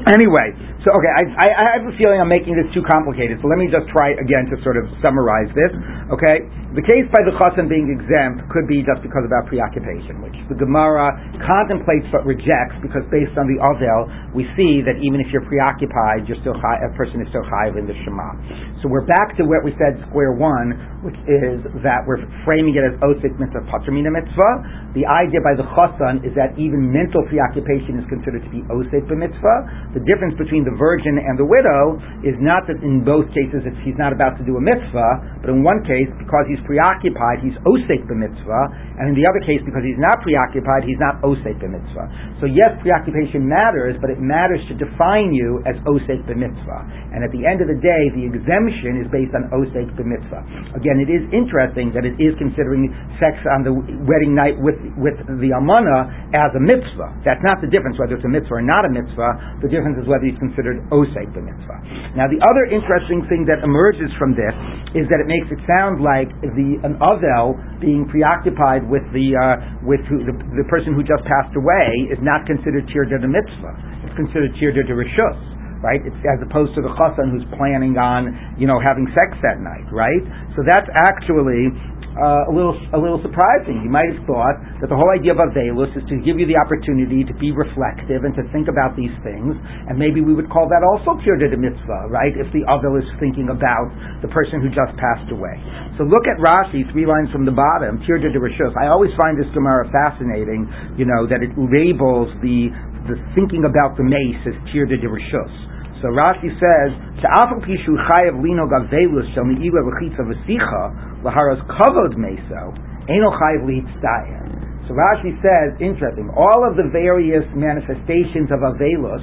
anyway, 0.08 0.56
so 0.80 0.88
okay, 0.96 1.12
I, 1.12 1.22
I, 1.28 1.48
I, 1.52 1.64
have 1.76 1.84
a 1.84 1.92
feeling 2.00 2.24
I'm 2.24 2.32
making 2.32 2.56
this 2.56 2.64
too 2.72 2.80
complicated. 2.88 3.36
So 3.44 3.52
let 3.52 3.60
me 3.60 3.68
just 3.68 3.84
try 3.92 4.16
again 4.16 4.48
to 4.48 4.56
sort 4.64 4.80
of 4.80 4.88
summarize 5.04 5.52
this. 5.52 5.68
Okay, 6.08 6.40
the 6.72 6.80
case 6.80 7.04
by 7.12 7.20
the 7.26 7.36
chassan 7.36 7.68
being 7.68 7.92
exempt 7.92 8.48
could 8.48 8.64
be 8.64 8.80
just 8.80 9.04
because 9.04 9.28
of 9.28 9.32
our 9.34 9.44
preoccupation, 9.44 10.24
which 10.24 10.38
the 10.48 10.56
Gemara 10.56 11.12
contemplates 11.44 12.08
but 12.08 12.24
rejects 12.24 12.80
because 12.80 13.04
based 13.12 13.36
on 13.36 13.44
the 13.44 13.60
Avel, 13.60 14.32
we 14.32 14.48
see 14.56 14.80
that 14.80 14.96
even 15.04 15.20
if 15.20 15.28
you're 15.28 15.44
preoccupied, 15.44 16.24
you're 16.24 16.40
still 16.40 16.56
high, 16.56 16.80
a 16.80 16.90
person 16.96 17.20
is 17.20 17.28
still 17.28 17.44
high 17.44 17.68
in 17.76 17.84
the 17.84 17.96
Shema. 18.06 18.80
So 18.80 18.88
we're 18.88 19.04
back 19.04 19.36
to 19.36 19.44
what 19.44 19.60
we 19.60 19.76
said 19.76 20.00
square 20.08 20.32
one, 20.32 20.80
which 21.04 21.18
is 21.28 21.60
that 21.84 22.08
we're 22.08 22.24
framing 22.48 22.72
it 22.78 22.86
as 22.88 22.96
osik 23.04 23.36
mitzvah 23.36 23.68
patramina 23.68 24.08
mitzvah. 24.08 24.96
The 24.96 25.04
idea 25.04 25.44
by 25.44 25.58
the 25.58 25.66
chassan 25.76 26.24
is 26.24 26.32
that 26.40 26.56
even 26.56 26.88
mental 26.88 27.20
preoccupation 27.28 28.00
is 28.00 28.06
considered 28.08 28.46
to 28.46 28.50
be 28.54 28.64
osik 28.72 29.10
mitzvah. 29.10 29.58
The 29.92 30.06
difference 30.06 30.38
between 30.38 30.62
the 30.62 30.69
virgin 30.76 31.18
and 31.18 31.38
the 31.38 31.46
widow 31.46 31.98
is 32.26 32.36
not 32.38 32.66
that 32.68 32.82
in 32.82 33.02
both 33.06 33.26
cases 33.32 33.64
he's 33.82 33.96
not 33.96 34.12
about 34.12 34.36
to 34.38 34.44
do 34.44 34.58
a 34.58 34.62
mitzvah, 34.62 35.40
but 35.40 35.48
in 35.50 35.64
one 35.64 35.80
case 35.86 36.10
because 36.18 36.44
he's 36.46 36.60
preoccupied, 36.68 37.40
he's 37.40 37.56
osek 37.64 38.04
the 38.06 38.18
mitzvah, 38.18 38.64
and 39.00 39.10
in 39.10 39.14
the 39.16 39.24
other 39.24 39.40
case 39.46 39.62
because 39.64 39.82
he's 39.82 39.98
not 39.98 40.20
preoccupied, 40.20 40.84
he's 40.84 41.00
not 41.00 41.18
osek 41.24 41.56
the 41.58 41.70
mitzvah. 41.70 42.06
So 42.42 42.46
yes, 42.46 42.76
preoccupation 42.84 43.46
matters, 43.46 43.96
but 43.98 44.12
it 44.12 44.20
matters 44.20 44.60
to 44.68 44.74
define 44.76 45.32
you 45.32 45.64
as 45.64 45.76
osek 45.88 46.26
the 46.28 46.36
mitzvah. 46.36 46.80
And 47.14 47.24
at 47.24 47.32
the 47.32 47.48
end 47.48 47.64
of 47.64 47.68
the 47.70 47.78
day, 47.80 48.02
the 48.14 48.28
exemption 48.28 49.00
is 49.00 49.08
based 49.08 49.32
on 49.32 49.48
osek 49.50 49.88
the 49.96 50.06
mitzvah. 50.06 50.42
Again, 50.76 51.00
it 51.00 51.10
is 51.10 51.24
interesting 51.32 51.90
that 51.96 52.04
it 52.04 52.20
is 52.20 52.36
considering 52.36 52.92
sex 53.16 53.40
on 53.48 53.64
the 53.64 53.72
wedding 54.06 54.36
night 54.36 54.58
with 54.60 54.76
with 54.98 55.16
the 55.40 55.50
almana 55.56 56.08
as 56.34 56.50
a 56.54 56.62
mitzvah. 56.62 57.20
That's 57.24 57.42
not 57.42 57.60
the 57.60 57.70
difference 57.70 57.96
whether 57.98 58.16
it's 58.16 58.24
a 58.24 58.32
mitzvah 58.32 58.60
or 58.60 58.64
not 58.64 58.84
a 58.84 58.92
mitzvah. 58.92 59.60
The 59.62 59.70
difference 59.70 60.00
is 60.00 60.06
whether 60.08 60.24
he's 60.24 60.38
considered 60.60 60.84
osek 60.92 61.32
mitzvah. 61.32 61.80
Now, 62.12 62.28
the 62.28 62.36
other 62.44 62.68
interesting 62.68 63.24
thing 63.32 63.48
that 63.48 63.64
emerges 63.64 64.12
from 64.20 64.36
this 64.36 64.52
is 64.92 65.08
that 65.08 65.24
it 65.24 65.28
makes 65.28 65.48
it 65.48 65.60
sound 65.64 66.04
like 66.04 66.28
the 66.52 66.76
an 66.84 67.00
avel 67.00 67.56
being 67.80 68.04
preoccupied 68.12 68.84
with 68.84 69.04
the 69.16 69.32
uh, 69.32 69.80
with 69.80 70.04
who, 70.12 70.20
the, 70.28 70.36
the 70.60 70.66
person 70.68 70.92
who 70.92 71.00
just 71.00 71.24
passed 71.24 71.56
away 71.56 72.12
is 72.12 72.20
not 72.20 72.44
considered 72.44 72.84
tirda 72.92 73.16
de 73.16 73.30
mitzvah. 73.30 74.04
It's 74.04 74.16
considered 74.20 74.52
tirda 74.60 74.84
de 74.84 74.92
rishus 74.92 75.40
right? 75.80 76.04
It's 76.04 76.20
as 76.28 76.36
opposed 76.44 76.76
to 76.76 76.84
the 76.84 76.92
chassan 76.92 77.32
who's 77.32 77.48
planning 77.56 77.96
on, 77.96 78.36
you 78.60 78.68
know, 78.68 78.76
having 78.76 79.08
sex 79.16 79.32
that 79.40 79.64
night, 79.64 79.88
right? 79.88 80.20
So 80.52 80.60
that's 80.60 80.84
actually 81.08 81.72
uh, 82.18 82.50
a 82.50 82.52
little 82.52 82.74
a 82.90 82.98
little 82.98 83.22
surprising. 83.22 83.86
You 83.86 83.92
might 83.92 84.10
have 84.10 84.22
thought 84.26 84.58
that 84.82 84.90
the 84.90 84.98
whole 84.98 85.10
idea 85.14 85.30
of 85.30 85.38
Avelus 85.38 85.94
is 85.94 86.02
to 86.10 86.18
give 86.26 86.42
you 86.42 86.46
the 86.50 86.58
opportunity 86.58 87.22
to 87.22 87.34
be 87.38 87.54
reflective 87.54 88.26
and 88.26 88.34
to 88.34 88.42
think 88.50 88.66
about 88.66 88.98
these 88.98 89.14
things, 89.22 89.54
and 89.86 89.94
maybe 89.94 90.18
we 90.18 90.34
would 90.34 90.50
call 90.50 90.66
that 90.66 90.82
also 90.82 91.14
de 91.22 91.54
mitzvah, 91.54 92.10
right? 92.10 92.34
If 92.34 92.50
the 92.50 92.66
Avel 92.66 92.98
is 92.98 93.06
thinking 93.22 93.54
about 93.54 93.94
the 94.26 94.30
person 94.34 94.58
who 94.58 94.74
just 94.74 94.90
passed 94.98 95.30
away. 95.30 95.54
So 95.98 96.06
look 96.08 96.26
at 96.26 96.42
Rashi, 96.42 96.82
three 96.90 97.06
lines 97.06 97.30
from 97.30 97.46
the 97.46 97.54
bottom, 97.54 98.02
de 98.02 98.40
rishus. 98.42 98.74
I 98.74 98.90
always 98.90 99.14
find 99.20 99.38
this 99.38 99.48
Gemara 99.54 99.86
fascinating, 99.94 100.66
you 100.98 101.06
know, 101.06 101.30
that 101.30 101.46
it 101.46 101.54
labels 101.54 102.34
the 102.42 102.74
the 103.06 103.16
thinking 103.34 103.64
about 103.64 103.96
the 103.96 104.04
mace 104.04 104.42
as 104.50 104.56
de 104.74 105.08
rishus. 105.08 105.69
So 106.00 106.08
Rashi 106.08 106.48
says, 106.56 106.88
"She'afal 107.20 107.60
pishu 107.60 107.92
chayav 108.08 108.40
lino 108.40 108.64
gavelus 108.66 109.28
shel 109.34 109.44
me'iwa 109.44 109.84
v'chitza 109.84 110.24
v'sicha 110.24 111.20
laharas 111.22 111.60
kavod 111.68 112.16
meso 112.16 112.72
eno 113.08 113.30
chayav 113.30 113.68
lihitzdayer." 113.68 114.60
So 114.88 114.96
Rashi 114.96 115.36
says, 115.38 115.78
interesting, 115.78 116.32
all 116.34 116.66
of 116.66 116.74
the 116.74 116.88
various 116.90 117.44
manifestations 117.54 118.50
of 118.50 118.58
avelus 118.58 119.22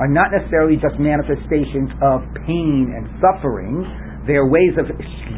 are 0.00 0.08
not 0.08 0.32
necessarily 0.32 0.74
just 0.74 0.98
manifestations 0.98 1.92
of 2.02 2.26
pain 2.42 2.90
and 2.90 3.06
suffering. 3.22 3.86
They 4.26 4.34
are 4.34 4.48
ways 4.48 4.74
of 4.74 4.90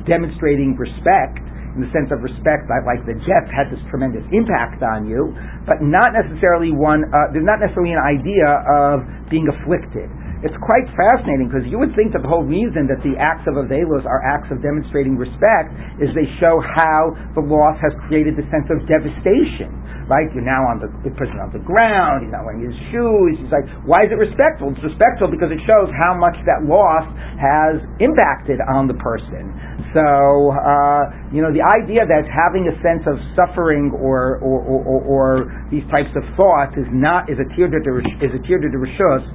demonstrating 0.06 0.80
respect 0.80 1.44
in 1.76 1.84
the 1.84 1.92
sense 1.92 2.08
of 2.08 2.24
respect, 2.24 2.72
that 2.72 2.88
like 2.88 3.04
the 3.04 3.20
death 3.28 3.44
had 3.52 3.68
this 3.68 3.82
tremendous 3.92 4.24
impact 4.32 4.80
on 4.80 5.04
you, 5.04 5.36
but 5.68 5.84
not 5.84 6.08
necessarily 6.16 6.72
one. 6.72 7.04
Uh, 7.12 7.28
there's 7.36 7.44
not 7.44 7.60
necessarily 7.60 7.92
an 7.92 8.00
idea 8.00 8.48
of 8.64 9.04
being 9.28 9.44
afflicted. 9.44 10.08
It's 10.46 10.62
quite 10.62 10.86
fascinating 10.94 11.50
because 11.50 11.66
you 11.66 11.74
would 11.82 11.90
think 11.98 12.14
that 12.14 12.22
the 12.22 12.30
whole 12.30 12.46
reason 12.46 12.86
that 12.86 13.02
the 13.02 13.18
acts 13.18 13.50
of 13.50 13.58
Avelos 13.58 14.06
are 14.06 14.22
acts 14.22 14.46
of 14.54 14.62
demonstrating 14.62 15.18
respect 15.18 15.74
is 15.98 16.06
they 16.14 16.30
show 16.38 16.62
how 16.62 17.18
the 17.34 17.42
loss 17.42 17.74
has 17.82 17.90
created 18.06 18.38
the 18.38 18.46
sense 18.46 18.70
of 18.70 18.86
devastation. 18.86 19.74
Right? 20.06 20.30
You're 20.30 20.46
now 20.46 20.62
on 20.70 20.78
the, 20.78 20.86
the 21.02 21.10
person 21.18 21.34
on 21.42 21.50
the 21.50 21.58
ground, 21.58 22.22
he's 22.22 22.30
not 22.30 22.46
wearing 22.46 22.62
his 22.62 22.78
shoes, 22.94 23.42
he's 23.42 23.50
like, 23.50 23.66
why 23.82 24.06
is 24.06 24.14
it 24.14 24.22
respectful? 24.22 24.70
It's 24.70 24.86
respectful 24.86 25.26
because 25.26 25.50
it 25.50 25.58
shows 25.66 25.90
how 25.98 26.14
much 26.14 26.38
that 26.46 26.62
loss 26.62 27.02
has 27.42 27.82
impacted 27.98 28.62
on 28.70 28.86
the 28.86 28.94
person. 29.02 29.50
So, 29.90 30.54
uh, 30.54 31.10
you 31.34 31.42
know, 31.42 31.50
the 31.50 31.66
idea 31.66 32.06
that 32.06 32.22
having 32.30 32.70
a 32.70 32.74
sense 32.86 33.02
of 33.10 33.18
suffering 33.34 33.90
or, 33.98 34.38
or, 34.38 34.62
or, 34.62 34.78
or, 34.86 34.98
or 35.02 35.26
these 35.74 35.82
types 35.90 36.14
of 36.14 36.22
thoughts 36.38 36.78
is 36.78 36.86
not, 36.94 37.26
is 37.26 37.42
a 37.42 37.48
tear 37.58 37.66
to 37.66 37.80
the, 37.82 37.92
is 38.22 38.30
a 38.30 38.42
tear 38.46 38.62
to 38.62 38.70
the 38.70 38.78
rishus, 38.78 39.26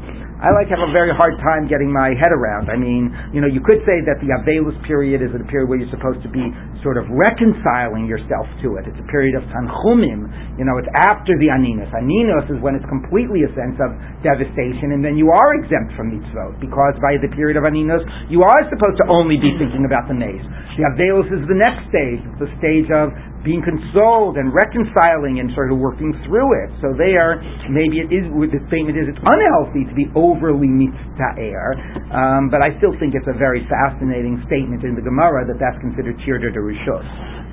I 0.42 0.50
like 0.58 0.74
have 0.74 0.82
a 0.82 0.90
very 0.90 1.14
hard 1.14 1.38
time 1.38 1.70
getting 1.70 1.94
my 1.94 2.18
head 2.18 2.34
around. 2.34 2.74
I 2.74 2.78
mean, 2.78 3.14
you 3.30 3.46
know, 3.46 3.50
you 3.50 3.62
could 3.62 3.78
say 3.86 4.02
that 4.10 4.18
the 4.26 4.34
Avelus 4.34 4.74
period 4.90 5.22
is 5.22 5.30
a 5.38 5.46
period 5.46 5.70
where 5.70 5.78
you're 5.78 5.94
supposed 5.94 6.26
to 6.26 6.32
be 6.34 6.42
sort 6.82 6.98
of 6.98 7.06
reconciling 7.14 8.10
yourself 8.10 8.50
to 8.66 8.82
it. 8.82 8.90
It's 8.90 8.98
a 8.98 9.06
period 9.14 9.38
of 9.38 9.46
Tanchumim. 9.54 10.58
You 10.58 10.66
know, 10.66 10.82
it's 10.82 10.90
after 10.98 11.38
the 11.38 11.54
Aninos. 11.54 11.94
Aninos 11.94 12.50
is 12.50 12.58
when 12.58 12.74
it's 12.74 12.90
completely 12.90 13.46
a 13.46 13.54
sense 13.54 13.78
of 13.78 13.94
devastation, 14.26 14.98
and 14.98 15.06
then 15.06 15.14
you 15.14 15.30
are 15.30 15.54
exempt 15.62 15.94
from 15.94 16.10
mitzvot 16.10 16.58
because 16.58 16.98
by 17.06 17.22
the 17.22 17.30
period 17.38 17.62
of 17.62 17.70
Aninos, 17.70 18.02
you 18.34 18.42
are 18.42 18.62
supposed 18.74 18.98
to 18.98 19.06
only 19.14 19.38
be 19.38 19.54
thinking 19.62 19.86
about 19.86 20.10
the 20.10 20.18
maze. 20.18 20.42
The 20.74 20.90
Avelus 20.90 21.30
is 21.30 21.46
the 21.46 21.58
next 21.58 21.86
stage. 21.94 22.18
It's 22.18 22.50
the 22.50 22.52
stage 22.58 22.90
of 22.90 23.14
being 23.42 23.62
consoled 23.66 24.38
and 24.38 24.54
reconciling 24.54 25.42
and 25.42 25.50
sort 25.58 25.74
of 25.74 25.82
working 25.82 26.14
through 26.26 26.50
it. 26.62 26.70
So 26.82 26.94
they 26.94 27.18
are, 27.18 27.42
maybe 27.74 27.98
it 27.98 28.14
is, 28.14 28.30
the 28.30 28.62
statement 28.70 28.98
is 28.98 29.10
it's 29.10 29.22
unhealthy 29.22 29.90
to 29.90 29.94
be 29.98 30.06
overly 30.14 30.70
mitzta'er, 30.70 31.74
um, 32.14 32.54
but 32.54 32.62
I 32.62 32.78
still 32.78 32.94
think 33.02 33.18
it's 33.18 33.26
a 33.26 33.38
very 33.38 33.66
fascinating 33.66 34.42
statement 34.46 34.86
in 34.86 34.94
the 34.94 35.02
Gemara 35.02 35.50
that 35.50 35.58
that's 35.58 35.78
considered 35.82 36.22
tirda 36.22 36.54
de 36.54 36.62
rishus, 36.62 37.08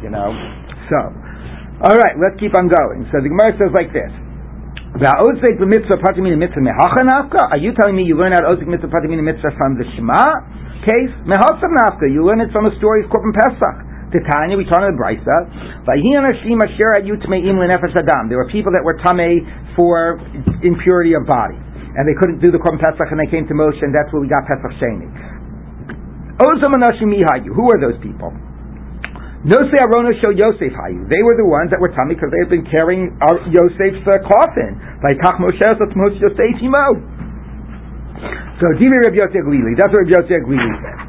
you 0.04 0.12
know. 0.12 0.28
So, 0.92 0.98
all 1.88 1.96
right, 1.96 2.16
let's 2.20 2.36
keep 2.36 2.52
on 2.52 2.68
going. 2.68 3.08
So 3.08 3.24
the 3.24 3.32
Gemara 3.32 3.56
says 3.56 3.72
like 3.72 3.92
this. 3.92 4.12
Are 4.98 5.04
you 7.60 7.70
telling 7.76 7.94
me 7.94 8.02
you 8.02 8.16
learn 8.16 8.32
out 8.32 8.42
Ozik 8.50 8.66
mitzvah 8.66 8.88
patimina 8.88 9.22
mitzvah 9.22 9.52
from 9.56 9.76
the 9.78 9.84
Shema 9.94 10.18
case? 10.82 11.12
Nafka. 11.28 12.08
You 12.10 12.24
learn 12.24 12.40
it 12.40 12.50
from 12.50 12.66
a 12.66 12.74
story 12.78 13.04
of 13.04 13.10
Korban 13.12 13.30
Pesach. 13.30 13.87
Titania, 14.08 14.56
we 14.56 14.64
turn 14.64 14.88
to 14.88 14.92
the 14.92 14.98
Brisa. 14.98 15.38
There 18.28 18.38
were 18.38 18.50
people 18.50 18.72
that 18.72 18.84
were 18.84 18.96
tame 19.04 19.44
for 19.76 20.16
impurity 20.64 21.12
of 21.12 21.28
body, 21.28 21.60
and 21.60 22.08
they 22.08 22.16
couldn't 22.16 22.40
do 22.40 22.50
the 22.50 22.58
Korban 22.58 22.80
Pesach, 22.80 23.08
and 23.12 23.20
they 23.20 23.28
came 23.28 23.46
to 23.48 23.54
Moshe, 23.54 23.84
and 23.84 23.92
that's 23.92 24.08
where 24.12 24.24
we 24.24 24.28
got 24.28 24.48
Pesach 24.48 24.72
Sheni. 24.80 25.08
Who 26.38 27.64
are 27.70 27.80
those 27.80 27.98
people? 28.00 28.32
Nosei 29.46 29.78
Arona 29.80 30.10
show 30.18 30.30
Yosef 30.30 30.74
Hayu. 30.74 31.06
They 31.06 31.22
were 31.22 31.38
the 31.38 31.46
ones 31.46 31.70
that 31.70 31.78
were 31.78 31.94
tummy 31.94 32.18
because 32.18 32.34
they 32.34 32.42
had 32.42 32.50
been 32.50 32.66
carrying 32.66 33.14
Yosef's 33.54 34.02
uh, 34.02 34.18
coffin. 34.26 34.74
Like 34.98 35.14
Kach 35.22 35.38
Moshe 35.38 35.62
Yosef 35.62 35.94
Himo. 36.58 36.98
So 38.58 38.66
Divi 38.82 38.98
Rabbi 38.98 39.14
Yosef. 39.14 39.46
That's 39.78 39.94
what 39.94 40.02
Rabbi 40.10 40.10
Yosef 40.10 40.42
said. 40.82 41.07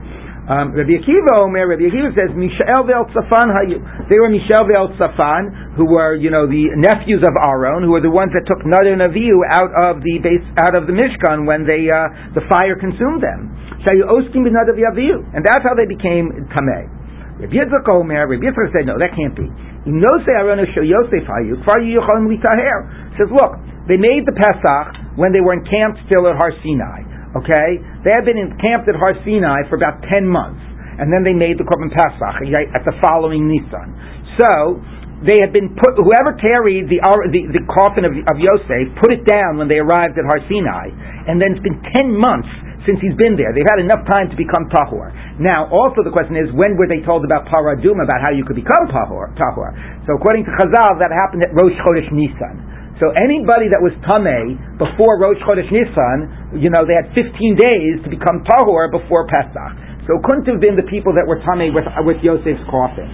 Um, 0.49 0.73
Rabbi 0.73 0.97
Akiva 0.97 1.45
Omer, 1.45 1.69
Rabbi 1.69 1.93
Akiva 1.93 2.09
says, 2.17 2.33
Mishael 2.33 2.81
ve'el 2.81 3.05
hayu. 3.05 3.77
They 4.09 4.17
were 4.17 4.33
Mishael 4.33 4.65
ve'el 4.65 4.89
Tzafan, 4.97 5.77
who 5.77 5.85
were, 5.85 6.17
you 6.17 6.33
know, 6.33 6.49
the 6.49 6.73
nephews 6.73 7.21
of 7.21 7.37
Aaron, 7.37 7.85
who 7.85 7.93
were 7.93 8.01
the 8.01 8.09
ones 8.09 8.33
that 8.33 8.49
took 8.49 8.65
Nadav 8.65 8.97
and 8.97 9.05
Avihu 9.05 9.45
out 9.45 9.69
of 9.77 10.01
the 10.01 10.17
base, 10.17 10.41
out 10.57 10.73
of 10.73 10.89
the 10.89 10.95
Mishkan 10.97 11.45
when 11.45 11.69
they, 11.69 11.85
uh, 11.85 12.33
the 12.33 12.41
fire 12.49 12.73
consumed 12.81 13.21
them. 13.21 13.53
Shayu 13.85 14.09
Oskim 14.09 14.41
b'Nadav 14.41 14.73
Avihu. 14.73 15.21
And 15.37 15.45
that's 15.45 15.61
how 15.61 15.77
they 15.77 15.85
became 15.85 16.49
Tameh. 16.49 17.45
Rabbi 17.45 17.53
Yitzchak 17.53 17.85
Omer, 17.85 18.25
Rabbi 18.25 18.41
Yitzchak 18.41 18.73
said, 18.73 18.89
no, 18.89 18.97
that 18.97 19.13
can't 19.13 19.37
be. 19.37 19.45
No 19.85 20.09
say 20.25 20.33
Aaron 20.33 20.65
Yosef 20.65 21.29
hayu, 21.29 21.61
kvar 21.61 21.77
yuchalim 21.77 22.25
litaher. 22.25 22.89
Says, 23.21 23.29
look, 23.29 23.53
they 23.85 24.01
made 24.01 24.25
the 24.25 24.33
Pesach 24.33 25.13
when 25.13 25.29
they 25.29 25.45
were 25.45 25.53
encamped 25.53 26.01
still 26.09 26.25
at 26.25 26.41
Har 26.41 26.57
Sinai. 26.65 27.08
Okay? 27.39 27.69
They 28.03 28.13
had 28.13 28.27
been 28.27 28.39
encamped 28.39 28.87
at 28.91 28.95
Har 28.99 29.15
Sinai 29.23 29.67
for 29.71 29.79
about 29.79 30.03
10 30.07 30.27
months. 30.27 30.61
And 30.99 31.07
then 31.07 31.23
they 31.23 31.31
made 31.31 31.55
the 31.55 31.63
Korban 31.63 31.89
Pesach 31.95 32.43
at 32.75 32.83
the 32.83 32.95
following 32.99 33.47
Nisan. 33.47 33.95
So, 34.35 34.83
they 35.23 35.39
had 35.43 35.51
been 35.51 35.75
put, 35.75 35.99
whoever 35.99 36.35
carried 36.39 36.87
the, 36.87 36.99
the, 37.03 37.41
the 37.51 37.63
coffin 37.67 38.07
of, 38.07 38.15
of 38.15 38.35
Yosef 38.39 38.87
put 39.03 39.11
it 39.11 39.27
down 39.27 39.59
when 39.59 39.67
they 39.67 39.79
arrived 39.79 40.15
at 40.15 40.23
Har 40.23 40.39
Sinai. 40.47 40.91
And 41.27 41.39
then 41.39 41.55
it's 41.55 41.63
been 41.63 41.79
10 41.95 42.15
months 42.15 42.47
since 42.87 43.03
he's 43.03 43.15
been 43.19 43.35
there. 43.35 43.51
They've 43.51 43.67
had 43.67 43.83
enough 43.83 44.07
time 44.07 44.31
to 44.31 44.37
become 44.39 44.71
tahor. 44.71 45.11
Now, 45.37 45.67
also 45.67 46.01
the 46.07 46.13
question 46.15 46.39
is, 46.39 46.47
when 46.55 46.79
were 46.79 46.87
they 46.87 47.03
told 47.03 47.27
about 47.27 47.51
para 47.51 47.75
aduma, 47.75 48.07
about 48.07 48.23
how 48.23 48.31
you 48.31 48.47
could 48.47 48.55
become 48.55 48.87
tahor? 48.87 49.35
tahor? 49.35 49.75
So 50.07 50.15
according 50.15 50.47
to 50.47 50.51
Chazal, 50.55 50.97
that 51.03 51.11
happened 51.11 51.43
at 51.43 51.51
Rosh 51.51 51.75
Chodesh 51.83 52.07
Nisan. 52.15 52.78
So 52.99 53.15
anybody 53.15 53.71
that 53.71 53.79
was 53.79 53.95
tamei 54.03 54.59
before 54.75 55.15
Rosh 55.23 55.39
Chodesh 55.47 55.71
Nisan, 55.71 56.59
you 56.59 56.67
know, 56.67 56.83
they 56.83 56.99
had 56.99 57.07
15 57.15 57.31
days 57.55 58.03
to 58.03 58.11
become 58.11 58.43
tahor 58.43 58.91
before 58.91 59.23
Pesach. 59.31 60.03
So 60.03 60.19
it 60.19 60.21
couldn't 60.27 60.51
have 60.51 60.59
been 60.59 60.75
the 60.75 60.83
people 60.91 61.15
that 61.15 61.23
were 61.23 61.39
tamei 61.39 61.71
with, 61.71 61.87
with 62.03 62.19
Yosef's 62.19 62.59
coffin. 62.67 63.07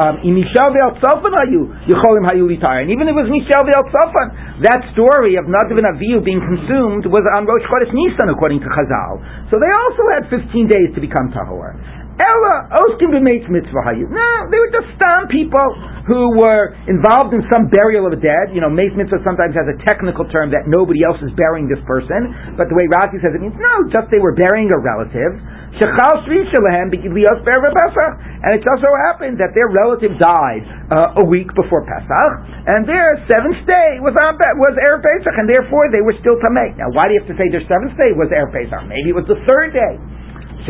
Um, 0.00 0.18
even 0.24 0.42
if 0.42 0.50
it 0.50 0.66
was 3.20 3.28
Mishal 3.28 3.62
ve'al 3.68 3.84
that 4.64 4.80
story 4.96 5.36
of 5.36 5.44
Nadav 5.44 5.76
and 5.76 5.88
Avihu 5.92 6.24
being 6.24 6.40
consumed 6.40 7.04
was 7.06 7.22
on 7.36 7.44
Rosh 7.44 7.66
Chodesh 7.68 7.92
Nisan, 7.92 8.32
according 8.32 8.64
to 8.64 8.68
Chazal. 8.72 9.20
So 9.52 9.60
they 9.60 9.68
also 9.68 10.02
had 10.16 10.26
15 10.32 10.66
days 10.66 10.90
to 10.96 11.00
become 11.04 11.30
tahor. 11.30 11.76
Ella, 12.18 12.68
Oskim 12.82 13.12
b'meitz 13.14 13.48
mitzvah 13.48 13.84
hayu. 13.86 14.08
No, 14.08 14.30
they 14.50 14.58
were 14.58 14.72
just 14.72 14.88
stam 14.96 15.28
people 15.28 15.68
who 16.10 16.34
were 16.34 16.74
involved 16.90 17.30
in 17.30 17.46
some 17.46 17.70
burial 17.70 18.02
of 18.02 18.10
a 18.10 18.18
dead. 18.18 18.50
You 18.50 18.58
know, 18.58 18.66
meitz 18.66 18.98
mitzvah 18.98 19.22
sometimes 19.22 19.54
has 19.54 19.70
a 19.70 19.78
technical 19.86 20.26
term 20.26 20.50
that 20.50 20.66
nobody 20.66 21.06
else 21.06 21.22
is 21.22 21.30
burying 21.38 21.70
this 21.70 21.78
person, 21.86 22.34
but 22.58 22.66
the 22.66 22.74
way 22.74 22.90
Rashi 22.90 23.22
says 23.22 23.30
it 23.30 23.38
means 23.38 23.54
no, 23.54 23.86
just 23.94 24.10
they 24.10 24.18
were 24.18 24.34
burying 24.34 24.74
a 24.74 24.78
relative. 24.82 25.38
And 25.70 25.86
it 28.50 28.60
just 28.66 28.80
so 28.82 28.90
happened 29.06 29.38
that 29.38 29.54
their 29.54 29.70
relative 29.70 30.18
died 30.18 30.66
uh, 30.90 31.22
a 31.22 31.24
week 31.30 31.46
before 31.54 31.86
Pesach, 31.86 32.32
and 32.66 32.82
their 32.90 33.22
seventh 33.30 33.62
day 33.70 34.02
was 34.02 34.10
on 34.18 34.34
was 34.34 34.74
Pesach, 34.74 35.36
and 35.38 35.46
therefore 35.46 35.94
they 35.94 36.02
were 36.02 36.18
still 36.18 36.34
tamei. 36.42 36.74
Now, 36.74 36.90
why 36.90 37.06
do 37.06 37.14
you 37.14 37.22
have 37.22 37.30
to 37.30 37.38
say 37.38 37.46
their 37.54 37.62
seventh 37.70 37.94
day 38.02 38.10
was 38.18 38.34
Erev 38.34 38.50
Pesach? 38.50 38.82
Maybe 38.90 39.14
it 39.14 39.16
was 39.16 39.30
the 39.30 39.38
third 39.46 39.70
day. 39.70 39.94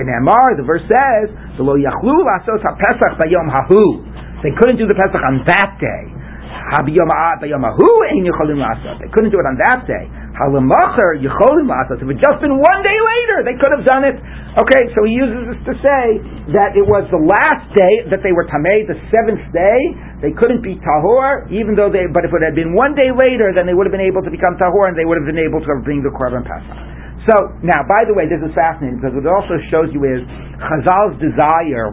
The 0.01 0.65
verse 0.65 0.87
says, 0.87 1.33
"Lo 1.59 1.77
yachlu 1.77 2.25
lasos 2.25 2.61
haPesach 2.61 3.17
bayom 3.19 3.49
hahu." 3.49 4.10
They 4.43 4.53
couldn't 4.57 4.79
do 4.81 4.89
the 4.89 4.97
Pesach 4.97 5.21
on 5.21 5.45
that 5.47 5.77
day. 5.81 6.03
They 6.61 6.95
couldn't 9.11 9.33
do 9.33 9.39
it 9.39 9.47
on 9.47 9.57
that 9.59 9.81
day. 9.87 10.05
If 10.41 10.47
it 12.01 12.11
had 12.11 12.23
just 12.23 12.39
been 12.41 12.57
one 12.57 12.81
day 12.81 12.97
later, 12.97 13.45
they 13.45 13.57
could 13.61 13.73
have 13.75 13.85
done 13.85 14.05
it. 14.09 14.17
Okay, 14.57 14.83
so 14.95 15.05
he 15.07 15.13
uses 15.15 15.47
this 15.53 15.61
to 15.69 15.75
say 15.79 16.05
that 16.59 16.75
it 16.75 16.87
was 16.87 17.07
the 17.15 17.23
last 17.23 17.71
day 17.75 18.09
that 18.11 18.23
they 18.23 18.33
were 18.35 18.47
tamei, 18.51 18.83
the 18.87 18.99
seventh 19.15 19.47
day. 19.55 19.81
They 20.25 20.33
couldn't 20.35 20.63
be 20.63 20.81
tahor, 20.81 21.47
even 21.55 21.79
though 21.79 21.91
they. 21.93 22.07
But 22.11 22.25
if 22.27 22.33
it 22.35 22.43
had 22.43 22.59
been 22.59 22.75
one 22.75 22.99
day 22.99 23.15
later, 23.15 23.53
then 23.55 23.67
they 23.67 23.75
would 23.77 23.87
have 23.87 23.95
been 23.95 24.07
able 24.07 24.23
to 24.27 24.33
become 24.33 24.57
tahor, 24.59 24.91
and 24.91 24.99
they 24.99 25.05
would 25.07 25.19
have 25.23 25.29
been 25.29 25.39
able 25.39 25.63
to 25.63 25.73
bring 25.87 26.03
the 26.03 26.11
korban 26.11 26.43
pesach. 26.43 26.79
So 27.29 27.37
now, 27.63 27.85
by 27.85 28.09
the 28.09 28.15
way, 28.17 28.27
this 28.27 28.41
is 28.41 28.51
fascinating 28.57 28.99
because 28.99 29.13
what 29.13 29.29
it 29.29 29.33
also 29.33 29.61
shows 29.69 29.93
you 29.93 30.03
is 30.09 30.25
Chazal's 30.57 31.21
desire 31.21 31.93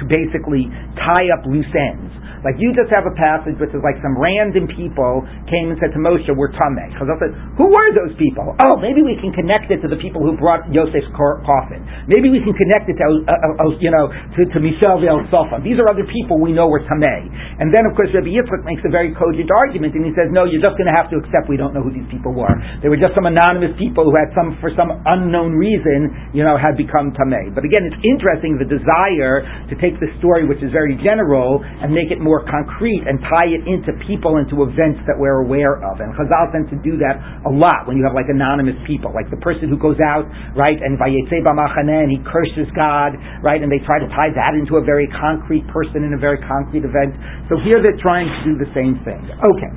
to 0.00 0.04
basically 0.08 0.66
tie 0.96 1.28
up 1.30 1.44
loose 1.46 1.70
ends. 1.76 2.09
Like 2.40 2.56
you 2.56 2.72
just 2.72 2.88
have 2.96 3.04
a 3.04 3.14
passage 3.16 3.60
which 3.60 3.72
is 3.76 3.82
like 3.84 4.00
some 4.00 4.16
random 4.16 4.64
people 4.64 5.24
came 5.48 5.68
and 5.68 5.76
said 5.76 5.92
to 5.92 6.00
Moshe, 6.00 6.28
"We're 6.32 6.52
tamei." 6.56 6.88
Chazal 6.96 7.20
said, 7.20 7.32
"Who 7.60 7.68
were 7.68 7.90
those 7.92 8.16
people?" 8.16 8.56
Oh, 8.64 8.80
maybe 8.80 9.04
we 9.04 9.20
can 9.20 9.32
connect 9.36 9.68
it 9.68 9.84
to 9.84 9.88
the 9.88 10.00
people 10.00 10.24
who 10.24 10.36
brought 10.40 10.64
Yosef's 10.72 11.08
coffin. 11.16 11.84
Maybe 12.08 12.32
we 12.32 12.40
can 12.40 12.56
connect 12.56 12.88
it 12.88 12.96
to 12.96 13.04
uh, 13.28 13.64
uh, 13.64 13.76
you 13.80 13.92
know 13.92 14.08
to, 14.08 14.40
to 14.48 14.58
Michel 14.60 14.96
Ve'el 15.00 15.20
Sofa. 15.28 15.60
These 15.60 15.76
are 15.76 15.88
other 15.88 16.04
people 16.08 16.40
we 16.40 16.56
know 16.56 16.68
were 16.68 16.80
tamei. 16.88 17.28
And 17.60 17.68
then 17.72 17.84
of 17.84 17.92
course 17.92 18.08
Rabbi 18.16 18.32
Yitzchak 18.32 18.64
makes 18.64 18.80
a 18.88 18.92
very 18.92 19.12
cogent 19.12 19.52
argument, 19.52 19.92
and 19.92 20.08
he 20.08 20.12
says, 20.16 20.32
"No, 20.32 20.48
you're 20.48 20.64
just 20.64 20.80
going 20.80 20.88
to 20.88 20.96
have 20.96 21.12
to 21.12 21.20
accept 21.20 21.52
we 21.52 21.60
don't 21.60 21.76
know 21.76 21.84
who 21.84 21.92
these 21.92 22.08
people 22.08 22.32
were. 22.32 22.52
They 22.80 22.88
were 22.88 23.00
just 23.00 23.12
some 23.12 23.28
anonymous 23.28 23.76
people 23.76 24.08
who 24.08 24.14
had 24.16 24.32
some 24.32 24.56
for 24.64 24.72
some 24.78 24.96
unknown 25.04 25.58
reason, 25.58 26.32
you 26.32 26.40
know, 26.46 26.56
had 26.56 26.80
become 26.80 27.12
tamei." 27.12 27.52
But 27.52 27.68
again, 27.68 27.84
it's 27.84 28.00
interesting 28.00 28.56
the 28.56 28.68
desire 28.68 29.44
to 29.68 29.74
take 29.76 29.98
the 30.00 30.08
story, 30.22 30.46
which 30.48 30.62
is 30.62 30.70
very 30.72 30.96
general, 31.02 31.60
and 31.64 31.92
make 31.92 32.14
it 32.14 32.20
more 32.20 32.29
more 32.30 32.46
concrete 32.46 33.02
and 33.10 33.18
tie 33.26 33.50
it 33.50 33.66
into 33.66 33.90
people, 34.06 34.38
and 34.38 34.46
to 34.54 34.62
events 34.62 35.02
that 35.10 35.18
we're 35.18 35.42
aware 35.42 35.82
of. 35.82 35.98
And 35.98 36.14
Chazal 36.14 36.54
tend 36.54 36.70
to 36.70 36.78
do 36.78 36.94
that 37.02 37.18
a 37.42 37.50
lot 37.50 37.90
when 37.90 37.98
you 37.98 38.06
have 38.06 38.14
like 38.14 38.30
anonymous 38.30 38.78
people, 38.86 39.10
like 39.10 39.26
the 39.34 39.42
person 39.42 39.66
who 39.66 39.74
goes 39.74 39.98
out, 39.98 40.30
right, 40.54 40.78
and 40.78 40.94
and 40.94 42.10
he 42.14 42.20
curses 42.22 42.70
God, 42.78 43.18
right, 43.42 43.58
and 43.58 43.66
they 43.66 43.82
try 43.82 43.98
to 43.98 44.06
tie 44.14 44.30
that 44.30 44.54
into 44.54 44.78
a 44.78 44.84
very 44.86 45.10
concrete 45.18 45.66
person 45.74 46.06
in 46.06 46.14
a 46.14 46.20
very 46.20 46.38
concrete 46.46 46.86
event. 46.86 47.18
So 47.50 47.58
here 47.66 47.82
they're 47.82 47.98
trying 47.98 48.30
to 48.30 48.38
do 48.46 48.54
the 48.54 48.70
same 48.70 49.02
thing. 49.02 49.18
Okay, 49.26 49.70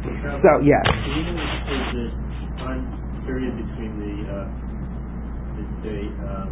so 0.46 0.62
yes. 0.62 0.86
period 3.26 3.56
between 3.56 3.94
the, 4.04 4.16
uh, 4.28 4.46
the, 5.80 6.00
um, 6.28 6.52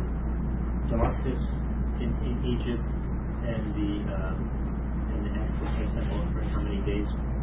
darkness 0.87 1.43
in, 1.99 2.09
in 2.25 2.35
Egypt 2.47 2.85
and 3.43 3.63
the 3.75 3.91
um, 4.15 4.50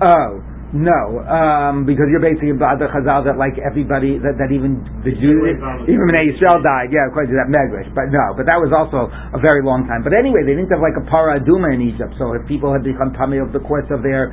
Oh. 0.01 0.48
No, 0.69 1.25
um, 1.25 1.89
because 1.89 2.13
you're 2.13 2.21
basically 2.21 2.53
about 2.53 2.77
the 2.77 2.93
Chazal 2.93 3.25
that 3.25 3.41
like 3.41 3.57
everybody 3.57 4.21
that, 4.21 4.37
that 4.37 4.53
even 4.53 4.85
the 5.01 5.17
Jews, 5.17 5.57
even 5.89 6.05
Bnei 6.13 6.29
Yisrael 6.29 6.61
died. 6.61 6.93
Yeah, 6.93 7.09
quite 7.09 7.33
that 7.33 7.49
Megrish, 7.49 7.89
but 7.97 8.13
no, 8.13 8.37
but 8.37 8.45
that 8.45 8.61
was 8.61 8.69
also 8.69 9.09
a 9.09 9.41
very 9.41 9.65
long 9.65 9.89
time. 9.89 10.05
But 10.05 10.13
anyway, 10.13 10.45
they 10.45 10.53
didn't 10.53 10.69
have 10.69 10.85
like 10.85 11.01
a 11.01 11.05
para 11.09 11.41
aduma 11.41 11.73
in 11.73 11.81
Egypt. 11.81 12.13
So 12.21 12.37
if 12.37 12.45
people 12.45 12.69
had 12.69 12.85
become 12.85 13.17
tummy 13.17 13.41
over 13.41 13.49
the 13.49 13.65
course 13.65 13.89
of 13.89 14.05
their 14.05 14.29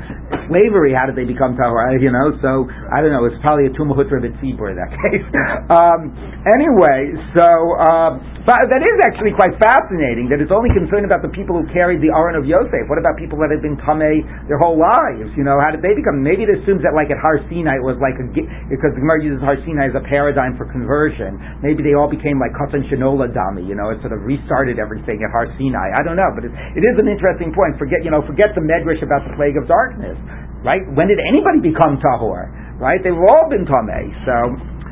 slavery, 0.52 0.91
how 0.91 1.08
did 1.08 1.15
they 1.15 1.24
become 1.24 1.56
tahor? 1.56 1.95
You 2.04 2.12
know, 2.12 2.36
so 2.43 2.68
I 2.91 2.99
don't 2.99 3.16
know. 3.16 3.24
It's 3.24 3.39
probably 3.39 3.72
a 3.72 3.74
tumahutra 3.80 4.20
b'tzibur 4.20 4.76
in 4.76 4.78
that 4.80 4.91
case. 4.91 5.24
um, 5.72 6.12
anyway, 6.51 7.16
so. 7.32 7.47
Um, 7.80 8.36
but 8.45 8.70
that 8.70 8.84
is 8.86 8.97
actually 9.10 9.34
quite 9.34 9.57
fascinating 9.57 10.30
that 10.30 10.38
it's 10.38 10.53
only 10.53 10.70
concerned 10.70 11.01
about 11.01 11.26
the 11.26 11.34
people 11.34 11.57
who 11.57 11.66
carried 11.74 11.97
the 11.97 12.14
Aron 12.14 12.38
of 12.38 12.45
Yosef. 12.45 12.86
What 12.86 13.01
about 13.01 13.18
people 13.18 13.41
that 13.41 13.49
had 13.49 13.66
been 13.66 13.74
Tameh 13.82 14.22
their 14.45 14.62
whole 14.62 14.78
lives? 14.78 15.34
You 15.34 15.41
know, 15.41 15.57
how 15.57 15.74
did 15.74 15.82
they 15.82 15.97
become? 15.97 16.22
Maybe 16.26 16.41
it 16.41 16.49
assumes 16.49 16.82
that 16.82 16.97
like 16.97 17.13
at 17.13 17.21
Har 17.21 17.38
Sinai 17.45 17.78
it 17.78 17.86
was 17.86 18.01
like 18.01 18.17
a 18.17 18.26
because 18.26 18.97
the 18.97 19.01
Gemara 19.05 19.21
uses 19.21 19.45
Har 19.45 19.61
Sinai 19.61 19.93
as 19.93 19.95
a 19.95 20.01
paradigm 20.01 20.57
for 20.57 20.65
conversion. 20.65 21.38
Maybe 21.61 21.86
they 21.86 21.93
all 21.93 22.09
became 22.09 22.41
like 22.41 22.57
Katan 22.57 22.82
Shenolad 22.89 23.38
Dami. 23.38 23.61
You 23.61 23.78
know, 23.78 23.93
it 23.93 24.01
sort 24.01 24.17
of 24.17 24.26
restarted 24.26 24.82
everything 24.82 25.21
at 25.21 25.30
Har 25.30 25.45
Sinai. 25.61 25.93
I 25.93 26.01
don't 26.01 26.17
know, 26.17 26.34
but 26.34 26.49
it, 26.49 26.53
it 26.73 26.82
is 26.82 26.97
an 26.97 27.05
interesting 27.05 27.53
point. 27.53 27.78
Forget 27.78 28.01
you 28.01 28.09
know, 28.09 28.26
forget 28.26 28.57
the 28.57 28.65
medrash 28.65 29.05
about 29.05 29.21
the 29.30 29.38
plague 29.38 29.53
of 29.61 29.69
darkness. 29.69 30.17
Right? 30.65 30.82
When 30.97 31.05
did 31.05 31.21
anybody 31.21 31.61
become 31.61 32.01
tahor? 32.01 32.49
Right? 32.82 32.97
They've 33.05 33.13
all 33.13 33.45
been 33.53 33.69
tamei. 33.69 34.09
So 34.26 34.34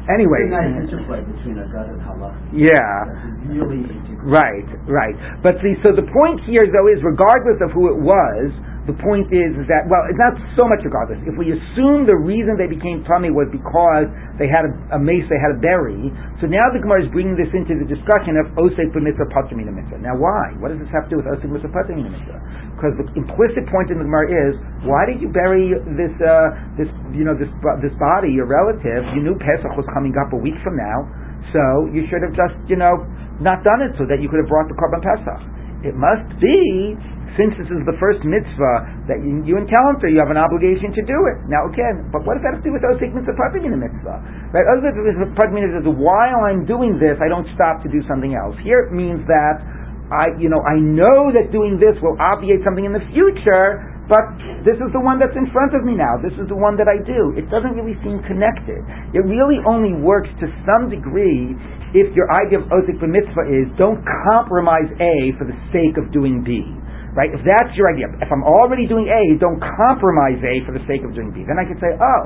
anyway. 0.06 0.54
Nice 0.54 0.86
interplay 0.86 1.26
between 1.26 1.58
and 1.58 1.98
Halach. 2.06 2.38
Yeah. 2.54 3.10
Really 3.50 3.90
Right, 4.24 4.68
right. 4.88 5.16
But 5.44 5.60
see, 5.60 5.76
so 5.84 5.92
the 5.92 6.08
point 6.08 6.40
here 6.48 6.64
though 6.72 6.88
is 6.88 7.04
regardless 7.04 7.60
of 7.60 7.76
who 7.76 7.92
it 7.92 8.00
was, 8.00 8.56
the 8.84 8.96
point 9.00 9.32
is, 9.32 9.56
is 9.56 9.68
that, 9.72 9.88
well, 9.88 10.04
it's 10.12 10.20
not 10.20 10.36
so 10.60 10.68
much 10.68 10.84
regardless. 10.84 11.16
If 11.24 11.40
we 11.40 11.56
assume 11.56 12.04
the 12.04 12.20
reason 12.20 12.60
they 12.60 12.68
became 12.68 13.00
tummy 13.08 13.32
was 13.32 13.48
because 13.48 14.12
they 14.36 14.52
had 14.52 14.68
a, 14.68 14.72
a 14.96 15.00
mace, 15.00 15.24
they 15.32 15.40
had 15.40 15.56
a 15.56 15.60
berry, 15.64 16.12
so 16.44 16.52
now 16.52 16.68
the 16.68 16.84
Gemara 16.84 17.08
is 17.08 17.10
bringing 17.16 17.40
this 17.40 17.48
into 17.56 17.80
the 17.80 17.88
discussion 17.88 18.36
of 18.36 18.52
osek 18.60 18.92
b'mitzvah 18.92 19.32
patur 19.32 19.56
min 19.56 19.72
hamitzvah. 19.72 20.04
Now 20.04 20.20
why? 20.20 20.52
What 20.60 20.76
does 20.76 20.84
this 20.84 20.92
have 20.92 21.08
to 21.08 21.16
do 21.16 21.18
with 21.24 21.32
osek 21.32 21.48
mitzvah 21.48 21.72
patur 21.72 21.96
min 21.96 22.12
hamitzvah? 22.12 22.76
Because 22.76 22.94
the 23.00 23.08
implicit 23.16 23.64
point 23.72 23.88
in 23.88 24.04
the 24.04 24.08
Gemara 24.08 24.28
is, 24.52 24.60
why 24.84 25.08
did 25.08 25.24
you 25.24 25.32
bury 25.32 25.80
this, 25.96 26.12
uh, 26.20 26.52
this, 26.76 26.92
you 27.16 27.24
know, 27.24 27.40
this, 27.40 27.48
this 27.80 27.96
body, 27.96 28.36
your 28.36 28.52
relative? 28.52 29.08
You 29.16 29.24
knew 29.24 29.40
Pesach 29.40 29.80
was 29.80 29.88
coming 29.96 30.12
up 30.20 30.36
a 30.36 30.40
week 30.40 30.60
from 30.60 30.76
now, 30.76 31.08
so 31.56 31.88
you 31.96 32.04
should 32.12 32.20
have 32.20 32.36
just, 32.36 32.60
you 32.68 32.76
know, 32.76 33.08
not 33.42 33.66
done 33.66 33.82
it 33.82 33.98
so 33.98 34.06
that 34.06 34.22
you 34.22 34.30
could 34.30 34.42
have 34.44 34.52
brought 34.52 34.70
the 34.70 34.78
korban 34.78 35.02
Pesach. 35.02 35.42
It 35.84 35.96
must 35.98 36.28
be 36.38 36.98
since 37.34 37.58
this 37.58 37.66
is 37.66 37.82
the 37.90 37.98
first 37.98 38.22
mitzvah 38.22 39.10
that 39.10 39.18
you, 39.26 39.42
you 39.42 39.58
encounter, 39.58 40.06
you 40.06 40.22
have 40.22 40.30
an 40.30 40.38
obligation 40.38 40.94
to 40.94 41.02
do 41.02 41.18
it. 41.34 41.38
Now 41.50 41.66
again, 41.66 42.14
but 42.14 42.22
what 42.30 42.38
does 42.38 42.46
that 42.46 42.54
have 42.54 42.62
to 42.62 42.68
do 42.70 42.74
with 42.78 42.86
osik 42.86 43.10
mitzvah 43.10 43.34
in 43.58 43.74
a 43.74 43.80
mitzvah? 43.80 44.18
Right? 44.54 44.66
Osik 44.70 44.94
mitzvah 44.94 45.82
is 45.82 45.90
while 45.98 46.46
I'm 46.46 46.70
doing 46.70 47.02
this, 47.02 47.18
I 47.18 47.28
don't 47.30 47.50
stop 47.58 47.82
to 47.82 47.90
do 47.90 48.06
something 48.06 48.38
else. 48.38 48.54
Here 48.62 48.86
it 48.86 48.94
means 48.94 49.26
that 49.26 49.66
I, 50.14 50.38
you 50.38 50.46
know, 50.46 50.62
I 50.62 50.78
know 50.78 51.34
that 51.34 51.50
doing 51.50 51.82
this 51.82 51.98
will 52.06 52.14
obviate 52.22 52.62
something 52.62 52.86
in 52.86 52.94
the 52.94 53.02
future, 53.18 53.82
but 54.06 54.22
this 54.62 54.78
is 54.78 54.94
the 54.94 55.02
one 55.02 55.18
that's 55.18 55.34
in 55.34 55.50
front 55.50 55.74
of 55.74 55.82
me 55.82 55.98
now. 55.98 56.22
This 56.22 56.36
is 56.38 56.46
the 56.52 56.60
one 56.60 56.78
that 56.78 56.86
I 56.86 57.02
do. 57.02 57.34
It 57.34 57.50
doesn't 57.50 57.74
really 57.74 57.98
seem 58.06 58.22
connected. 58.30 58.84
It 59.16 59.26
really 59.26 59.58
only 59.66 59.98
works 59.98 60.30
to 60.44 60.46
some 60.70 60.92
degree 60.92 61.58
if 61.94 62.10
your 62.18 62.30
idea 62.34 62.60
of 62.60 62.66
osik 62.74 62.98
mitzvah 62.98 63.46
is 63.50 63.70
don't 63.78 64.02
compromise 64.30 64.90
A 64.98 65.34
for 65.38 65.46
the 65.46 65.56
sake 65.70 65.96
of 66.02 66.10
doing 66.12 66.42
B. 66.42 66.66
Right? 67.14 67.30
If 67.30 67.46
that's 67.46 67.70
your 67.78 67.94
idea, 67.94 68.10
if 68.26 68.30
I'm 68.34 68.42
already 68.42 68.90
doing 68.90 69.06
A, 69.06 69.38
don't 69.38 69.62
compromise 69.62 70.42
A 70.42 70.66
for 70.66 70.74
the 70.74 70.82
sake 70.90 71.06
of 71.06 71.14
doing 71.14 71.30
B. 71.30 71.46
Then 71.46 71.62
I 71.62 71.66
could 71.70 71.78
say, 71.78 71.94
oh, 71.94 72.26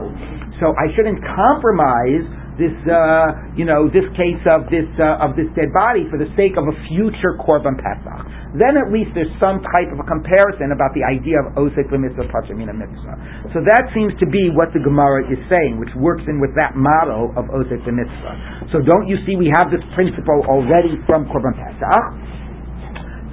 so 0.64 0.72
I 0.80 0.88
shouldn't 0.96 1.20
compromise 1.20 2.24
this, 2.56 2.72
uh, 2.88 3.52
you 3.60 3.68
know, 3.68 3.92
this 3.92 4.08
case 4.16 4.40
of 4.48 4.72
this 4.72 4.88
uh, 4.96 5.28
of 5.28 5.36
this 5.36 5.52
dead 5.60 5.76
body 5.76 6.08
for 6.08 6.16
the 6.16 6.32
sake 6.40 6.56
of 6.56 6.72
a 6.72 6.76
future 6.88 7.36
korban 7.36 7.76
pesach. 7.76 8.26
Then 8.58 8.74
at 8.74 8.90
least 8.90 9.14
there's 9.14 9.30
some 9.38 9.62
type 9.62 9.94
of 9.94 10.02
a 10.02 10.08
comparison 10.10 10.74
about 10.74 10.90
the 10.98 11.06
idea 11.06 11.38
of 11.46 11.54
osek 11.54 11.94
mitzvah 11.94 12.26
pachamina 12.34 12.74
mitzvah. 12.74 13.54
So 13.54 13.62
that 13.62 13.94
seems 13.94 14.18
to 14.18 14.26
be 14.26 14.50
what 14.50 14.74
the 14.74 14.82
Gemara 14.82 15.30
is 15.30 15.38
saying, 15.46 15.78
which 15.78 15.94
works 15.94 16.26
in 16.26 16.42
with 16.42 16.58
that 16.58 16.74
model 16.74 17.30
of 17.38 17.46
osek 17.54 17.86
mitzvah. 17.86 18.74
So 18.74 18.82
don't 18.82 19.06
you 19.06 19.22
see 19.30 19.38
we 19.38 19.54
have 19.54 19.70
this 19.70 19.86
principle 19.94 20.42
already 20.50 20.98
from 21.06 21.30
korban 21.30 21.54
pesach? 21.54 22.04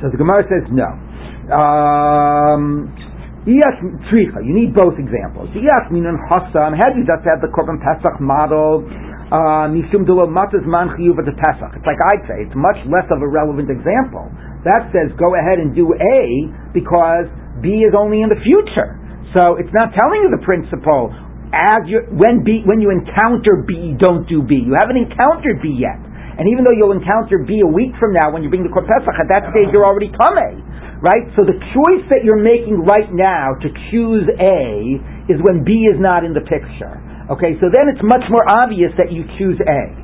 So 0.05 0.13
the 0.13 0.21
Gemara 0.21 0.45
says 0.45 0.69
no. 0.69 0.93
Um, 1.57 2.93
yes, 3.49 3.73
tzricha. 4.13 4.45
You 4.45 4.53
need 4.53 4.77
both 4.77 5.01
examples. 5.01 5.49
Yes, 5.57 5.89
minan 5.89 6.21
hasam. 6.29 6.77
Had 6.77 7.01
you 7.01 7.09
just 7.09 7.25
had 7.25 7.41
the 7.41 7.49
korban 7.49 7.81
pesach 7.81 8.21
model, 8.21 8.85
uh, 9.33 9.73
mishum 9.73 10.05
delo 10.05 10.29
matas 10.29 10.69
man 10.69 10.93
chiyuv 11.01 11.17
the 11.25 11.33
pesach. 11.33 11.73
It's 11.81 11.89
like 11.89 12.01
I'd 12.13 12.25
say. 12.29 12.45
It's 12.45 12.57
much 12.57 12.77
less 12.93 13.09
of 13.09 13.25
a 13.25 13.29
relevant 13.29 13.73
example. 13.73 14.29
That 14.65 14.89
says 14.91 15.13
go 15.21 15.37
ahead 15.37 15.61
and 15.61 15.77
do 15.77 15.93
A 15.93 16.49
because 16.73 17.29
B 17.61 17.85
is 17.85 17.93
only 17.93 18.25
in 18.25 18.33
the 18.33 18.41
future. 18.41 18.97
So 19.37 19.61
it's 19.61 19.73
not 19.77 19.93
telling 19.93 20.25
you 20.25 20.31
the 20.33 20.43
principle. 20.43 21.13
As 21.55 21.87
you 21.87 22.03
when 22.11 22.43
B 22.43 22.65
when 22.67 22.81
you 22.81 22.91
encounter 22.91 23.63
B, 23.63 23.95
don't 24.01 24.27
do 24.27 24.43
B. 24.43 24.59
You 24.59 24.75
haven't 24.75 24.99
encountered 24.99 25.61
B 25.61 25.77
yet. 25.77 26.01
And 26.35 26.51
even 26.51 26.67
though 26.67 26.75
you'll 26.75 26.97
encounter 26.97 27.45
B 27.47 27.63
a 27.63 27.71
week 27.71 27.95
from 28.03 28.11
now 28.17 28.35
when 28.35 28.43
you 28.43 28.51
bring 28.51 28.67
the 28.67 28.73
Korban 28.73 29.07
at 29.07 29.29
that 29.31 29.55
stage 29.55 29.71
you're 29.71 29.87
already 29.87 30.11
Tameh. 30.11 30.59
Right? 30.99 31.29
So 31.37 31.45
the 31.45 31.61
choice 31.77 32.05
that 32.11 32.25
you're 32.25 32.41
making 32.41 32.83
right 32.89 33.13
now 33.13 33.55
to 33.61 33.69
choose 33.93 34.25
A 34.41 34.99
is 35.29 35.39
when 35.45 35.63
B 35.63 35.87
is 35.87 36.01
not 36.01 36.25
in 36.25 36.33
the 36.33 36.43
picture. 36.43 36.97
Okay, 37.25 37.57
so 37.57 37.73
then 37.73 37.89
it's 37.89 38.05
much 38.05 38.25
more 38.29 38.45
obvious 38.49 38.93
that 39.01 39.09
you 39.09 39.25
choose 39.41 39.57
A. 39.65 40.04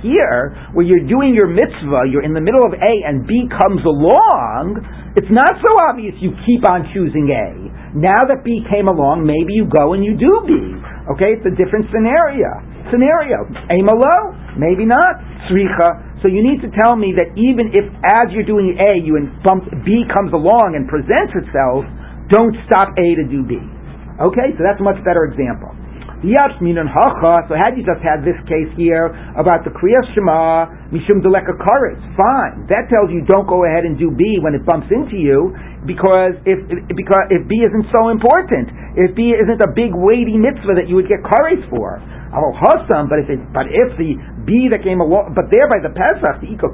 Here, 0.00 0.56
where 0.72 0.86
you're 0.88 1.04
doing 1.04 1.36
your 1.36 1.52
mitzvah, 1.52 2.08
you're 2.08 2.24
in 2.24 2.32
the 2.32 2.40
middle 2.40 2.64
of 2.64 2.72
A 2.72 2.92
and 3.04 3.28
B 3.28 3.44
comes 3.52 3.84
along, 3.84 4.80
it's 5.12 5.28
not 5.28 5.52
so 5.60 5.70
obvious 5.92 6.16
you 6.16 6.32
keep 6.48 6.64
on 6.64 6.88
choosing 6.96 7.28
A. 7.28 7.52
Now 7.92 8.24
that 8.24 8.40
B 8.48 8.64
came 8.72 8.88
along, 8.88 9.28
maybe 9.28 9.52
you 9.52 9.68
go 9.68 9.92
and 9.92 10.00
you 10.00 10.16
do 10.16 10.32
B. 10.48 10.56
Okay, 11.12 11.36
it's 11.36 11.44
a 11.44 11.52
different 11.52 11.84
scenario. 11.92 12.48
Scenario. 12.88 13.44
Amalo? 13.68 14.56
Maybe 14.56 14.88
not. 14.88 15.20
Sricha. 15.52 16.24
So 16.24 16.32
you 16.32 16.40
need 16.40 16.64
to 16.64 16.72
tell 16.72 16.96
me 16.96 17.12
that 17.20 17.36
even 17.36 17.76
if 17.76 17.84
as 18.08 18.32
you're 18.32 18.48
doing 18.48 18.72
A, 18.80 18.96
you 19.04 19.20
bump, 19.44 19.68
B 19.84 20.08
comes 20.08 20.32
along 20.32 20.80
and 20.80 20.88
presents 20.88 21.36
itself, 21.36 21.84
don't 22.32 22.56
stop 22.64 22.88
A 22.96 23.06
to 23.20 23.24
do 23.28 23.44
B. 23.44 23.60
Okay, 24.16 24.56
so 24.56 24.64
that's 24.64 24.80
a 24.80 24.86
much 24.86 24.96
better 25.04 25.28
example. 25.28 25.76
Yes, 26.22 26.54
minan 26.62 26.86
hacha. 26.86 27.50
So 27.50 27.58
had 27.58 27.74
you 27.74 27.82
just 27.82 27.98
had 27.98 28.22
this 28.22 28.38
case 28.46 28.70
here 28.78 29.10
about 29.34 29.66
the 29.66 29.74
kriyas 29.74 30.06
shema 30.14 30.70
mishum 30.94 31.18
deleka 31.18 31.50
karetz, 31.58 31.98
fine. 32.14 32.62
That 32.70 32.86
tells 32.86 33.10
you 33.10 33.26
don't 33.26 33.50
go 33.50 33.66
ahead 33.66 33.82
and 33.82 33.98
do 33.98 34.14
B 34.14 34.38
when 34.38 34.54
it 34.54 34.62
bumps 34.62 34.86
into 34.94 35.18
you 35.18 35.50
because 35.82 36.38
if 36.46 36.62
because 36.94 37.26
if 37.34 37.42
B 37.50 37.66
isn't 37.66 37.90
so 37.90 38.14
important, 38.14 38.70
if 38.94 39.18
B 39.18 39.34
isn't 39.34 39.66
a 39.66 39.70
big 39.74 39.90
weighty 39.98 40.38
mitzvah 40.38 40.78
that 40.78 40.86
you 40.86 40.94
would 40.94 41.10
get 41.10 41.26
karetz 41.26 41.66
for. 41.66 41.98
Oh, 42.30 42.54
hasam. 42.54 43.10
But 43.10 43.26
if 43.26 43.28
it, 43.28 43.42
but 43.50 43.66
if 43.66 43.90
the 43.98 44.14
B 44.46 44.70
that 44.70 44.86
came 44.86 45.02
along, 45.02 45.34
but 45.34 45.50
there 45.50 45.66
by 45.66 45.82
the 45.82 45.90
pesach 45.90 46.38
the 46.38 46.54
iko 46.54 46.70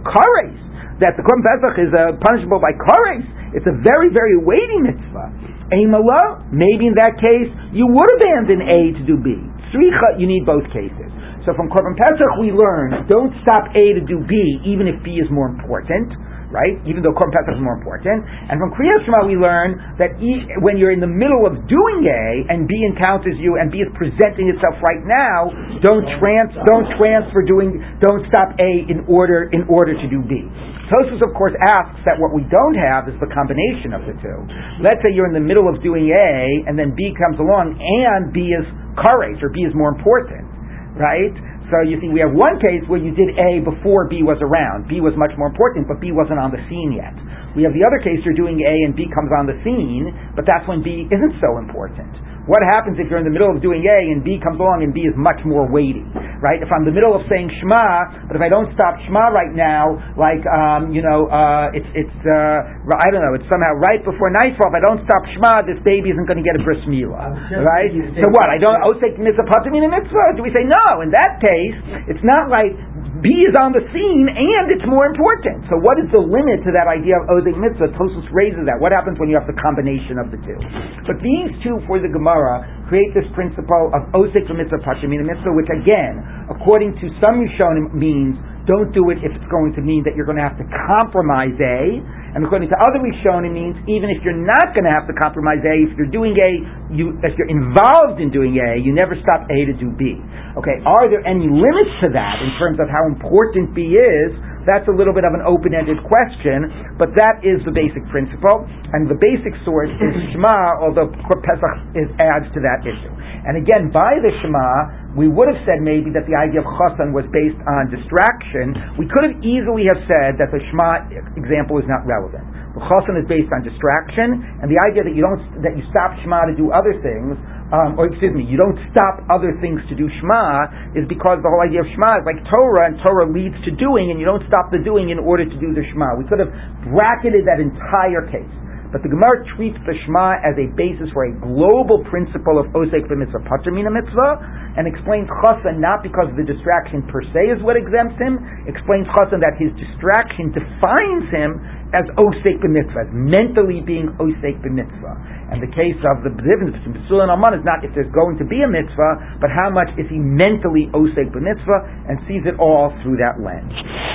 that 1.00 1.16
the 1.16 1.24
korban 1.24 1.40
pesach 1.40 1.76
is 1.80 1.90
uh, 1.96 2.20
punishable 2.20 2.60
by 2.60 2.76
karetz, 2.76 3.24
it's 3.56 3.64
a 3.64 3.76
very 3.80 4.12
very 4.12 4.36
weighty 4.36 4.76
mitzvah. 4.76 5.57
Amala, 5.72 6.48
maybe 6.48 6.88
in 6.88 6.96
that 6.96 7.20
case, 7.20 7.50
you 7.76 7.84
would 7.84 8.10
abandon 8.16 8.64
A 8.64 8.80
to 8.96 9.02
do 9.04 9.20
B. 9.20 9.36
Sricha, 9.68 10.16
you 10.16 10.24
need 10.24 10.48
both 10.48 10.64
cases. 10.72 11.12
So 11.44 11.52
from 11.56 11.68
Korban 11.68 11.96
Pesach 11.96 12.32
we 12.40 12.52
learn, 12.52 13.04
don't 13.08 13.32
stop 13.44 13.68
A 13.76 13.84
to 13.96 14.02
do 14.04 14.24
B, 14.24 14.60
even 14.64 14.88
if 14.88 14.96
B 15.04 15.20
is 15.20 15.28
more 15.28 15.48
important, 15.48 16.12
right? 16.48 16.80
Even 16.88 17.04
though 17.04 17.12
Korban 17.12 17.32
Pesach 17.36 17.56
is 17.56 17.62
more 17.62 17.76
important. 17.76 18.24
And 18.24 18.56
from 18.56 18.72
Kriyas 18.72 19.04
Shema 19.04 19.28
we 19.28 19.36
learn 19.36 19.76
that 20.00 20.16
e, 20.16 20.48
when 20.64 20.80
you're 20.80 20.92
in 20.92 21.00
the 21.00 21.10
middle 21.10 21.44
of 21.44 21.60
doing 21.68 21.98
A, 22.08 22.48
and 22.48 22.64
B 22.64 22.72
encounters 22.88 23.36
you, 23.36 23.60
and 23.60 23.68
B 23.68 23.84
is 23.84 23.90
presenting 23.96 24.48
itself 24.48 24.80
right 24.80 25.04
now, 25.04 25.52
don't 25.84 26.04
trans, 26.16 26.52
don't 26.64 26.88
transfer 26.96 27.44
doing, 27.44 27.80
don't 28.00 28.24
stop 28.32 28.56
A 28.56 28.88
in 28.88 29.04
order, 29.08 29.52
in 29.52 29.68
order 29.68 29.92
to 29.92 30.06
do 30.08 30.24
B. 30.24 30.48
Tosfos, 30.88 31.20
of 31.20 31.36
course, 31.36 31.52
asks 31.60 32.00
that 32.08 32.16
what 32.16 32.32
we 32.32 32.48
don't 32.48 32.76
have 32.80 33.12
is 33.12 33.16
the 33.20 33.28
combination 33.28 33.92
of 33.92 34.08
the 34.08 34.16
two. 34.24 34.38
Let's 34.80 35.04
say 35.04 35.12
you're 35.12 35.28
in 35.28 35.36
the 35.36 35.44
middle 35.44 35.68
of 35.68 35.84
doing 35.84 36.08
A, 36.08 36.64
and 36.64 36.80
then 36.80 36.96
B 36.96 37.12
comes 37.12 37.36
along, 37.36 37.76
and 37.76 38.32
B 38.32 38.56
is 38.56 38.64
courage, 38.96 39.44
or 39.44 39.52
B 39.52 39.68
is 39.68 39.76
more 39.76 39.92
important, 39.92 40.48
right? 40.96 41.36
So 41.68 41.84
you 41.84 42.00
see, 42.00 42.08
we 42.08 42.24
have 42.24 42.32
one 42.32 42.56
case 42.64 42.80
where 42.88 43.00
you 43.00 43.12
did 43.12 43.36
A 43.36 43.60
before 43.60 44.08
B 44.08 44.24
was 44.24 44.40
around. 44.40 44.88
B 44.88 45.04
was 45.04 45.12
much 45.20 45.36
more 45.36 45.52
important, 45.52 45.84
but 45.84 46.00
B 46.00 46.12
wasn't 46.16 46.40
on 46.40 46.48
the 46.48 46.60
scene 46.68 46.96
yet. 46.96 47.12
We 47.52 47.64
have 47.68 47.76
the 47.76 47.84
other 47.84 48.00
case 48.00 48.24
you're 48.24 48.36
doing 48.36 48.56
A 48.56 48.74
and 48.88 48.96
B 48.96 49.04
comes 49.12 49.28
on 49.36 49.44
the 49.44 49.56
scene, 49.60 50.08
but 50.32 50.48
that's 50.48 50.64
when 50.64 50.80
B 50.80 51.04
isn't 51.08 51.34
so 51.44 51.60
important. 51.60 52.08
What 52.48 52.64
happens 52.72 52.96
if 52.96 53.12
you're 53.12 53.20
in 53.20 53.28
the 53.28 53.34
middle 53.34 53.52
of 53.52 53.60
doing 53.60 53.84
A 53.84 53.98
and 54.08 54.24
B 54.24 54.40
comes 54.40 54.56
along 54.56 54.80
and 54.80 54.96
B 54.96 55.04
is 55.04 55.12
much 55.20 55.36
more 55.44 55.68
weighty, 55.68 56.00
right? 56.40 56.56
If 56.56 56.72
I'm 56.72 56.88
in 56.88 56.88
the 56.88 56.96
middle 56.96 57.12
of 57.12 57.20
saying 57.28 57.52
Shema, 57.60 58.24
but 58.24 58.40
if 58.40 58.42
I 58.42 58.48
don't 58.48 58.72
stop 58.72 58.96
Shema 59.04 59.36
right 59.36 59.52
now, 59.52 60.00
like 60.16 60.40
um, 60.48 60.88
you 60.96 61.04
know, 61.04 61.28
uh, 61.28 61.76
it's 61.76 61.86
it's 61.92 62.18
uh, 62.24 62.88
I 62.88 63.12
don't 63.12 63.20
know, 63.20 63.36
it's 63.36 63.44
somehow 63.52 63.76
right 63.76 64.00
before 64.00 64.32
nightfall. 64.32 64.72
If 64.72 64.80
I 64.80 64.84
don't 64.88 65.04
stop 65.04 65.22
Shema, 65.36 65.68
this 65.68 65.76
baby 65.84 66.08
isn't 66.08 66.24
going 66.24 66.40
to 66.40 66.46
get 66.46 66.56
a 66.56 66.64
bris 66.64 66.80
milah, 66.88 67.36
right? 67.60 67.92
So 68.16 68.32
what? 68.32 68.48
I 68.48 68.56
don't. 68.56 68.80
Oh, 68.80 68.96
say 68.96 69.12
mitzvah 69.12 69.44
mitzvah. 69.44 70.40
Do 70.40 70.40
we 70.40 70.48
say 70.48 70.64
no? 70.64 71.04
In 71.04 71.12
that 71.12 71.44
case, 71.44 71.76
it's 72.16 72.24
not 72.24 72.48
like 72.48 72.72
B 73.18 73.46
is 73.46 73.54
on 73.58 73.74
the 73.74 73.82
scene 73.90 74.26
and 74.30 74.70
it's 74.70 74.86
more 74.86 75.10
important. 75.10 75.66
So 75.66 75.78
what 75.82 75.98
is 75.98 76.06
the 76.14 76.22
limit 76.22 76.62
to 76.62 76.70
that 76.70 76.86
idea 76.86 77.18
of 77.18 77.26
Ozik 77.34 77.58
Mitzvah? 77.58 77.90
Tosfos 77.98 78.26
raises 78.30 78.62
that. 78.70 78.78
What 78.78 78.94
happens 78.94 79.18
when 79.18 79.26
you 79.26 79.34
have 79.34 79.50
the 79.50 79.58
combination 79.58 80.22
of 80.22 80.30
the 80.30 80.38
two? 80.38 80.58
But 81.02 81.18
these 81.18 81.50
two 81.66 81.82
for 81.90 81.98
the 81.98 82.06
Gemara 82.06 82.62
create 82.86 83.10
this 83.18 83.26
principle 83.34 83.90
of 83.90 84.06
Ozik 84.14 84.46
Mitzvah 84.46 84.82
Pashimina 84.86 85.26
Mitzvah, 85.26 85.50
which 85.50 85.70
again, 85.70 86.22
according 86.46 86.94
to 87.02 87.10
some 87.18 87.42
Rishonim, 87.42 87.90
means 87.90 88.38
don't 88.70 88.92
do 88.92 89.08
it 89.10 89.18
if 89.24 89.32
it's 89.32 89.50
going 89.50 89.72
to 89.74 89.82
mean 89.82 90.04
that 90.04 90.12
you're 90.14 90.28
going 90.28 90.38
to 90.38 90.44
have 90.44 90.60
to 90.60 90.68
compromise 90.86 91.56
A. 91.58 92.04
And 92.34 92.44
according 92.44 92.68
to 92.68 92.76
other 92.76 93.00
Rishonim, 93.00 93.56
means 93.56 93.76
even 93.88 94.12
if 94.12 94.20
you're 94.20 94.36
not 94.36 94.76
going 94.76 94.84
to 94.84 94.92
have 94.92 95.08
to 95.08 95.14
compromise 95.16 95.64
A, 95.64 95.74
if 95.88 95.96
you're 95.96 96.12
doing 96.12 96.36
A, 96.36 96.50
you, 96.92 97.16
if 97.24 97.32
you're 97.40 97.48
involved 97.48 98.20
in 98.20 98.28
doing 98.28 98.56
A, 98.60 98.76
you 98.76 98.92
never 98.92 99.16
stop 99.24 99.48
A 99.48 99.58
to 99.64 99.74
do 99.76 99.88
B. 99.96 100.20
Okay, 100.60 100.76
are 100.84 101.08
there 101.08 101.24
any 101.24 101.48
limits 101.48 101.92
to 102.04 102.12
that 102.12 102.36
in 102.44 102.50
terms 102.60 102.76
of 102.82 102.92
how 102.92 103.08
important 103.08 103.72
B 103.72 103.96
is? 103.96 104.30
That's 104.68 104.84
a 104.84 104.92
little 104.92 105.16
bit 105.16 105.24
of 105.24 105.32
an 105.32 105.40
open-ended 105.48 106.04
question, 106.04 106.92
but 107.00 107.16
that 107.16 107.40
is 107.40 107.64
the 107.64 107.72
basic 107.72 108.04
principle, 108.12 108.68
and 108.92 109.08
the 109.08 109.16
basic 109.16 109.56
source 109.64 109.88
is 109.88 110.12
Shema, 110.28 110.84
although 110.84 111.08
Pesach 111.08 111.74
is, 111.96 112.12
adds 112.20 112.52
to 112.52 112.60
that 112.60 112.84
issue. 112.84 113.14
And 113.48 113.56
again, 113.56 113.88
by 113.88 114.20
the 114.20 114.28
Shema, 114.44 115.07
we 115.18 115.26
would 115.26 115.50
have 115.50 115.58
said 115.66 115.82
maybe 115.82 116.14
that 116.14 116.30
the 116.30 116.38
idea 116.38 116.62
of 116.62 116.68
Chassan 116.78 117.10
was 117.10 117.26
based 117.34 117.58
on 117.66 117.90
distraction. 117.90 118.78
We 118.94 119.10
could 119.10 119.26
have 119.26 119.36
easily 119.42 119.90
have 119.90 119.98
said 120.06 120.38
that 120.38 120.54
the 120.54 120.62
Shema 120.70 121.10
example 121.34 121.82
is 121.82 121.86
not 121.90 122.06
relevant. 122.06 122.46
The 122.78 122.86
Chassan 122.86 123.18
is 123.18 123.26
based 123.26 123.50
on 123.50 123.66
distraction, 123.66 124.38
and 124.62 124.70
the 124.70 124.78
idea 124.78 125.02
that 125.02 125.18
you 125.18 125.26
don't 125.26 125.42
that 125.66 125.74
you 125.74 125.82
stop 125.90 126.14
Shema 126.22 126.46
to 126.46 126.54
do 126.54 126.70
other 126.70 126.94
things 127.02 127.34
um, 127.68 128.00
or 128.00 128.08
excuse 128.08 128.32
me, 128.32 128.48
you 128.48 128.56
don't 128.56 128.80
stop 128.96 129.20
other 129.28 129.52
things 129.60 129.84
to 129.92 129.94
do 129.94 130.08
Shema, 130.08 130.96
is 130.96 131.04
because 131.04 131.44
the 131.44 131.52
whole 131.52 131.60
idea 131.60 131.84
of 131.84 131.88
Shema 131.92 132.24
is 132.24 132.24
like 132.24 132.40
Torah, 132.48 132.88
and 132.88 132.96
Torah 133.04 133.28
leads 133.28 133.56
to 133.68 133.70
doing, 133.76 134.08
and 134.08 134.16
you 134.16 134.24
don't 134.24 134.44
stop 134.48 134.72
the 134.72 134.80
doing 134.80 135.12
in 135.12 135.20
order 135.20 135.44
to 135.44 135.56
do 135.60 135.76
the 135.76 135.84
Shema. 135.92 136.16
We 136.16 136.24
could 136.24 136.40
have 136.40 136.48
bracketed 136.88 137.44
that 137.44 137.60
entire 137.60 138.24
case. 138.32 138.48
But 138.88 139.04
the 139.04 139.12
Gemara 139.12 139.44
treats 139.52 139.76
the 139.84 139.92
Shema 140.04 140.40
as 140.40 140.56
a 140.56 140.72
basis 140.72 141.12
for 141.12 141.28
a 141.28 141.32
global 141.36 142.00
principle 142.08 142.56
of 142.56 142.72
Osek 142.72 143.04
b'mitzvah, 143.04 143.44
Patur 143.44 143.68
min 143.68 143.84
hamitzvah, 143.84 144.80
and 144.80 144.88
explains 144.88 145.28
Chassan 145.44 145.76
not 145.76 146.00
because 146.00 146.32
the 146.40 146.44
distraction 146.46 147.04
per 147.04 147.20
se 147.36 147.52
is 147.52 147.60
what 147.60 147.76
exempts 147.76 148.16
him, 148.16 148.40
explains 148.64 149.04
Chassan 149.12 149.44
that 149.44 149.60
his 149.60 149.68
distraction 149.76 150.48
defines 150.56 151.28
him 151.28 151.60
as 151.92 152.08
Osek 152.16 152.64
b'mitzvah, 152.64 153.08
as 153.08 153.12
mentally 153.12 153.84
being 153.84 154.08
Osek 154.16 154.56
b'mitzvah. 154.64 155.16
And 155.52 155.60
the 155.60 155.72
case 155.72 155.96
of 156.08 156.24
the 156.24 156.32
difference 156.32 156.76
between 156.80 156.96
Pesul 157.04 157.24
and 157.24 157.32
Aman 157.32 157.60
is 157.60 157.64
not 157.68 157.84
if 157.84 157.92
there's 157.92 158.12
going 158.16 158.36
to 158.40 158.44
be 158.48 158.64
a 158.64 158.68
mitzvah, 158.68 159.40
but 159.40 159.52
how 159.52 159.68
much 159.68 159.88
is 159.96 160.08
he 160.08 160.16
mentally 160.16 160.88
osek 160.96 161.28
b'mitzvah 161.32 162.08
and 162.08 162.20
sees 162.28 162.44
it 162.44 162.56
all 162.60 162.92
through 163.04 163.16
that 163.20 163.40
lens. 163.40 163.72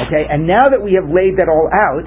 Okay, 0.09 0.29
and 0.29 0.45
now 0.45 0.69
that 0.69 0.81
we 0.81 0.93
have 0.93 1.09
laid 1.09 1.37
that 1.41 1.49
all 1.49 1.69
out, 1.73 2.05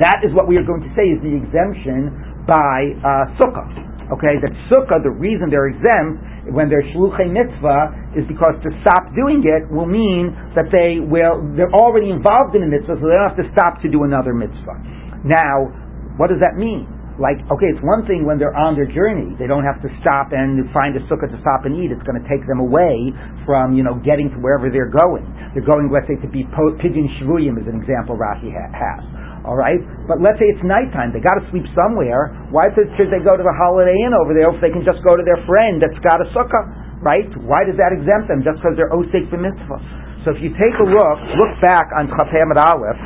that 0.00 0.26
is 0.26 0.34
what 0.34 0.48
we 0.48 0.56
are 0.56 0.66
going 0.66 0.82
to 0.82 0.92
say 0.98 1.06
is 1.10 1.18
the 1.22 1.34
exemption 1.34 2.10
by 2.46 2.94
uh, 3.00 3.30
sukkah. 3.38 3.66
Okay, 4.12 4.36
that 4.42 4.52
sukkah, 4.68 5.00
the 5.00 5.12
reason 5.12 5.48
they're 5.48 5.72
exempt 5.72 6.52
when 6.52 6.68
they're 6.68 6.84
shluchei 6.92 7.24
mitzvah 7.24 8.12
is 8.12 8.24
because 8.28 8.52
to 8.60 8.70
stop 8.84 9.08
doing 9.16 9.40
it 9.48 9.64
will 9.72 9.88
mean 9.88 10.36
that 10.52 10.68
they 10.68 11.00
will, 11.00 11.40
they're 11.56 11.72
already 11.72 12.12
involved 12.12 12.52
in 12.52 12.62
a 12.62 12.68
mitzvah, 12.68 13.00
so 13.00 13.04
they 13.08 13.16
don't 13.16 13.32
have 13.32 13.40
to 13.40 13.48
stop 13.56 13.80
to 13.80 13.88
do 13.88 14.04
another 14.04 14.36
mitzvah. 14.36 14.76
Now, 15.24 15.72
what 16.20 16.28
does 16.28 16.40
that 16.44 16.60
mean? 16.60 16.84
like, 17.18 17.38
okay, 17.46 17.70
it's 17.70 17.82
one 17.82 18.02
thing 18.10 18.26
when 18.26 18.42
they're 18.42 18.56
on 18.56 18.74
their 18.74 18.90
journey. 18.90 19.38
They 19.38 19.46
don't 19.46 19.62
have 19.62 19.78
to 19.86 19.90
stop 20.02 20.34
and 20.34 20.66
find 20.74 20.98
a 20.98 21.02
sukkah 21.06 21.30
to 21.30 21.38
stop 21.38 21.62
and 21.62 21.78
eat. 21.78 21.94
It's 21.94 22.02
going 22.02 22.18
to 22.18 22.26
take 22.26 22.42
them 22.50 22.58
away 22.58 23.14
from, 23.46 23.78
you 23.78 23.86
know, 23.86 23.94
getting 24.02 24.34
to 24.34 24.38
wherever 24.42 24.66
they're 24.66 24.90
going. 24.90 25.22
They're 25.54 25.66
going, 25.66 25.94
let's 25.94 26.10
say, 26.10 26.18
to 26.18 26.30
be 26.30 26.42
pidyon 26.50 27.06
shvuyim 27.22 27.54
is 27.54 27.70
an 27.70 27.78
example 27.78 28.18
Rashi 28.18 28.50
ha- 28.50 28.74
has. 28.74 29.02
All 29.44 29.60
right? 29.60 29.80
But 30.08 30.24
let's 30.24 30.40
say 30.40 30.48
it's 30.48 30.64
nighttime. 30.64 31.12
They 31.12 31.20
got 31.20 31.36
to 31.36 31.44
sleep 31.52 31.68
somewhere. 31.76 32.32
Why 32.48 32.72
should 32.72 33.12
they 33.12 33.20
go 33.20 33.36
to 33.36 33.44
the 33.44 33.56
Holiday 33.60 33.92
Inn 33.92 34.16
over 34.16 34.32
there 34.32 34.48
if 34.48 34.58
they 34.64 34.72
can 34.72 34.80
just 34.80 35.04
go 35.04 35.12
to 35.12 35.24
their 35.24 35.38
friend 35.44 35.84
that's 35.84 36.00
got 36.00 36.24
a 36.24 36.28
sukkah? 36.32 36.64
Right? 37.04 37.28
Why 37.44 37.68
does 37.68 37.76
that 37.76 37.92
exempt 37.92 38.32
them? 38.32 38.40
Just 38.40 38.64
because 38.64 38.72
they're 38.80 38.92
osek 38.96 39.28
for 39.28 39.36
mitzvah. 39.36 40.04
So 40.24 40.32
if 40.32 40.40
you 40.40 40.56
take 40.56 40.72
a 40.80 40.86
look, 40.88 41.18
look 41.36 41.52
back 41.60 41.92
on 41.92 42.08
Chafam 42.08 42.56
Aleph, 42.56 43.00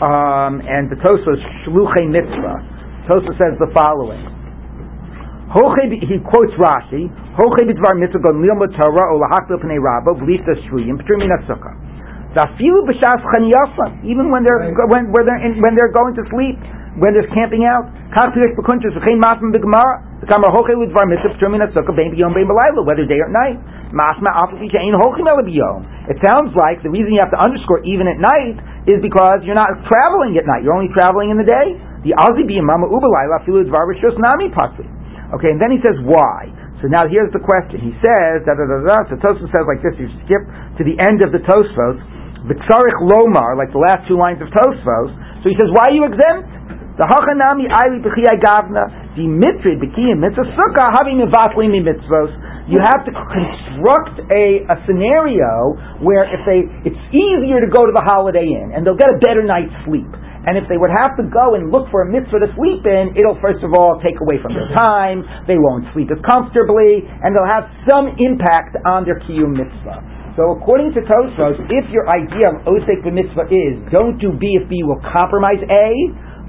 um, 0.00 0.64
and 0.64 0.88
the 0.88 0.96
Tosfos 1.04 1.36
Shluchei 1.68 2.08
Mitzvah, 2.08 2.56
Tosfos 3.12 3.36
says 3.36 3.60
the 3.60 3.68
following. 3.76 4.24
He 5.52 6.16
quotes 6.24 6.56
Rashi, 6.56 7.12
Hoche 7.36 7.68
b'dvar 7.68 8.00
mitzvah 8.00 8.24
gon 8.24 8.40
lilmod 8.40 8.72
Torah 8.72 9.12
o 9.12 9.20
rabbo 9.20 10.16
v'lifta 10.16 10.56
shruyim 10.64 10.96
p'tur 10.96 11.20
min 11.20 11.28
sukkah. 11.44 11.76
Zafilu 12.32 12.88
b'shas 12.88 13.20
chaniyasa, 13.28 14.04
even 14.08 14.32
when 14.32 14.40
they're 14.44 14.72
when 14.88 15.12
when 15.12 15.24
they're 15.28 15.42
in, 15.44 15.60
when 15.60 15.76
they're 15.76 15.92
going 15.92 16.16
to 16.16 16.24
sleep, 16.32 16.56
when 16.96 17.12
they're 17.12 17.28
camping 17.36 17.68
out. 17.68 17.88
Kach 18.16 18.32
piresh 18.32 18.56
b'kuntres 18.56 18.96
v'chein 18.96 19.20
masma 19.20 19.52
b'gemara. 19.52 20.00
The 20.24 20.26
kamar 20.32 20.48
hoche 20.48 20.72
b'dvar 20.72 21.04
mitzvah 21.12 21.36
p'tur 21.36 21.52
min 21.52 21.60
sukkah 21.76 21.92
bein 21.92 22.16
b'yom 22.16 22.32
bein 22.32 22.48
b'layla, 22.48 22.88
whether 22.88 23.04
day 23.04 23.20
or 23.20 23.28
night. 23.28 23.60
Masma 23.92 24.32
afafi 24.32 24.72
she'ein 24.72 24.96
hochim 24.96 25.28
el 25.28 25.44
b'yom. 25.44 25.84
It 26.08 26.16
sounds 26.24 26.56
like 26.56 26.80
the 26.80 26.88
reason 26.88 27.12
you 27.12 27.20
have 27.20 27.32
to 27.36 27.40
underscore 27.40 27.84
even 27.84 28.08
at 28.08 28.16
night 28.16 28.56
is 28.88 28.98
because 29.04 29.44
you're 29.44 29.58
not 29.58 29.68
traveling 29.84 30.32
at 30.40 30.48
night. 30.48 30.64
You're 30.64 30.74
only 30.74 30.90
traveling 30.96 31.28
in 31.28 31.36
the 31.36 31.44
day. 31.44 31.76
The 32.02 32.16
Azi 32.18 32.42
Mama 32.64 32.90
Ubalayla 32.90 33.46
Filu 33.46 33.62
Dvar 33.68 33.86
Rishus 33.86 34.16
Nami 34.18 34.50
Patri. 34.50 34.88
Okay, 35.36 35.54
and 35.54 35.60
then 35.60 35.70
he 35.70 35.78
says 35.84 36.00
why. 36.02 36.50
So 36.82 36.90
now 36.90 37.06
here's 37.06 37.30
the 37.30 37.38
question. 37.38 37.78
He 37.78 37.94
says 38.02 38.42
da 38.42 38.58
da 38.58 38.66
da 38.66 38.82
da. 38.82 38.98
So 39.06 39.14
Tosfos 39.22 39.46
says 39.54 39.64
like 39.70 39.84
this. 39.86 39.94
You 40.02 40.10
skip 40.26 40.42
to 40.80 40.82
the 40.82 40.98
end 40.98 41.22
of 41.22 41.30
the 41.30 41.38
Tosfos. 41.46 42.00
V'tzarich 42.46 42.98
Lomar, 43.06 43.54
like 43.54 43.70
the 43.70 43.82
last 43.82 44.06
two 44.10 44.18
lines 44.18 44.42
of 44.42 44.50
Tosfos. 44.50 45.10
So 45.42 45.50
he 45.50 45.56
says, 45.58 45.70
why 45.70 45.90
are 45.90 45.94
you 45.94 46.04
exempt? 46.06 46.50
The 46.98 47.08
hachanami 47.08 47.72
ayli 47.72 48.04
b'chiyai 48.04 48.36
gavna 48.42 49.16
the 49.16 49.24
mitzvah 49.24 49.80
b'kiyim 49.80 50.20
mitzvah 50.20 50.44
sukkah 50.56 50.92
having 50.92 51.20
mivatli 51.20 51.68
mitzvos. 51.72 52.32
You 52.68 52.78
have 52.78 53.02
to 53.04 53.12
construct 53.12 54.22
a, 54.32 54.64
a 54.70 54.76
scenario 54.86 55.76
where 56.00 56.24
if 56.28 56.40
they, 56.46 56.62
it's 56.86 57.02
easier 57.10 57.58
to 57.60 57.68
go 57.68 57.82
to 57.82 57.92
the 57.92 58.04
Holiday 58.04 58.46
Inn 58.46 58.72
and 58.72 58.86
they'll 58.86 58.98
get 58.98 59.10
a 59.10 59.18
better 59.18 59.42
night's 59.42 59.74
sleep. 59.84 60.08
And 60.42 60.58
if 60.58 60.66
they 60.66 60.78
would 60.78 60.90
have 60.90 61.14
to 61.18 61.24
go 61.26 61.54
and 61.54 61.70
look 61.70 61.86
for 61.90 62.02
a 62.02 62.08
mitzvah 62.10 62.42
to 62.42 62.50
sleep 62.58 62.82
in, 62.82 63.14
it'll 63.14 63.38
first 63.38 63.62
of 63.62 63.74
all 63.78 64.02
take 64.02 64.18
away 64.18 64.42
from 64.42 64.54
their 64.54 64.70
time, 64.74 65.22
they 65.46 65.58
won't 65.58 65.86
sleep 65.94 66.10
as 66.10 66.18
comfortably, 66.26 67.06
and 67.06 67.30
they'll 67.30 67.50
have 67.50 67.70
some 67.86 68.14
impact 68.18 68.74
on 68.82 69.06
their 69.06 69.22
kiyum 69.22 69.54
mitzvah. 69.54 70.21
So 70.36 70.56
according 70.56 70.96
to 70.96 71.00
Tosfos, 71.04 71.60
if 71.68 71.84
your 71.92 72.08
idea 72.08 72.48
of 72.48 72.64
osek 72.64 73.04
mitzvah 73.04 73.52
is 73.52 73.76
don't 73.92 74.16
do 74.16 74.32
B 74.32 74.56
if 74.56 74.68
B 74.68 74.80
will 74.82 75.00
compromise 75.04 75.60
A, 75.68 75.88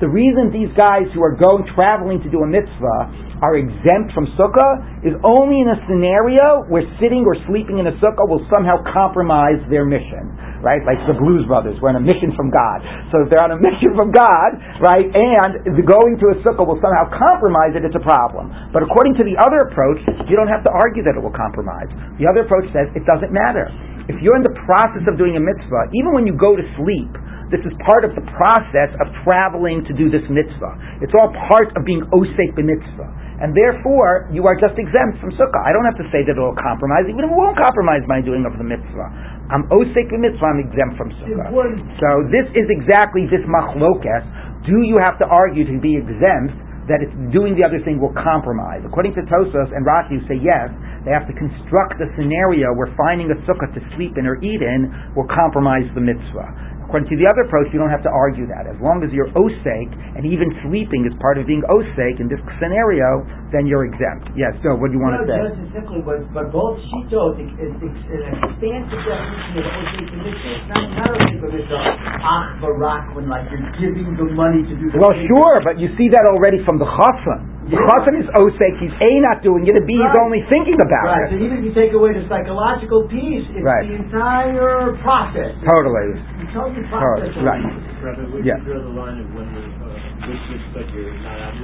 the 0.03 0.11
reason 0.11 0.51
these 0.51 0.67
guys 0.75 1.07
who 1.15 1.23
are 1.23 1.31
going 1.31 1.63
traveling 1.71 2.19
to 2.19 2.27
do 2.27 2.43
a 2.43 2.49
mitzvah 2.49 3.39
are 3.39 3.55
exempt 3.55 4.11
from 4.11 4.27
sukkah 4.35 4.83
is 4.99 5.15
only 5.23 5.63
in 5.63 5.71
a 5.71 5.79
scenario 5.87 6.67
where 6.67 6.83
sitting 6.99 7.23
or 7.23 7.39
sleeping 7.47 7.79
in 7.79 7.87
a 7.87 7.95
sukkah 8.03 8.27
will 8.27 8.43
somehow 8.51 8.83
compromise 8.91 9.63
their 9.71 9.87
mission, 9.87 10.27
right? 10.59 10.83
Like 10.83 10.99
the 11.07 11.15
Blues 11.15 11.47
Brothers, 11.47 11.79
we're 11.79 11.95
on 11.95 11.99
a 11.99 12.03
mission 12.03 12.35
from 12.35 12.51
God. 12.51 12.83
So 13.15 13.23
if 13.23 13.31
they're 13.31 13.43
on 13.43 13.55
a 13.55 13.61
mission 13.67 13.95
from 13.95 14.11
God, 14.11 14.59
right, 14.83 15.07
and 15.07 15.71
going 15.87 16.19
to 16.19 16.35
a 16.35 16.37
sukkah 16.43 16.67
will 16.67 16.83
somehow 16.83 17.07
compromise 17.07 17.79
it, 17.79 17.87
it's 17.87 17.95
a 17.95 18.03
problem. 18.03 18.51
But 18.75 18.83
according 18.83 19.15
to 19.19 19.23
the 19.23 19.39
other 19.39 19.71
approach, 19.71 20.03
you 20.27 20.35
don't 20.35 20.51
have 20.51 20.67
to 20.67 20.71
argue 20.83 21.07
that 21.07 21.15
it 21.15 21.23
will 21.23 21.35
compromise. 21.35 21.87
The 22.19 22.27
other 22.27 22.43
approach 22.43 22.67
says 22.75 22.91
it 22.91 23.07
doesn't 23.07 23.31
matter. 23.31 23.71
If 24.11 24.19
you're 24.19 24.35
in 24.35 24.43
the 24.43 24.55
process 24.67 25.07
of 25.07 25.15
doing 25.15 25.39
a 25.39 25.43
mitzvah, 25.43 25.95
even 25.95 26.11
when 26.11 26.27
you 26.27 26.35
go 26.35 26.59
to 26.59 26.63
sleep, 26.75 27.11
this 27.53 27.61
is 27.61 27.73
part 27.85 28.01
of 28.01 28.17
the 28.17 28.25
process 28.33 28.89
of 28.97 29.13
traveling 29.21 29.85
to 29.85 29.93
do 29.93 30.09
this 30.09 30.25
mitzvah. 30.25 31.05
It's 31.05 31.13
all 31.13 31.29
part 31.47 31.69
of 31.77 31.85
being 31.85 32.01
osek 32.09 32.57
b'mitzvah 32.57 33.23
and 33.43 33.51
therefore 33.51 34.31
you 34.31 34.47
are 34.47 34.55
just 34.55 34.79
exempt 34.79 35.19
from 35.19 35.35
sukkah. 35.35 35.61
I 35.67 35.75
don't 35.75 35.83
have 35.83 35.99
to 35.99 36.07
say 36.15 36.23
that 36.23 36.39
it 36.39 36.39
will 36.39 36.55
compromise, 36.55 37.09
even 37.11 37.27
if 37.27 37.29
it 37.29 37.35
won't 37.35 37.59
compromise 37.59 37.99
my 38.07 38.23
doing 38.23 38.47
of 38.47 38.55
the 38.55 38.63
mitzvah. 38.63 39.07
I'm 39.51 39.67
osek 39.67 40.07
the 40.07 40.21
mitzvah, 40.21 40.47
I'm 40.47 40.63
exempt 40.63 40.95
from 40.95 41.11
sukkah. 41.19 41.51
So 41.99 42.09
this 42.31 42.47
is 42.55 42.71
exactly 42.71 43.27
this 43.27 43.43
machlokes. 43.43 44.23
Do 44.63 44.87
you 44.87 44.95
have 45.03 45.19
to 45.19 45.27
argue 45.27 45.67
to 45.67 45.75
be 45.83 45.99
exempt 45.99 46.55
that 46.87 47.03
it's 47.03 47.15
doing 47.35 47.59
the 47.59 47.67
other 47.67 47.83
thing 47.83 47.99
will 47.99 48.15
compromise? 48.15 48.79
According 48.87 49.15
to 49.19 49.27
Tosfos 49.27 49.75
and 49.75 49.83
Rashi, 49.83 50.19
who 50.19 50.23
say 50.23 50.39
yes, 50.39 50.71
they 51.03 51.11
have 51.11 51.27
to 51.27 51.35
construct 51.35 51.99
a 51.99 52.07
scenario 52.15 52.71
where 52.79 52.87
finding 52.95 53.27
a 53.27 53.35
sukkah 53.43 53.67
to 53.75 53.81
sleep 53.99 54.15
in 54.15 54.23
or 54.23 54.39
eat 54.39 54.63
in 54.63 54.87
will 55.19 55.27
compromise 55.27 55.83
the 55.99 56.03
mitzvah. 56.03 56.47
According 56.93 57.09
to 57.09 57.17
the 57.17 57.25
other 57.25 57.49
approach, 57.49 57.73
you 57.73 57.81
don't 57.81 57.89
have 57.89 58.05
to 58.05 58.13
argue 58.13 58.45
that. 58.53 58.69
As 58.69 58.77
long 58.77 59.01
as 59.01 59.09
you're 59.09 59.33
osake, 59.33 59.89
and 60.13 60.29
even 60.29 60.53
sleeping 60.61 61.09
is 61.09 61.13
part 61.17 61.41
of 61.41 61.49
being 61.49 61.65
osake 61.65 62.21
in 62.21 62.29
this 62.29 62.37
scenario, 62.61 63.25
then 63.49 63.65
you're 63.65 63.89
exempt. 63.89 64.29
Yes, 64.37 64.53
so 64.61 64.77
what 64.77 64.93
do 64.93 65.01
you 65.01 65.01
want 65.01 65.17
no, 65.17 65.25
to 65.25 65.33
say? 65.33 65.41
Just 65.57 65.73
simply, 65.73 66.05
but, 66.05 66.21
but 66.29 66.53
both 66.53 66.77
it, 66.77 67.09
it's 67.09 67.81
an 68.13 68.37
expansive 68.45 69.01
definition 69.09 69.57
of 69.57 69.73
osake 69.73 70.17
mitzvah. 70.21 70.53
It's 70.53 70.69
not, 70.69 70.85
not 70.93 71.09
osake 71.17 71.49
mitzvah, 71.49 71.81
ach 71.81 72.61
barak, 72.61 73.17
when 73.17 73.25
like 73.25 73.49
you're 73.49 73.97
giving 73.97 74.13
the 74.13 74.29
money 74.29 74.61
to 74.61 74.77
do 74.77 74.93
the 74.93 75.01
Well, 75.01 75.17
sure, 75.17 75.65
but 75.65 75.81
you 75.81 75.89
see 75.97 76.13
that 76.13 76.29
already 76.29 76.61
from 76.61 76.77
the 76.77 76.85
chassan. 76.85 77.52
The 77.63 77.79
yeah. 77.79 77.87
chassan 77.87 78.19
is 78.19 78.27
osek, 78.35 78.75
he's 78.83 78.91
A 78.99 79.23
not 79.23 79.39
doing 79.39 79.63
it, 79.63 79.79
and 79.79 79.87
B 79.87 79.95
right. 79.95 80.11
is 80.11 80.15
only 80.19 80.43
thinking 80.51 80.75
about 80.83 81.07
right. 81.07 81.31
it. 81.31 81.39
Right, 81.39 81.39
so 81.39 81.45
even 81.47 81.55
if 81.59 81.71
you 81.71 81.71
take 81.71 81.95
away 81.95 82.11
the 82.11 82.27
psychological 82.27 83.07
piece, 83.07 83.47
it's 83.55 83.63
right. 83.63 83.87
the 83.87 84.03
entire 84.03 84.99
process. 84.99 85.55
Totally. 85.63 86.19
It's 86.43 86.51
totally 86.51 86.83
process. 86.91 87.31
Right. 87.39 87.63
Rabbi, 88.03 88.27
where 88.35 88.43
yeah. 88.43 88.59
do 88.59 88.67
you 88.67 88.75
draw 88.75 88.83
the 88.83 88.91
line 88.91 89.15
of 89.23 89.31
when 89.31 89.47
the, 89.55 89.63
uh, 89.63 90.27
which 90.27 90.43
looks 90.51 90.67
like 90.75 90.91
you're 90.91 91.15
not 91.23 91.39
out 91.39 91.55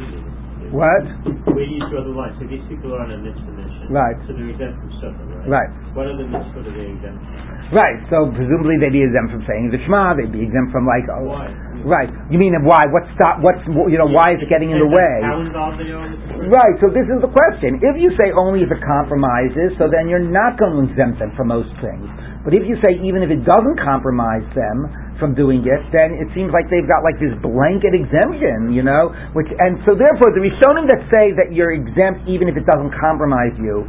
What? 0.72 1.04
Where 1.52 1.68
do 1.68 1.74
you 1.76 1.84
draw 1.92 2.00
the 2.00 2.16
line? 2.16 2.32
So 2.40 2.48
these 2.48 2.64
people 2.72 2.96
are 2.96 3.04
on 3.04 3.12
a 3.12 3.20
mitzvah 3.20 3.60
mission. 3.60 3.92
Right. 3.92 4.16
So 4.24 4.40
they're 4.40 4.56
exempt 4.56 4.80
from 4.80 4.92
suffering, 5.04 5.36
right? 5.36 5.52
Right. 5.52 5.72
What 6.00 6.08
other 6.08 6.24
mitzvah 6.24 6.64
are 6.64 6.76
they 6.80 6.96
exempt 6.96 7.20
from? 7.28 7.76
Right. 7.76 8.00
So 8.08 8.32
presumably 8.32 8.80
they'd 8.80 8.96
be 8.96 9.04
exempt 9.04 9.36
from 9.36 9.44
saying 9.44 9.76
the 9.76 9.84
Shema. 9.84 10.16
They'd 10.16 10.32
be 10.32 10.48
exempt 10.48 10.72
from 10.72 10.88
like. 10.88 11.04
Oh, 11.12 11.28
Why? 11.28 11.52
Right. 11.86 12.12
You 12.28 12.38
mean 12.40 12.56
why? 12.68 12.84
What 12.92 13.08
stop? 13.16 13.40
What's 13.40 13.64
you 13.68 13.98
know? 14.00 14.10
Why 14.12 14.36
is 14.36 14.44
it 14.44 14.50
getting 14.52 14.72
in 14.72 14.80
the 14.80 14.92
way? 14.92 15.16
How 15.24 15.40
involved 15.40 15.80
they 15.80 15.92
are 15.92 16.08
with 16.12 16.20
the? 16.28 16.52
Right. 16.52 16.76
So 16.84 16.92
this 16.92 17.08
is 17.08 17.20
the 17.24 17.32
question. 17.32 17.80
If 17.80 17.96
you 17.96 18.12
say 18.20 18.36
only 18.36 18.64
if 18.64 18.72
it 18.72 18.84
compromises, 18.84 19.76
so 19.80 19.88
then 19.88 20.12
you're 20.12 20.24
not 20.24 20.60
going 20.60 20.76
to 20.76 20.82
exempt 20.92 21.24
them 21.24 21.32
from 21.40 21.52
most 21.56 21.72
things. 21.80 22.08
But 22.44 22.56
if 22.56 22.64
you 22.68 22.80
say 22.80 22.96
even 23.04 23.24
if 23.24 23.32
it 23.32 23.44
doesn't 23.44 23.80
compromise 23.84 24.48
them 24.56 24.88
from 25.20 25.36
doing 25.36 25.68
it, 25.68 25.82
then 25.92 26.16
it 26.16 26.32
seems 26.32 26.56
like 26.56 26.72
they've 26.72 26.88
got 26.88 27.04
like 27.04 27.20
this 27.20 27.36
blanket 27.44 27.92
exemption, 27.92 28.72
you 28.72 28.84
know. 28.84 29.12
Which 29.36 29.52
and 29.52 29.80
so 29.84 29.96
therefore 29.96 30.32
the 30.32 30.44
Rishonim 30.44 30.88
that 30.88 31.04
say 31.12 31.36
that 31.36 31.52
you're 31.52 31.76
exempt 31.76 32.28
even 32.28 32.48
if 32.48 32.56
it 32.56 32.64
doesn't 32.64 32.96
compromise 32.96 33.56
you, 33.60 33.84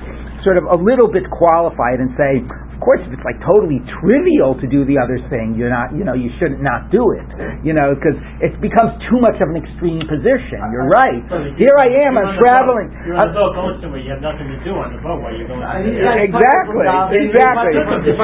sort 0.45 0.57
of 0.57 0.65
a 0.71 0.79
little 0.79 1.09
bit 1.11 1.29
qualified 1.29 2.01
and 2.01 2.11
say, 2.17 2.41
of 2.41 2.79
course, 2.81 3.05
if 3.05 3.13
it's 3.13 3.21
like 3.29 3.37
totally 3.45 3.77
trivial 4.01 4.57
to 4.57 4.65
do 4.65 4.89
the 4.89 4.97
other 4.97 5.21
thing, 5.29 5.53
you're 5.53 5.69
not, 5.69 5.93
you 5.93 6.01
know, 6.01 6.17
you 6.17 6.33
shouldn't 6.41 6.65
not 6.65 6.89
do 6.89 7.13
it, 7.13 7.29
you 7.61 7.77
know, 7.77 7.93
because 7.93 8.17
it 8.41 8.57
becomes 8.65 8.97
too 9.13 9.21
much 9.21 9.37
of 9.37 9.53
an 9.53 9.61
extreme 9.61 10.01
position. 10.09 10.57
You're 10.73 10.89
right. 10.89 11.21
Here 11.61 11.77
I 11.77 11.89
am. 12.09 12.17
I'm 12.17 12.41
traveling. 12.41 12.89
You're 13.05 13.21
on 13.21 13.29
the 13.33 13.37
boat 13.37 13.53
going 13.53 13.77
somewhere. 13.85 14.01
You 14.01 14.17
have 14.17 14.25
nothing 14.25 14.49
to 14.49 14.59
do 14.65 14.73
on 14.81 14.97
the 14.97 15.01
boat 15.05 15.21
while 15.21 15.33
you're 15.37 15.45
going. 15.45 15.61
I 15.61 15.85
mean, 15.85 16.01
somewhere. 16.01 16.25
like- 16.25 16.25
Exactly, 16.57 16.85
exactly. 17.21 17.73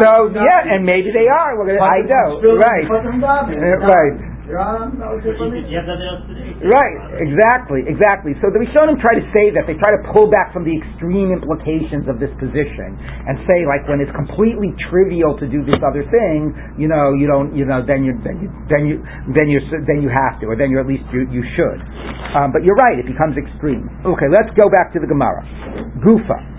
So 0.01 0.11
yeah, 0.41 0.73
and 0.73 0.81
maybe 0.89 1.12
they 1.12 1.29
are. 1.29 1.53
Well, 1.61 1.69
I 1.85 2.01
know, 2.09 2.41
right, 2.57 2.85
Uh, 3.61 3.93
right. 3.93 4.14
Right, 6.62 6.97
exactly, 7.18 7.82
exactly. 7.84 8.32
So 8.38 8.49
the 8.55 8.62
Rishonim 8.62 8.94
try 9.03 9.18
to 9.18 9.26
say 9.34 9.51
that 9.51 9.66
they 9.66 9.74
try 9.74 9.90
to 9.90 10.03
pull 10.14 10.30
back 10.30 10.55
from 10.55 10.62
the 10.62 10.70
extreme 10.70 11.34
implications 11.34 12.07
of 12.07 12.22
this 12.22 12.30
position 12.38 12.94
and 12.97 13.42
say 13.44 13.66
like 13.66 13.82
when 13.90 13.99
it's 13.99 14.14
completely 14.14 14.70
trivial 14.86 15.34
to 15.42 15.51
do 15.51 15.66
this 15.66 15.82
other 15.82 16.07
thing, 16.09 16.55
you 16.78 16.86
know, 16.86 17.11
you 17.18 17.26
don't, 17.26 17.53
you 17.59 17.66
know, 17.66 17.82
then 17.82 18.07
you 18.07 18.14
then 18.22 18.38
you 18.38 18.49
then 18.70 18.82
you 18.86 18.97
then 19.34 19.47
you 19.51 19.59
then 19.84 19.99
you 20.01 20.11
have 20.14 20.38
to, 20.40 20.47
or 20.47 20.55
then 20.55 20.70
you 20.70 20.78
at 20.78 20.86
least 20.86 21.05
you 21.11 21.26
you 21.28 21.42
should. 21.59 21.78
Um, 22.38 22.55
but 22.55 22.62
you're 22.62 22.78
right, 22.78 23.03
it 23.03 23.07
becomes 23.11 23.34
extreme. 23.34 23.90
Okay, 24.07 24.30
let's 24.30 24.51
go 24.55 24.70
back 24.70 24.94
to 24.94 25.03
the 25.03 25.11
Gemara. 25.11 25.42
Gufa. 26.01 26.55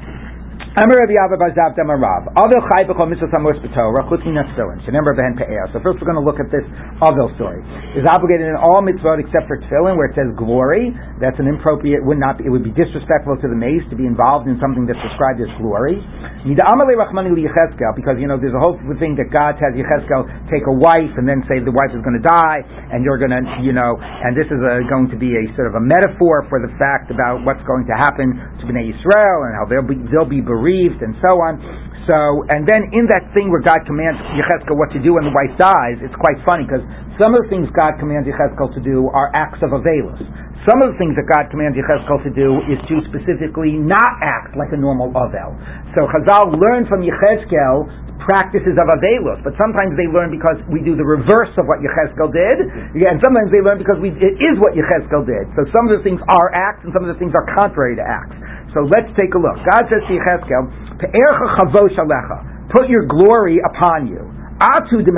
Amar 0.78 0.94
Rabbi 0.94 1.18
Abba 1.18 1.42
Bar 1.42 1.58
Zavda 1.58 1.82
Amar 1.82 1.98
Rav. 1.98 2.30
Avil 2.38 2.62
Chai 2.70 2.86
B'Chol 2.86 3.10
Mitzvah 3.10 3.34
Samos 3.34 3.58
B'Torah 3.66 4.06
Chutz 4.06 4.22
Min 4.30 4.38
Tefillin. 4.38 4.78
Shenemar 4.86 5.18
Behen 5.18 5.34
Pe'er. 5.34 5.66
So 5.74 5.82
first 5.82 5.98
we're 5.98 6.06
going 6.06 6.22
to 6.22 6.28
look 6.28 6.38
at 6.38 6.54
this 6.54 6.62
Avil 7.02 7.34
story. 7.34 7.66
Is 7.98 8.06
obligated 8.06 8.46
in 8.46 8.54
all 8.54 8.86
mitzvot 8.86 9.18
except 9.18 9.50
for 9.50 9.58
Tefillin, 9.58 9.98
where 9.98 10.06
it 10.06 10.14
says 10.14 10.30
glory. 10.38 10.94
That's 11.18 11.34
an 11.42 11.50
inappropriate. 11.50 12.06
Would 12.06 12.22
not. 12.22 12.38
Be, 12.38 12.46
it 12.46 12.54
would 12.54 12.62
be 12.62 12.70
disrespectful 12.78 13.42
to 13.42 13.50
the 13.50 13.58
mace 13.58 13.82
to 13.90 13.98
be 13.98 14.06
involved 14.06 14.46
in 14.46 14.62
something 14.62 14.86
that's 14.86 15.02
described 15.02 15.42
as 15.42 15.50
glory. 15.58 15.98
Yechezkel, 16.46 17.98
because 17.98 18.22
you 18.22 18.30
know 18.30 18.38
there's 18.38 18.54
a 18.54 18.62
whole 18.62 18.78
thing 19.02 19.18
that 19.18 19.34
God 19.34 19.58
has 19.58 19.74
Yechezkel 19.74 20.30
take 20.54 20.70
a 20.70 20.76
wife 20.78 21.10
and 21.18 21.26
then 21.26 21.42
say 21.50 21.58
the 21.58 21.74
wife 21.74 21.90
is 21.90 22.06
going 22.06 22.22
to 22.22 22.22
die 22.22 22.62
and 22.94 23.02
you're 23.02 23.18
going 23.18 23.34
to 23.34 23.42
you 23.66 23.74
know 23.74 23.98
and 23.98 24.38
this 24.38 24.46
is 24.54 24.62
a, 24.62 24.86
going 24.86 25.10
to 25.10 25.18
be 25.18 25.34
a 25.34 25.44
sort 25.58 25.74
of 25.74 25.74
a 25.74 25.82
metaphor 25.82 26.46
for 26.54 26.62
the 26.62 26.70
fact 26.78 27.10
about 27.10 27.42
what's 27.42 27.66
going 27.66 27.90
to 27.90 27.98
happen 27.98 28.38
to 28.62 28.64
Bnei 28.70 28.94
Israel 28.94 29.50
and 29.50 29.58
how 29.58 29.66
they'll 29.66 29.82
be 29.82 29.98
they'll 30.14 30.30
be 30.30 30.46
bereaved 30.46 30.67
and 31.02 31.16
so 31.24 31.40
on. 31.40 31.60
So, 32.08 32.48
and 32.48 32.64
then 32.64 32.88
in 32.96 33.04
that 33.12 33.36
thing 33.36 33.52
where 33.52 33.60
God 33.60 33.84
commands 33.84 34.16
Yechezkel 34.32 34.80
what 34.80 34.92
to 34.96 35.00
do 35.04 35.20
when 35.20 35.28
the 35.28 35.36
wife 35.36 35.52
dies, 35.60 36.00
it's 36.00 36.16
quite 36.16 36.40
funny 36.48 36.64
because 36.64 36.84
some 37.20 37.36
of 37.36 37.44
the 37.44 37.50
things 37.52 37.68
God 37.76 38.00
commands 38.00 38.24
Yechezkel 38.24 38.72
to 38.76 38.82
do 38.84 39.12
are 39.12 39.28
acts 39.36 39.60
of 39.60 39.76
avelus. 39.76 40.24
Some 40.64 40.84
of 40.84 40.96
the 40.96 40.98
things 41.00 41.16
that 41.20 41.28
God 41.28 41.52
commands 41.52 41.76
Yechezkel 41.76 42.24
to 42.24 42.32
do 42.32 42.64
is 42.72 42.80
to 42.88 43.04
specifically 43.12 43.76
not 43.76 44.20
act 44.24 44.56
like 44.56 44.72
a 44.72 44.80
normal 44.80 45.12
avel. 45.12 45.52
So 46.00 46.08
Chazal 46.08 46.56
learned 46.56 46.88
from 46.88 47.04
Yechezkel 47.04 48.08
practices 48.24 48.76
of 48.76 48.88
avelus, 48.92 49.40
but 49.44 49.56
sometimes 49.56 49.96
they 49.96 50.08
learn 50.08 50.32
because 50.32 50.60
we 50.68 50.84
do 50.84 50.96
the 50.96 51.06
reverse 51.06 51.52
of 51.60 51.68
what 51.68 51.80
Yechezkel 51.80 52.32
did, 52.32 52.58
and 53.00 53.20
sometimes 53.24 53.52
they 53.52 53.64
learn 53.64 53.80
because 53.80 54.00
we, 54.00 54.12
it 54.16 54.36
is 54.40 54.56
what 54.64 54.76
Yechezkel 54.76 55.24
did. 55.24 55.48
So 55.56 55.64
some 55.72 55.88
of 55.88 55.96
the 55.96 56.04
things 56.04 56.20
are 56.28 56.52
acts, 56.52 56.84
and 56.88 56.92
some 56.92 57.08
of 57.08 57.12
the 57.12 57.20
things 57.20 57.32
are 57.36 57.48
contrary 57.56 57.96
to 57.96 58.04
acts. 58.04 58.36
So 58.74 58.84
let's 58.84 59.12
take 59.20 59.34
a 59.34 59.40
look. 59.40 59.58
God 59.64 59.88
says 59.88 60.04
to 60.08 60.14
Yechezkel, 60.14 61.00
"Pe'ercha 61.00 61.48
chavosh 61.58 61.96
alecha," 61.98 62.70
put 62.70 62.90
your 62.90 63.06
glory 63.06 63.60
upon 63.64 64.08
you. 64.08 64.22
Atu 64.60 65.04
de 65.06 65.12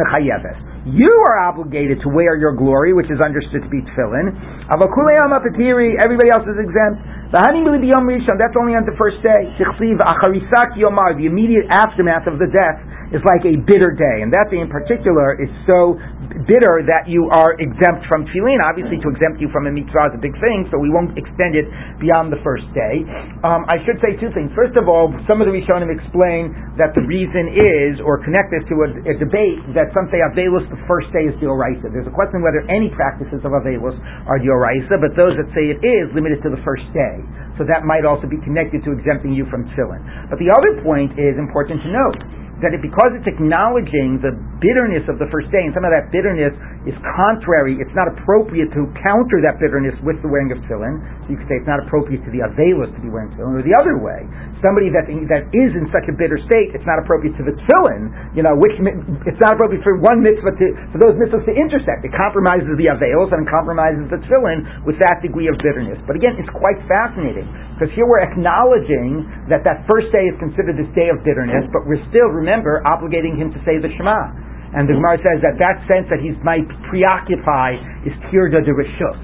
You 0.86 1.12
are 1.28 1.40
obligated 1.48 2.02
to 2.02 2.10
wear 2.10 2.36
your 2.36 2.54
glory, 2.54 2.94
which 2.94 3.10
is 3.12 3.20
understood 3.22 3.64
to 3.64 3.70
be 3.70 3.82
tefillin. 3.82 4.36
Everybody 4.72 6.30
else 6.30 6.48
is 6.48 6.60
exempt. 6.60 7.02
That's 7.32 8.56
only 8.58 8.76
on 8.76 8.86
the 8.86 8.96
first 8.98 9.22
day. 9.22 9.54
The 9.58 11.26
immediate 11.26 11.68
aftermath 11.70 12.28
of 12.28 12.40
the 12.40 12.48
death 12.48 12.80
is 13.12 13.22
like 13.26 13.46
a 13.46 13.56
bitter 13.58 13.92
day, 13.92 14.22
and 14.22 14.34
that 14.34 14.50
day 14.50 14.60
in 14.60 14.70
particular 14.70 15.34
is 15.42 15.50
so 15.66 16.00
bitter 16.46 16.86
that 16.86 17.10
you 17.10 17.26
are 17.34 17.58
exempt 17.58 18.06
from 18.06 18.30
tefillin. 18.30 18.62
Obviously, 18.62 19.02
to 19.02 19.10
exempt 19.10 19.42
you 19.42 19.50
from 19.50 19.66
a 19.66 19.74
mitzvah 19.74 20.14
is 20.14 20.16
a 20.18 20.22
big 20.22 20.38
thing, 20.38 20.70
so 20.70 20.78
we 20.78 20.94
won't 20.94 21.18
extend 21.18 21.58
it 21.58 21.66
beyond 21.98 22.30
the 22.30 22.38
first 22.46 22.70
day. 22.78 23.02
Um, 23.42 23.66
I 23.66 23.82
should 23.86 23.98
say 24.00 24.14
two 24.22 24.30
things. 24.38 24.54
First 24.54 24.78
of 24.78 24.86
all, 24.86 25.10
some 25.26 25.42
of 25.42 25.50
the 25.50 25.54
Rishonim 25.54 25.90
explain 25.90 26.54
that 26.78 26.94
the 26.94 27.02
reason 27.06 27.50
is, 27.58 27.98
or 28.06 28.22
connect 28.22 28.54
this 28.54 28.64
to 28.70 28.76
a, 28.86 28.90
a 29.10 29.16
debate, 29.18 29.60
that 29.74 29.90
some 29.98 30.06
say 30.14 30.22
Avelus 30.22 30.66
the 30.70 30.80
first 30.86 31.10
day 31.10 31.26
is 31.26 31.34
Dioraisa. 31.42 31.90
There's 31.90 32.08
a 32.10 32.14
question 32.14 32.46
whether 32.46 32.62
any 32.70 32.94
practices 32.94 33.42
of 33.42 33.52
Avelus 33.52 33.98
are 34.30 34.38
Dioraisa, 34.38 35.02
but 35.02 35.18
those 35.18 35.34
that 35.42 35.50
say 35.58 35.74
it 35.74 35.82
is 35.82 36.06
limited 36.14 36.46
to 36.46 36.54
the 36.54 36.62
first 36.62 36.86
day. 36.94 37.18
So 37.58 37.68
that 37.68 37.84
might 37.84 38.08
also 38.08 38.30
be 38.30 38.40
connected 38.46 38.86
to 38.88 38.96
exempting 38.96 39.36
you 39.36 39.44
from 39.52 39.68
tefillin. 39.76 40.00
But 40.32 40.40
the 40.40 40.48
other 40.48 40.80
point 40.86 41.18
is 41.20 41.36
important 41.36 41.84
to 41.84 41.90
note 41.92 42.22
that 42.62 42.76
it, 42.76 42.84
because 42.84 43.16
it's 43.16 43.28
acknowledging 43.28 44.20
the 44.20 44.36
bitterness 44.60 45.08
of 45.08 45.16
the 45.16 45.28
first 45.32 45.48
day, 45.52 45.64
and 45.64 45.72
some 45.72 45.88
of 45.88 45.92
that 45.96 46.12
bitterness 46.12 46.52
is 46.84 46.96
contrary, 47.16 47.80
it's 47.80 47.94
not 47.96 48.12
appropriate 48.12 48.72
to 48.76 48.88
counter 49.04 49.40
that 49.40 49.60
bitterness 49.60 49.96
with 50.04 50.20
the 50.20 50.30
wearing 50.30 50.52
of 50.52 50.60
tefillin. 50.68 51.00
So 51.24 51.36
you 51.36 51.38
could 51.40 51.48
say 51.48 51.60
it's 51.60 51.68
not 51.70 51.80
appropriate 51.80 52.24
to 52.28 52.32
the 52.32 52.44
avelus 52.44 52.92
to 52.96 53.00
be 53.00 53.08
wearing 53.08 53.32
tefillin, 53.36 53.60
or 53.60 53.64
the 53.64 53.76
other 53.76 54.00
way. 54.00 54.28
Somebody 54.60 54.92
that 54.92 55.08
that 55.32 55.48
is 55.56 55.72
in 55.72 55.88
such 55.96 56.08
a 56.12 56.16
bitter 56.16 56.36
state, 56.52 56.76
it's 56.76 56.84
not 56.84 57.00
appropriate 57.00 57.36
to 57.40 57.44
the 57.48 57.56
tefillin. 57.64 58.12
You 58.36 58.44
know, 58.44 58.60
which 58.60 58.76
it's 59.24 59.40
not 59.40 59.56
appropriate 59.56 59.84
for 59.84 59.96
one 60.04 60.20
mitzvah 60.20 60.52
to 60.52 60.66
for 60.92 61.00
those 61.00 61.16
mitzvahs 61.16 61.48
to 61.48 61.56
intersect. 61.56 62.04
It 62.04 62.12
compromises 62.12 62.76
the 62.76 62.92
avelus 62.92 63.32
and 63.32 63.48
compromises 63.48 64.12
the 64.12 64.20
tefillin 64.28 64.84
with 64.84 65.00
that 65.00 65.24
degree 65.24 65.48
of 65.48 65.56
bitterness. 65.64 66.00
But 66.04 66.20
again, 66.20 66.36
it's 66.36 66.52
quite 66.52 66.80
fascinating 66.92 67.48
because 67.80 67.96
here 67.96 68.04
we're 68.04 68.20
acknowledging 68.20 69.24
that 69.48 69.64
that 69.64 69.88
first 69.88 70.12
day 70.12 70.28
is 70.28 70.36
considered 70.36 70.76
this 70.76 70.92
day 70.92 71.08
of 71.08 71.24
bitterness, 71.24 71.64
but 71.72 71.88
we're 71.88 72.04
still 72.12 72.28
remember 72.50 72.82
obligating 72.82 73.38
him 73.38 73.54
to 73.54 73.60
say 73.62 73.78
the 73.78 73.94
Shema. 73.94 74.34
And 74.74 74.90
the 74.90 74.98
Gemara 74.98 75.22
says 75.22 75.38
that 75.46 75.62
that 75.62 75.86
sense 75.86 76.10
that 76.10 76.18
he 76.18 76.34
might 76.42 76.66
preoccupy 76.90 77.78
is 78.10 78.14
tirda 78.34 78.66
de 78.66 78.74
rishus. 78.74 79.22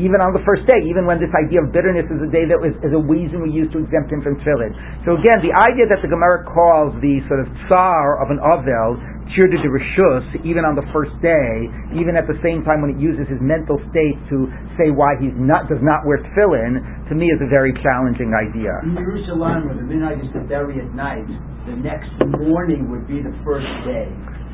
Even 0.00 0.24
on 0.24 0.32
the 0.32 0.40
first 0.48 0.64
day, 0.64 0.80
even 0.88 1.04
when 1.04 1.20
this 1.20 1.28
idea 1.36 1.60
of 1.60 1.68
bitterness 1.68 2.08
is 2.08 2.16
a 2.24 2.30
day 2.32 2.48
that 2.48 2.56
was, 2.56 2.72
is 2.80 2.96
a 2.96 3.02
reason 3.04 3.44
we 3.44 3.52
use 3.52 3.68
to 3.76 3.78
exempt 3.84 4.08
him 4.08 4.24
from 4.24 4.40
tefillin. 4.40 4.72
So 5.04 5.20
again, 5.20 5.44
the 5.44 5.52
idea 5.52 5.84
that 5.92 6.00
the 6.00 6.08
Gemara 6.08 6.48
calls 6.48 6.96
the 7.04 7.20
sort 7.28 7.44
of 7.44 7.48
tsar 7.68 8.16
of 8.24 8.32
an 8.32 8.40
avel 8.40 8.96
tirda 9.36 9.60
de 9.60 9.68
rishus, 9.68 10.24
even 10.48 10.64
on 10.64 10.76
the 10.76 10.84
first 10.96 11.12
day, 11.20 11.68
even 11.92 12.16
at 12.16 12.24
the 12.24 12.36
same 12.40 12.64
time 12.64 12.80
when 12.80 12.96
it 12.96 13.00
uses 13.00 13.28
his 13.28 13.40
mental 13.44 13.80
state 13.92 14.16
to 14.32 14.48
say 14.80 14.88
why 14.88 15.12
he 15.20 15.28
not 15.36 15.68
does 15.68 15.80
not 15.84 16.08
wear 16.08 16.24
tefillin, 16.24 16.80
to 17.08 17.12
me 17.12 17.28
is 17.28 17.40
a 17.44 17.48
very 17.52 17.76
challenging 17.84 18.32
idea. 18.32 18.72
In 18.84 18.96
Jerusalem, 18.96 19.68
where 19.68 19.76
the 19.76 19.84
minhag 19.84 20.24
is 20.24 20.32
to 20.32 20.40
bury 20.48 20.80
at 20.80 20.88
night, 20.96 21.28
the 21.66 21.76
next 21.78 22.10
morning 22.42 22.90
would 22.90 23.06
be 23.06 23.22
the 23.22 23.34
first 23.44 23.68
day. 23.86 24.08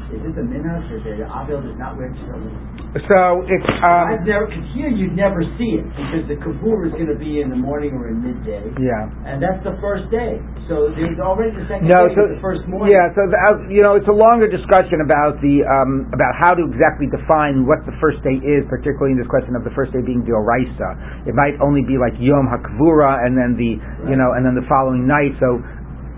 Is 0.09 0.25
it 0.25 0.33
the 0.41 0.41
minhag 0.41 0.89
that 0.89 1.05
the 1.05 1.29
Avel 1.29 1.61
does 1.61 1.77
not 1.77 2.01
wear 2.01 2.09
tefillin? 2.17 2.57
So 3.05 3.45
it's 3.45 3.69
um, 3.85 4.09
I've 4.09 4.25
never, 4.25 4.49
here 4.73 4.89
you'd 4.89 5.13
never 5.13 5.45
see 5.61 5.77
it 5.77 5.85
because 5.93 6.25
the 6.25 6.41
kabur 6.41 6.89
is 6.89 6.97
going 6.97 7.13
to 7.13 7.21
be 7.21 7.45
in 7.45 7.53
the 7.53 7.61
morning 7.61 7.93
or 7.93 8.09
in 8.09 8.25
midday, 8.25 8.65
yeah. 8.81 9.13
and 9.29 9.37
that's 9.37 9.61
the 9.61 9.77
first 9.85 10.09
day. 10.09 10.41
So 10.73 10.89
there's 10.97 11.21
already 11.21 11.53
the 11.53 11.69
second 11.69 11.85
No, 11.93 12.09
day, 12.09 12.17
so 12.17 12.25
the 12.33 12.41
first 12.41 12.65
morning. 12.65 12.97
yeah, 12.97 13.13
so 13.13 13.29
the, 13.29 13.37
uh, 13.37 13.69
you 13.69 13.85
know, 13.85 14.01
it's 14.01 14.09
a 14.09 14.17
longer 14.17 14.49
discussion 14.49 15.05
about 15.05 15.37
the 15.45 15.61
um, 15.69 16.09
about 16.17 16.33
how 16.41 16.57
to 16.57 16.65
exactly 16.65 17.13
define 17.13 17.69
what 17.69 17.85
the 17.85 17.93
first 18.01 18.25
day 18.25 18.41
is, 18.41 18.65
particularly 18.73 19.13
in 19.13 19.21
this 19.21 19.29
question 19.29 19.53
of 19.53 19.69
the 19.69 19.75
first 19.77 19.93
day 19.93 20.01
being 20.01 20.25
dioraisa. 20.25 21.29
It 21.29 21.37
might 21.37 21.61
only 21.61 21.85
be 21.85 22.01
like 22.01 22.17
Yom 22.17 22.49
Hakvura, 22.49 23.21
and 23.29 23.37
then 23.37 23.53
the 23.61 23.77
you 24.09 24.17
know, 24.17 24.33
and 24.33 24.49
then 24.49 24.57
the 24.57 24.65
following 24.65 25.05
night. 25.05 25.37
So. 25.45 25.61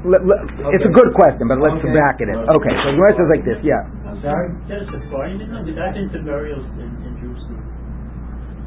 Let, 0.00 0.24
let, 0.24 0.40
It's 0.72 0.86
a 0.86 0.94
good 0.96 1.12
question, 1.12 1.44
but 1.44 1.60
let's 1.60 1.76
Okay. 1.80 1.92
back 1.92 2.20
it 2.24 2.32
in. 2.32 2.36
Okay, 2.40 2.72
so 2.72 2.84
the 2.88 2.96
Gemara 2.96 3.12
says 3.20 3.28
like 3.28 3.44
this, 3.44 3.60
yeah, 3.60 3.84
I'm 4.08 4.16
sorry. 4.24 4.48
Just 4.64 4.88
a 4.96 5.00
far, 5.12 5.28
you 5.28 5.44
know, 5.44 5.60
the 5.60 5.76
guy 5.76 5.92
into 5.92 6.24
burials 6.24 6.64
in, 6.80 6.88
in 7.04 7.12
Jerusalem. 7.20 7.60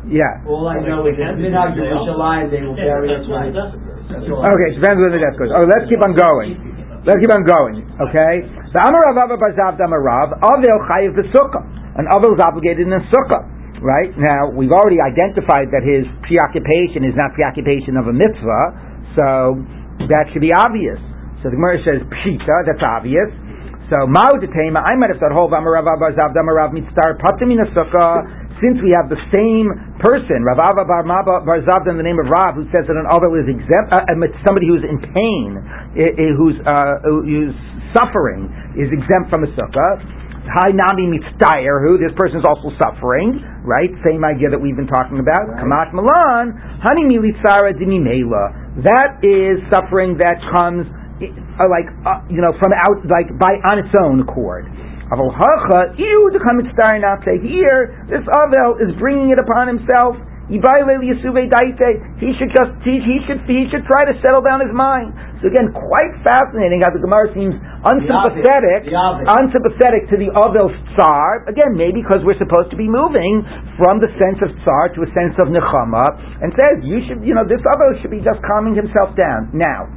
yeah. 0.09 0.45
All 0.45 0.69
I 0.69 0.77
know 0.85 1.01
is 1.09 1.17
that 1.17 1.39
minhag 1.41 1.73
Yerushalayim 1.73 2.51
they 2.53 2.61
will 2.61 2.77
Yeah, 2.77 3.01
bury 3.01 3.07
that's 3.09 3.25
at 3.25 3.33
what 3.33 3.49
night. 3.49 3.49
it 3.49 3.57
does. 3.57 3.71
That's. 4.13 4.29
Okay, 4.29 4.69
so 4.75 4.77
depends 4.77 4.99
where 5.01 5.13
the 5.15 5.21
death 5.23 5.37
goes. 5.41 5.49
Oh, 5.57 5.65
let's 5.65 5.87
keep 5.89 6.01
on 6.05 6.13
going. 6.13 6.53
Let's 7.07 7.17
keep 7.23 7.33
on 7.33 7.43
going. 7.47 7.81
Okay. 7.97 8.33
The 8.45 8.79
Amar 8.85 9.01
Rav 9.11 9.17
Abba 9.27 9.35
bar 9.41 9.51
Zavda 9.57 9.83
amar 9.89 9.99
Rav 10.05 10.29
Avel 10.37 10.79
Chayiv 10.87 11.17
B'Sukkah. 11.17 11.63
An 11.99 12.05
Avel 12.13 12.35
is 12.35 12.41
obligated 12.45 12.85
in 12.87 12.93
a 12.93 13.01
Sukkah. 13.11 13.43
right? 13.81 14.11
Now, 14.17 14.47
we've 14.53 14.71
already 14.71 14.99
identified 15.03 15.67
that 15.75 15.83
his 15.83 16.07
preoccupation 16.23 17.03
is 17.03 17.15
not 17.19 17.33
preoccupation 17.35 17.97
of 17.99 18.07
a 18.07 18.13
mitzvah, 18.15 18.65
so 19.19 19.27
that 20.07 20.31
should 20.31 20.41
be 20.43 20.51
obvious. 20.55 20.99
So 21.43 21.51
the 21.51 21.59
Gemara 21.59 21.75
says, 21.83 21.99
Pshita, 22.07 22.63
that's 22.63 22.79
obvious. 22.87 23.27
So, 23.91 24.07
Ma'udetema, 24.07 24.79
I 24.79 24.95
might 24.95 25.11
have 25.11 25.19
said, 25.19 25.35
Hov 25.35 25.51
Amarav 25.51 25.83
Abazav 25.83 26.31
Damarav 26.31 26.71
Mitzar 26.71 27.19
Sukkah, 27.19 28.43
since 28.63 28.79
we 28.79 28.95
have 28.95 29.11
the 29.11 29.19
same 29.27 29.67
person, 29.99 30.39
Rav 30.47 30.55
Ava 30.55 30.87
Bar 30.87 31.03
Bar 31.03 31.59
Zavda 31.67 31.91
in 31.91 31.99
the 31.99 32.07
name 32.07 32.15
of 32.15 32.31
Rav, 32.31 32.55
who 32.55 32.63
says 32.71 32.87
that 32.87 32.95
an 32.95 33.11
other 33.11 33.27
is 33.35 33.51
exempt, 33.51 33.91
uh, 33.91 34.07
somebody 34.47 34.71
who's 34.71 34.87
in 34.87 35.03
pain, 35.03 35.59
who's, 36.39 36.55
uh, 36.63 37.03
who's 37.03 37.51
suffering, 37.91 38.47
is 38.79 38.87
exempt 38.95 39.27
from 39.27 39.43
a 39.43 39.51
sukkah. 39.51 39.99
Hi 40.47 40.71
Nami 40.71 41.11
Mitzdayer, 41.11 41.83
who 41.83 41.99
this 41.99 42.15
person 42.15 42.39
is 42.39 42.47
also 42.47 42.71
suffering, 42.79 43.39
right? 43.67 43.91
Same 44.07 44.23
idea 44.23 44.47
that 44.47 44.59
we've 44.59 44.79
been 44.79 44.91
talking 44.91 45.19
about. 45.19 45.43
Kamat 45.59 45.91
Milan, 45.91 46.55
Hani 46.79 47.03
Militzara 47.03 47.75
Dimimela. 47.75 48.79
That 48.83 49.19
is 49.23 49.59
suffering 49.71 50.19
that 50.23 50.39
comes 50.55 50.87
uh, 51.21 51.69
like 51.69 51.87
uh, 52.05 52.25
you 52.29 52.41
know 52.41 52.53
from 52.57 52.73
out 52.73 52.99
like 53.05 53.29
by 53.37 53.59
on 53.69 53.77
its 53.79 53.93
own 53.93 54.21
accord. 54.25 54.65
Aval 55.13 55.29
hacha 55.29 55.93
you 55.99 56.31
to 56.33 56.39
come 56.41 56.57
here. 56.63 58.01
This 58.09 58.25
avel 58.33 58.81
is 58.81 58.95
bringing 58.97 59.29
it 59.29 59.37
upon 59.37 59.67
himself. 59.67 60.17
He 60.51 60.59
violated 60.59 61.07
Yesuve 61.07 61.47
Daite. 61.47 62.19
He 62.19 62.35
should 62.35 62.51
just 62.51 62.75
he, 62.83 62.99
he 62.99 63.21
should 63.23 63.39
he 63.47 63.63
should 63.71 63.87
try 63.87 64.03
to 64.03 64.15
settle 64.19 64.43
down 64.43 64.59
his 64.59 64.73
mind. 64.75 65.15
So 65.39 65.47
again, 65.47 65.71
quite 65.71 66.11
fascinating 66.23 66.83
how 66.83 66.91
the 66.91 66.99
Gemara 66.99 67.31
seems 67.31 67.55
unsympathetic, 67.55 68.91
unsympathetic 69.39 70.11
to 70.11 70.15
the 70.19 70.31
Avel 70.35 70.67
tsar. 70.95 71.47
Again, 71.47 71.79
maybe 71.79 72.03
because 72.03 72.23
we're 72.27 72.39
supposed 72.39 72.71
to 72.75 72.79
be 72.79 72.91
moving 72.91 73.43
from 73.79 74.03
the 74.03 74.11
sense 74.19 74.39
of 74.43 74.51
tsar 74.63 74.91
to 74.95 74.99
a 75.03 75.09
sense 75.15 75.35
of 75.39 75.47
nechama, 75.47 76.15
and 76.43 76.51
says 76.59 76.83
you 76.83 76.99
should, 77.07 77.23
you 77.23 77.35
know, 77.35 77.47
this 77.47 77.63
Avel 77.63 77.95
should 78.03 78.11
be 78.11 78.19
just 78.19 78.43
calming 78.43 78.75
himself 78.75 79.15
down. 79.15 79.51
Now, 79.55 79.87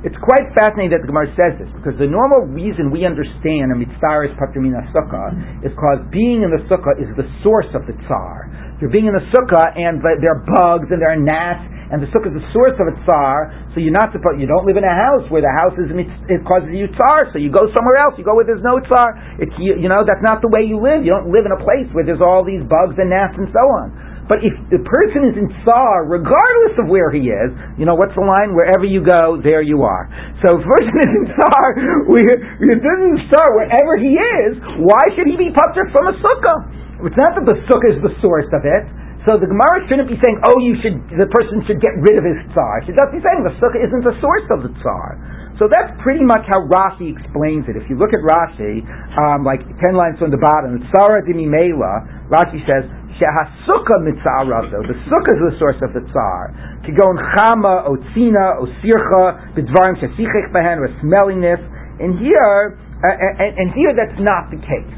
it's 0.00 0.16
quite 0.24 0.48
fascinating 0.56 0.96
that 0.96 1.04
the 1.04 1.10
Gemara 1.12 1.28
says 1.36 1.60
this 1.60 1.68
because 1.76 1.92
the 2.00 2.08
normal 2.08 2.48
reason 2.48 2.88
we 2.88 3.04
understand 3.04 3.68
a 3.68 3.76
mitzvah 3.76 4.24
is 4.24 4.32
patrimina 4.40 4.80
sukkah 4.96 5.60
is 5.60 5.68
because 5.76 6.00
being 6.08 6.40
in 6.40 6.48
the 6.48 6.64
sukkah 6.72 6.96
is 6.96 7.12
the 7.20 7.28
source 7.44 7.68
of 7.76 7.84
the 7.84 7.92
tsar. 8.08 8.48
You're 8.80 8.88
being 8.88 9.12
in 9.12 9.12
the 9.12 9.28
sukkah 9.28 9.76
and 9.76 10.00
there 10.00 10.32
are 10.32 10.42
bugs 10.56 10.88
and 10.88 11.04
there 11.04 11.12
are 11.12 11.20
gnats 11.20 11.60
and 11.92 12.00
the 12.00 12.08
sukkah 12.16 12.32
is 12.32 12.40
the 12.40 12.48
source 12.56 12.80
of 12.80 12.88
a 12.88 12.96
tsar. 13.04 13.52
So 13.76 13.84
you're 13.84 13.92
not 13.92 14.08
supposed. 14.08 14.40
You 14.40 14.48
don't 14.48 14.64
live 14.64 14.80
in 14.80 14.88
a 14.88 14.96
house 14.96 15.28
where 15.28 15.44
the 15.44 15.52
house 15.52 15.76
is 15.76 15.92
it 15.92 16.40
causes 16.48 16.72
you 16.72 16.88
tsar. 16.96 17.28
So 17.34 17.42
you 17.42 17.52
go 17.52 17.68
somewhere 17.76 18.00
else. 18.00 18.16
You 18.16 18.24
go 18.24 18.32
where 18.32 18.48
there's 18.48 18.64
no 18.64 18.80
tsar. 18.80 19.20
It's 19.36 19.52
you, 19.60 19.76
you 19.76 19.92
know 19.92 20.00
that's 20.00 20.24
not 20.24 20.40
the 20.40 20.48
way 20.48 20.64
you 20.64 20.80
live. 20.80 21.04
You 21.04 21.12
don't 21.12 21.28
live 21.28 21.44
in 21.44 21.52
a 21.52 21.60
place 21.60 21.92
where 21.92 22.08
there's 22.08 22.24
all 22.24 22.40
these 22.40 22.64
bugs 22.64 22.96
and 22.96 23.12
gnats 23.12 23.36
and 23.36 23.52
so 23.52 23.60
on. 23.84 24.09
But 24.30 24.46
if 24.46 24.54
the 24.70 24.78
person 24.86 25.26
is 25.26 25.34
in 25.34 25.50
tsar, 25.66 26.06
regardless 26.06 26.78
of 26.78 26.86
where 26.86 27.10
he 27.10 27.34
is, 27.34 27.50
you 27.74 27.82
know 27.82 27.98
what's 27.98 28.14
the 28.14 28.22
line? 28.22 28.54
Wherever 28.54 28.86
you 28.86 29.02
go, 29.02 29.42
there 29.42 29.58
you 29.58 29.82
are. 29.82 30.06
So 30.46 30.54
if 30.54 30.62
a 30.62 30.68
person 30.70 30.96
is 31.02 31.12
in 31.18 31.24
tsar, 31.34 31.66
we, 32.14 32.22
if 32.22 32.78
in 32.78 33.14
tsar 33.26 33.48
wherever 33.58 33.98
he 33.98 34.14
is, 34.14 34.62
why 34.86 35.02
should 35.18 35.26
he 35.26 35.34
be 35.34 35.50
patur 35.50 35.90
from 35.90 36.14
a 36.14 36.14
sukkah? 36.22 36.58
It's 37.02 37.18
not 37.18 37.34
that 37.34 37.42
the 37.42 37.58
sukkah 37.66 37.90
is 37.90 37.98
the 38.06 38.14
source 38.22 38.46
of 38.54 38.62
it. 38.62 38.86
So 39.26 39.36
the 39.36 39.50
Gemara 39.50 39.84
shouldn't 39.90 40.08
be 40.08 40.16
saying, 40.22 40.38
oh, 40.46 40.56
you 40.62 40.78
should, 40.80 40.96
the 41.12 41.28
person 41.28 41.60
should 41.66 41.82
get 41.82 41.92
rid 41.98 42.16
of 42.16 42.24
his 42.24 42.38
tsar. 42.54 42.86
She 42.86 42.94
doesn't 42.94 43.12
be 43.12 43.20
saying 43.20 43.42
the 43.42 43.52
sukkah 43.58 43.82
isn't 43.82 44.04
the 44.06 44.14
source 44.22 44.46
of 44.54 44.62
the 44.62 44.72
tsar. 44.78 45.18
So 45.60 45.68
that's 45.68 45.92
pretty 46.00 46.24
much 46.24 46.40
how 46.48 46.64
Rashi 46.72 47.12
explains 47.12 47.68
it. 47.68 47.76
If 47.76 47.84
you 47.92 48.00
look 48.00 48.16
at 48.16 48.24
Rashi, 48.24 48.80
um, 49.20 49.44
like 49.44 49.60
ten 49.76 49.92
lines 49.92 50.16
from 50.16 50.32
the 50.32 50.40
bottom, 50.40 50.80
Tsara 50.88 51.20
Mela, 51.28 52.08
Rashi 52.32 52.64
says, 52.64 52.88
Shehasukkah 53.20 54.00
mitzarav, 54.00 54.72
the 54.72 54.96
sukkah 55.04 55.32
is 55.36 55.42
the 55.52 55.56
source 55.60 55.76
of 55.84 55.92
the 55.92 56.00
tsar. 56.08 56.56
Kigon 56.88 57.20
chama, 57.36 57.84
otzina, 57.84 58.56
osircha, 58.64 59.52
bidvarim 59.52 60.00
shesichech 60.00 60.48
behen, 60.56 60.80
or 60.80 60.88
smelliness. 61.04 61.60
And 62.00 62.16
here, 62.16 62.80
uh, 63.04 63.44
and, 63.44 63.52
and 63.60 63.68
here 63.76 63.92
that's 63.92 64.16
not 64.24 64.48
the 64.48 64.56
case. 64.56 64.94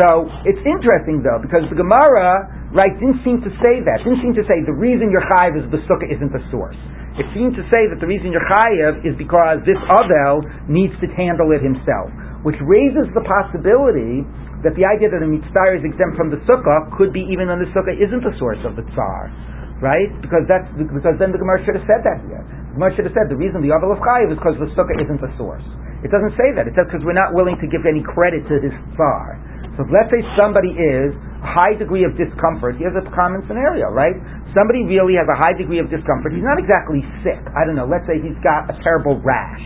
So 0.00 0.24
it's 0.48 0.60
interesting 0.64 1.20
though, 1.20 1.36
because 1.40 1.68
the 1.68 1.76
Gemara, 1.76 2.48
right, 2.72 2.92
didn't 2.96 3.20
seem 3.24 3.44
to 3.44 3.52
say 3.60 3.84
that. 3.84 4.04
Didn't 4.04 4.24
seem 4.24 4.32
to 4.40 4.44
say 4.48 4.64
the 4.64 4.76
reason 4.76 5.12
you're 5.12 5.24
chayiv 5.28 5.60
is 5.60 5.68
the 5.68 5.80
sukkah 5.84 6.08
isn't 6.08 6.32
the 6.32 6.40
source. 6.48 6.76
It 7.16 7.24
seemed 7.32 7.56
to 7.56 7.64
say 7.72 7.88
that 7.88 7.96
the 8.00 8.08
reason 8.08 8.28
you're 8.32 8.44
chayiv 8.44 9.04
is 9.04 9.16
because 9.16 9.64
this 9.64 9.80
Avel 9.88 10.44
needs 10.68 10.92
to 11.00 11.08
handle 11.16 11.48
it 11.52 11.64
himself, 11.64 12.12
which 12.44 12.60
raises 12.60 13.08
the 13.16 13.24
possibility 13.24 14.24
that 14.66 14.74
the 14.74 14.82
idea 14.82 15.06
that 15.06 15.22
a 15.22 15.28
mitzvah 15.30 15.78
is 15.78 15.86
exempt 15.86 16.18
from 16.18 16.34
the 16.34 16.42
sukkah 16.42 16.90
could 16.98 17.14
be 17.14 17.22
even 17.30 17.46
when 17.46 17.62
the 17.62 17.70
sukkah 17.70 17.94
isn't 17.94 18.26
the 18.26 18.34
source 18.34 18.58
of 18.66 18.74
the 18.74 18.82
tsar, 18.90 19.30
right? 19.78 20.10
Because 20.18 20.42
that's 20.50 20.66
because 20.74 21.14
then 21.22 21.30
the 21.30 21.38
Gemara 21.38 21.62
should 21.62 21.78
have 21.78 21.86
said 21.86 22.02
that 22.02 22.18
here. 22.26 22.42
The 22.42 22.74
Gemara 22.74 22.90
should 22.98 23.06
have 23.06 23.14
said 23.14 23.30
the 23.30 23.38
reason 23.38 23.62
the 23.62 23.70
Aval 23.70 23.94
of 23.94 24.02
Chayiv 24.02 24.34
is 24.34 24.38
because 24.42 24.58
the 24.58 24.66
sukkah 24.74 24.98
isn't 24.98 25.22
the 25.22 25.30
source. 25.38 25.62
It 26.02 26.10
doesn't 26.10 26.34
say 26.34 26.50
that. 26.58 26.66
It 26.66 26.74
says 26.74 26.90
because 26.90 27.06
we're 27.06 27.16
not 27.16 27.30
willing 27.30 27.54
to 27.62 27.70
give 27.70 27.86
any 27.86 28.02
credit 28.02 28.42
to 28.50 28.58
this 28.58 28.74
tsar. 28.98 29.38
So 29.78 29.86
let's 29.86 30.10
say 30.10 30.24
somebody 30.34 30.74
is 30.74 31.14
a 31.14 31.50
high 31.62 31.78
degree 31.78 32.02
of 32.02 32.18
discomfort. 32.18 32.80
Here's 32.80 32.96
a 32.98 33.06
common 33.14 33.46
scenario, 33.46 33.94
right? 33.94 34.18
Somebody 34.50 34.82
really 34.88 35.14
has 35.20 35.28
a 35.30 35.38
high 35.38 35.54
degree 35.54 35.78
of 35.78 35.92
discomfort. 35.92 36.34
He's 36.34 36.42
not 36.42 36.58
exactly 36.58 37.06
sick. 37.20 37.38
I 37.54 37.62
don't 37.68 37.78
know. 37.78 37.86
Let's 37.86 38.08
say 38.08 38.18
he's 38.18 38.40
got 38.42 38.66
a 38.72 38.74
terrible 38.80 39.20
rash 39.22 39.62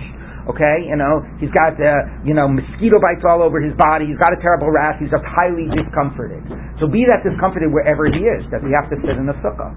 Okay, 0.51 0.83
you 0.83 0.99
know, 0.99 1.23
he's 1.39 1.53
got 1.55 1.79
uh, 1.79 2.03
you 2.27 2.35
know 2.35 2.51
mosquito 2.51 2.99
bites 2.99 3.23
all 3.23 3.39
over 3.39 3.63
his 3.63 3.75
body. 3.79 4.11
He's 4.11 4.19
got 4.19 4.35
a 4.35 4.41
terrible 4.43 4.71
rash. 4.75 4.99
He's 4.99 5.13
just 5.13 5.23
highly 5.23 5.71
discomforted. 5.71 6.43
So 6.83 6.91
be 6.91 7.07
that 7.07 7.23
discomforted 7.23 7.71
wherever 7.71 8.11
he 8.11 8.27
is. 8.27 8.43
Does 8.51 8.65
he 8.67 8.75
have 8.75 8.91
to 8.91 8.99
sit 9.07 9.15
in 9.15 9.31
the 9.31 9.37
sukkah? 9.45 9.71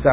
So 0.00 0.12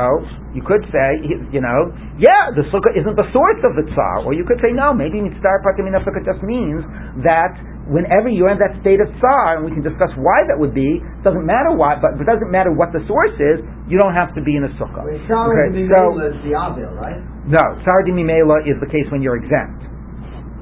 you 0.52 0.64
could 0.64 0.84
say, 0.92 1.24
you 1.52 1.64
know, 1.64 1.92
yeah, 2.20 2.52
the 2.52 2.68
sukkah 2.72 2.92
isn't 2.92 3.16
the 3.16 3.28
source 3.32 3.62
of 3.64 3.80
the 3.80 3.88
tsar, 3.96 4.28
or 4.28 4.36
you 4.36 4.44
could 4.44 4.60
say 4.60 4.76
no, 4.76 4.92
maybe 4.92 5.24
mitzvah 5.24 5.64
patimina 5.64 6.04
sukkah 6.04 6.24
just 6.28 6.44
means 6.44 6.84
that 7.24 7.56
whenever 7.88 8.28
you're 8.28 8.52
in 8.52 8.60
that 8.60 8.76
state 8.84 9.00
of 9.00 9.08
tsar, 9.20 9.60
and 9.60 9.64
we 9.64 9.72
can 9.72 9.84
discuss 9.84 10.12
why 10.20 10.44
that 10.52 10.60
would 10.60 10.76
be, 10.76 11.00
doesn't 11.24 11.48
matter 11.48 11.72
why, 11.72 11.96
but 11.96 12.20
it 12.20 12.28
doesn't 12.28 12.52
matter 12.52 12.72
what 12.76 12.92
the 12.92 13.00
source 13.08 13.36
is, 13.40 13.64
you 13.88 13.96
don't 13.96 14.16
have 14.20 14.36
to 14.36 14.44
be 14.44 14.60
in 14.60 14.68
a 14.68 14.72
sukkah. 14.76 15.08
okay, 15.56 15.72
so, 15.88 16.20
is 16.20 16.36
the 16.44 16.52
avil, 16.52 16.92
right? 17.00 17.24
No, 17.48 17.64
tsar 17.88 18.04
dimimela 18.04 18.68
is 18.68 18.76
the 18.84 18.92
case 18.92 19.08
when 19.08 19.24
you're 19.24 19.40
exempt 19.40 19.87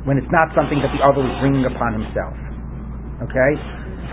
when 0.05 0.21
it's 0.21 0.31
not 0.31 0.53
something 0.53 0.79
that 0.79 0.93
the 0.93 1.01
other 1.03 1.25
is 1.25 1.35
bringing 1.41 1.65
upon 1.65 1.97
himself. 1.97 2.37
Okay? 3.25 3.51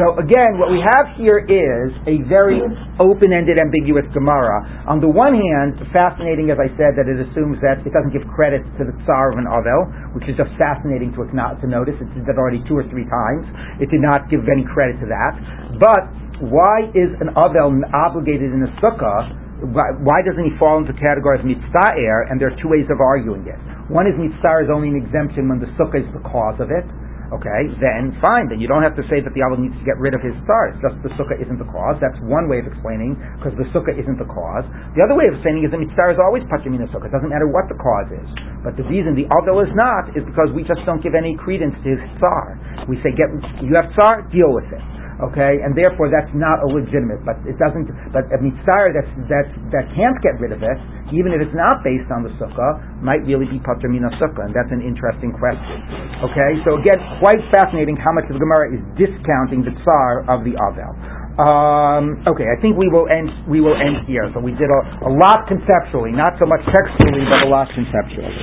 So 0.00 0.16
again, 0.16 0.56
what 0.56 0.72
we 0.72 0.80
have 0.80 1.12
here 1.20 1.44
is 1.44 1.92
a 2.08 2.24
very 2.24 2.64
open-ended, 2.96 3.60
ambiguous 3.60 4.08
Gemara. 4.16 4.88
On 4.88 5.04
the 5.04 5.08
one 5.10 5.36
hand, 5.36 5.76
fascinating, 5.92 6.48
as 6.48 6.56
I 6.56 6.72
said, 6.80 6.96
that 6.96 7.04
it 7.04 7.20
assumes 7.20 7.60
that 7.60 7.84
it 7.84 7.92
doesn't 7.92 8.08
give 8.08 8.24
credit 8.32 8.64
to 8.80 8.88
the 8.88 8.96
Tsar 9.04 9.36
of 9.36 9.36
an 9.36 9.44
Avel, 9.44 10.16
which 10.16 10.24
is 10.32 10.34
just 10.40 10.48
fascinating 10.56 11.12
to, 11.12 11.28
to 11.28 11.66
notice. 11.68 11.92
It 12.00 12.08
did 12.16 12.24
that 12.24 12.40
already 12.40 12.64
two 12.64 12.80
or 12.80 12.88
three 12.88 13.04
times. 13.04 13.44
It 13.84 13.92
did 13.92 14.00
not 14.00 14.32
give 14.32 14.48
any 14.48 14.64
credit 14.64 14.96
to 15.04 15.06
that. 15.12 15.36
But 15.76 16.08
why 16.48 16.88
is 16.96 17.12
an 17.20 17.36
Avel 17.36 17.84
obligated 17.92 18.48
in 18.48 18.64
a 18.64 18.72
Sukkah? 18.80 19.28
Why, 19.76 19.92
why 20.00 20.24
doesn't 20.24 20.42
he 20.42 20.56
fall 20.56 20.80
into 20.80 20.96
of 20.96 21.44
Mitzvah 21.44 21.92
And 22.32 22.40
there 22.40 22.48
are 22.48 22.58
two 22.64 22.72
ways 22.72 22.88
of 22.88 23.04
arguing 23.04 23.44
it. 23.44 23.60
One 23.92 24.08
is 24.08 24.16
mitzvah 24.16 24.64
is 24.64 24.72
only 24.72 24.88
an 24.88 24.96
exemption 24.96 25.52
when 25.52 25.60
the 25.60 25.68
sukkah 25.76 26.00
is 26.00 26.08
the 26.16 26.24
cause 26.24 26.56
of 26.64 26.72
it. 26.72 26.88
Okay, 27.28 27.68
then 27.76 28.16
fine. 28.24 28.48
Then 28.48 28.56
you 28.56 28.64
don't 28.64 28.80
have 28.80 28.96
to 28.96 29.04
say 29.08 29.20
that 29.20 29.32
the 29.36 29.44
Avel 29.44 29.60
needs 29.60 29.76
to 29.76 29.84
get 29.84 30.00
rid 30.00 30.16
of 30.16 30.24
his 30.24 30.32
tsar. 30.48 30.72
It's 30.72 30.80
just 30.80 30.96
the 31.04 31.12
sukkah 31.16 31.36
isn't 31.36 31.60
the 31.60 31.68
cause. 31.68 32.00
That's 32.00 32.16
one 32.24 32.48
way 32.48 32.60
of 32.60 32.68
explaining 32.68 33.20
because 33.36 33.52
the 33.60 33.68
sukkah 33.72 33.92
isn't 33.92 34.16
the 34.16 34.28
cause. 34.28 34.64
The 34.96 35.04
other 35.04 35.12
way 35.12 35.28
of 35.28 35.36
explaining 35.36 35.68
is 35.68 35.72
that 35.76 35.80
mitzvah 35.80 36.16
is 36.16 36.20
always 36.20 36.44
pachim 36.48 36.72
in 36.72 36.80
the 36.80 36.88
sukkah. 36.88 37.08
It 37.08 37.14
doesn't 37.16 37.28
matter 37.28 37.48
what 37.48 37.68
the 37.68 37.76
cause 37.76 38.08
is. 38.12 38.28
But 38.64 38.80
the 38.80 38.84
reason 38.88 39.12
the 39.12 39.28
Avel 39.28 39.60
is 39.60 39.72
not 39.76 40.12
is 40.16 40.24
because 40.24 40.48
we 40.56 40.64
just 40.64 40.80
don't 40.88 41.04
give 41.04 41.12
any 41.12 41.36
credence 41.36 41.76
to 41.84 41.88
his 41.92 42.00
tsar. 42.16 42.56
We 42.88 42.96
say, 43.04 43.12
get 43.12 43.28
you 43.60 43.76
have 43.76 43.92
tsar, 43.96 44.28
deal 44.32 44.52
with 44.52 44.68
it 44.72 44.91
okay, 45.30 45.62
and 45.62 45.76
therefore 45.76 46.10
that's 46.10 46.30
not 46.34 46.62
a 46.64 46.68
legitimate. 46.68 47.22
But 47.22 47.38
it 47.46 47.58
doesn't. 47.60 47.86
But 48.10 48.26
a 48.34 48.38
mitzvah 48.42 48.94
that 48.98 49.06
that 49.30 49.46
that 49.70 49.84
can't 49.94 50.18
get 50.24 50.38
rid 50.42 50.50
of 50.50 50.62
it, 50.62 50.78
even 51.14 51.30
if 51.30 51.40
it's 51.44 51.54
not 51.54 51.84
based 51.86 52.10
on 52.10 52.26
the 52.26 52.32
sukkah, 52.40 52.82
might 53.04 53.22
really 53.28 53.46
be 53.46 53.62
patur 53.62 53.90
min 53.90 54.02
hasukkah, 54.02 54.48
and 54.48 54.52
that's 54.52 54.70
an 54.74 54.82
interesting 54.82 55.30
question. 55.36 55.78
Okay, 56.26 56.50
so 56.66 56.76
again, 56.80 56.98
quite 57.22 57.40
fascinating 57.54 57.94
how 57.94 58.12
much 58.12 58.26
of 58.26 58.34
the 58.34 58.42
Gemara 58.42 58.74
is 58.74 58.82
discounting 58.98 59.62
the 59.62 59.74
tsar 59.82 60.26
of 60.26 60.42
the 60.42 60.58
avel. 60.58 60.92
Um, 61.32 62.20
okay, 62.28 62.44
I 62.44 62.60
think 62.60 62.76
we 62.76 62.92
will 62.92 63.08
end. 63.08 63.32
We 63.48 63.64
will 63.64 63.72
end 63.72 64.04
here. 64.04 64.28
So 64.36 64.40
we 64.40 64.52
did 64.52 64.68
a, 64.68 65.08
a 65.08 65.12
lot 65.16 65.48
conceptually, 65.48 66.12
not 66.12 66.36
so 66.36 66.44
much 66.44 66.60
textually, 66.68 67.24
but 67.24 67.40
a 67.44 67.48
lot 67.48 67.72
conceptually. 67.72 68.36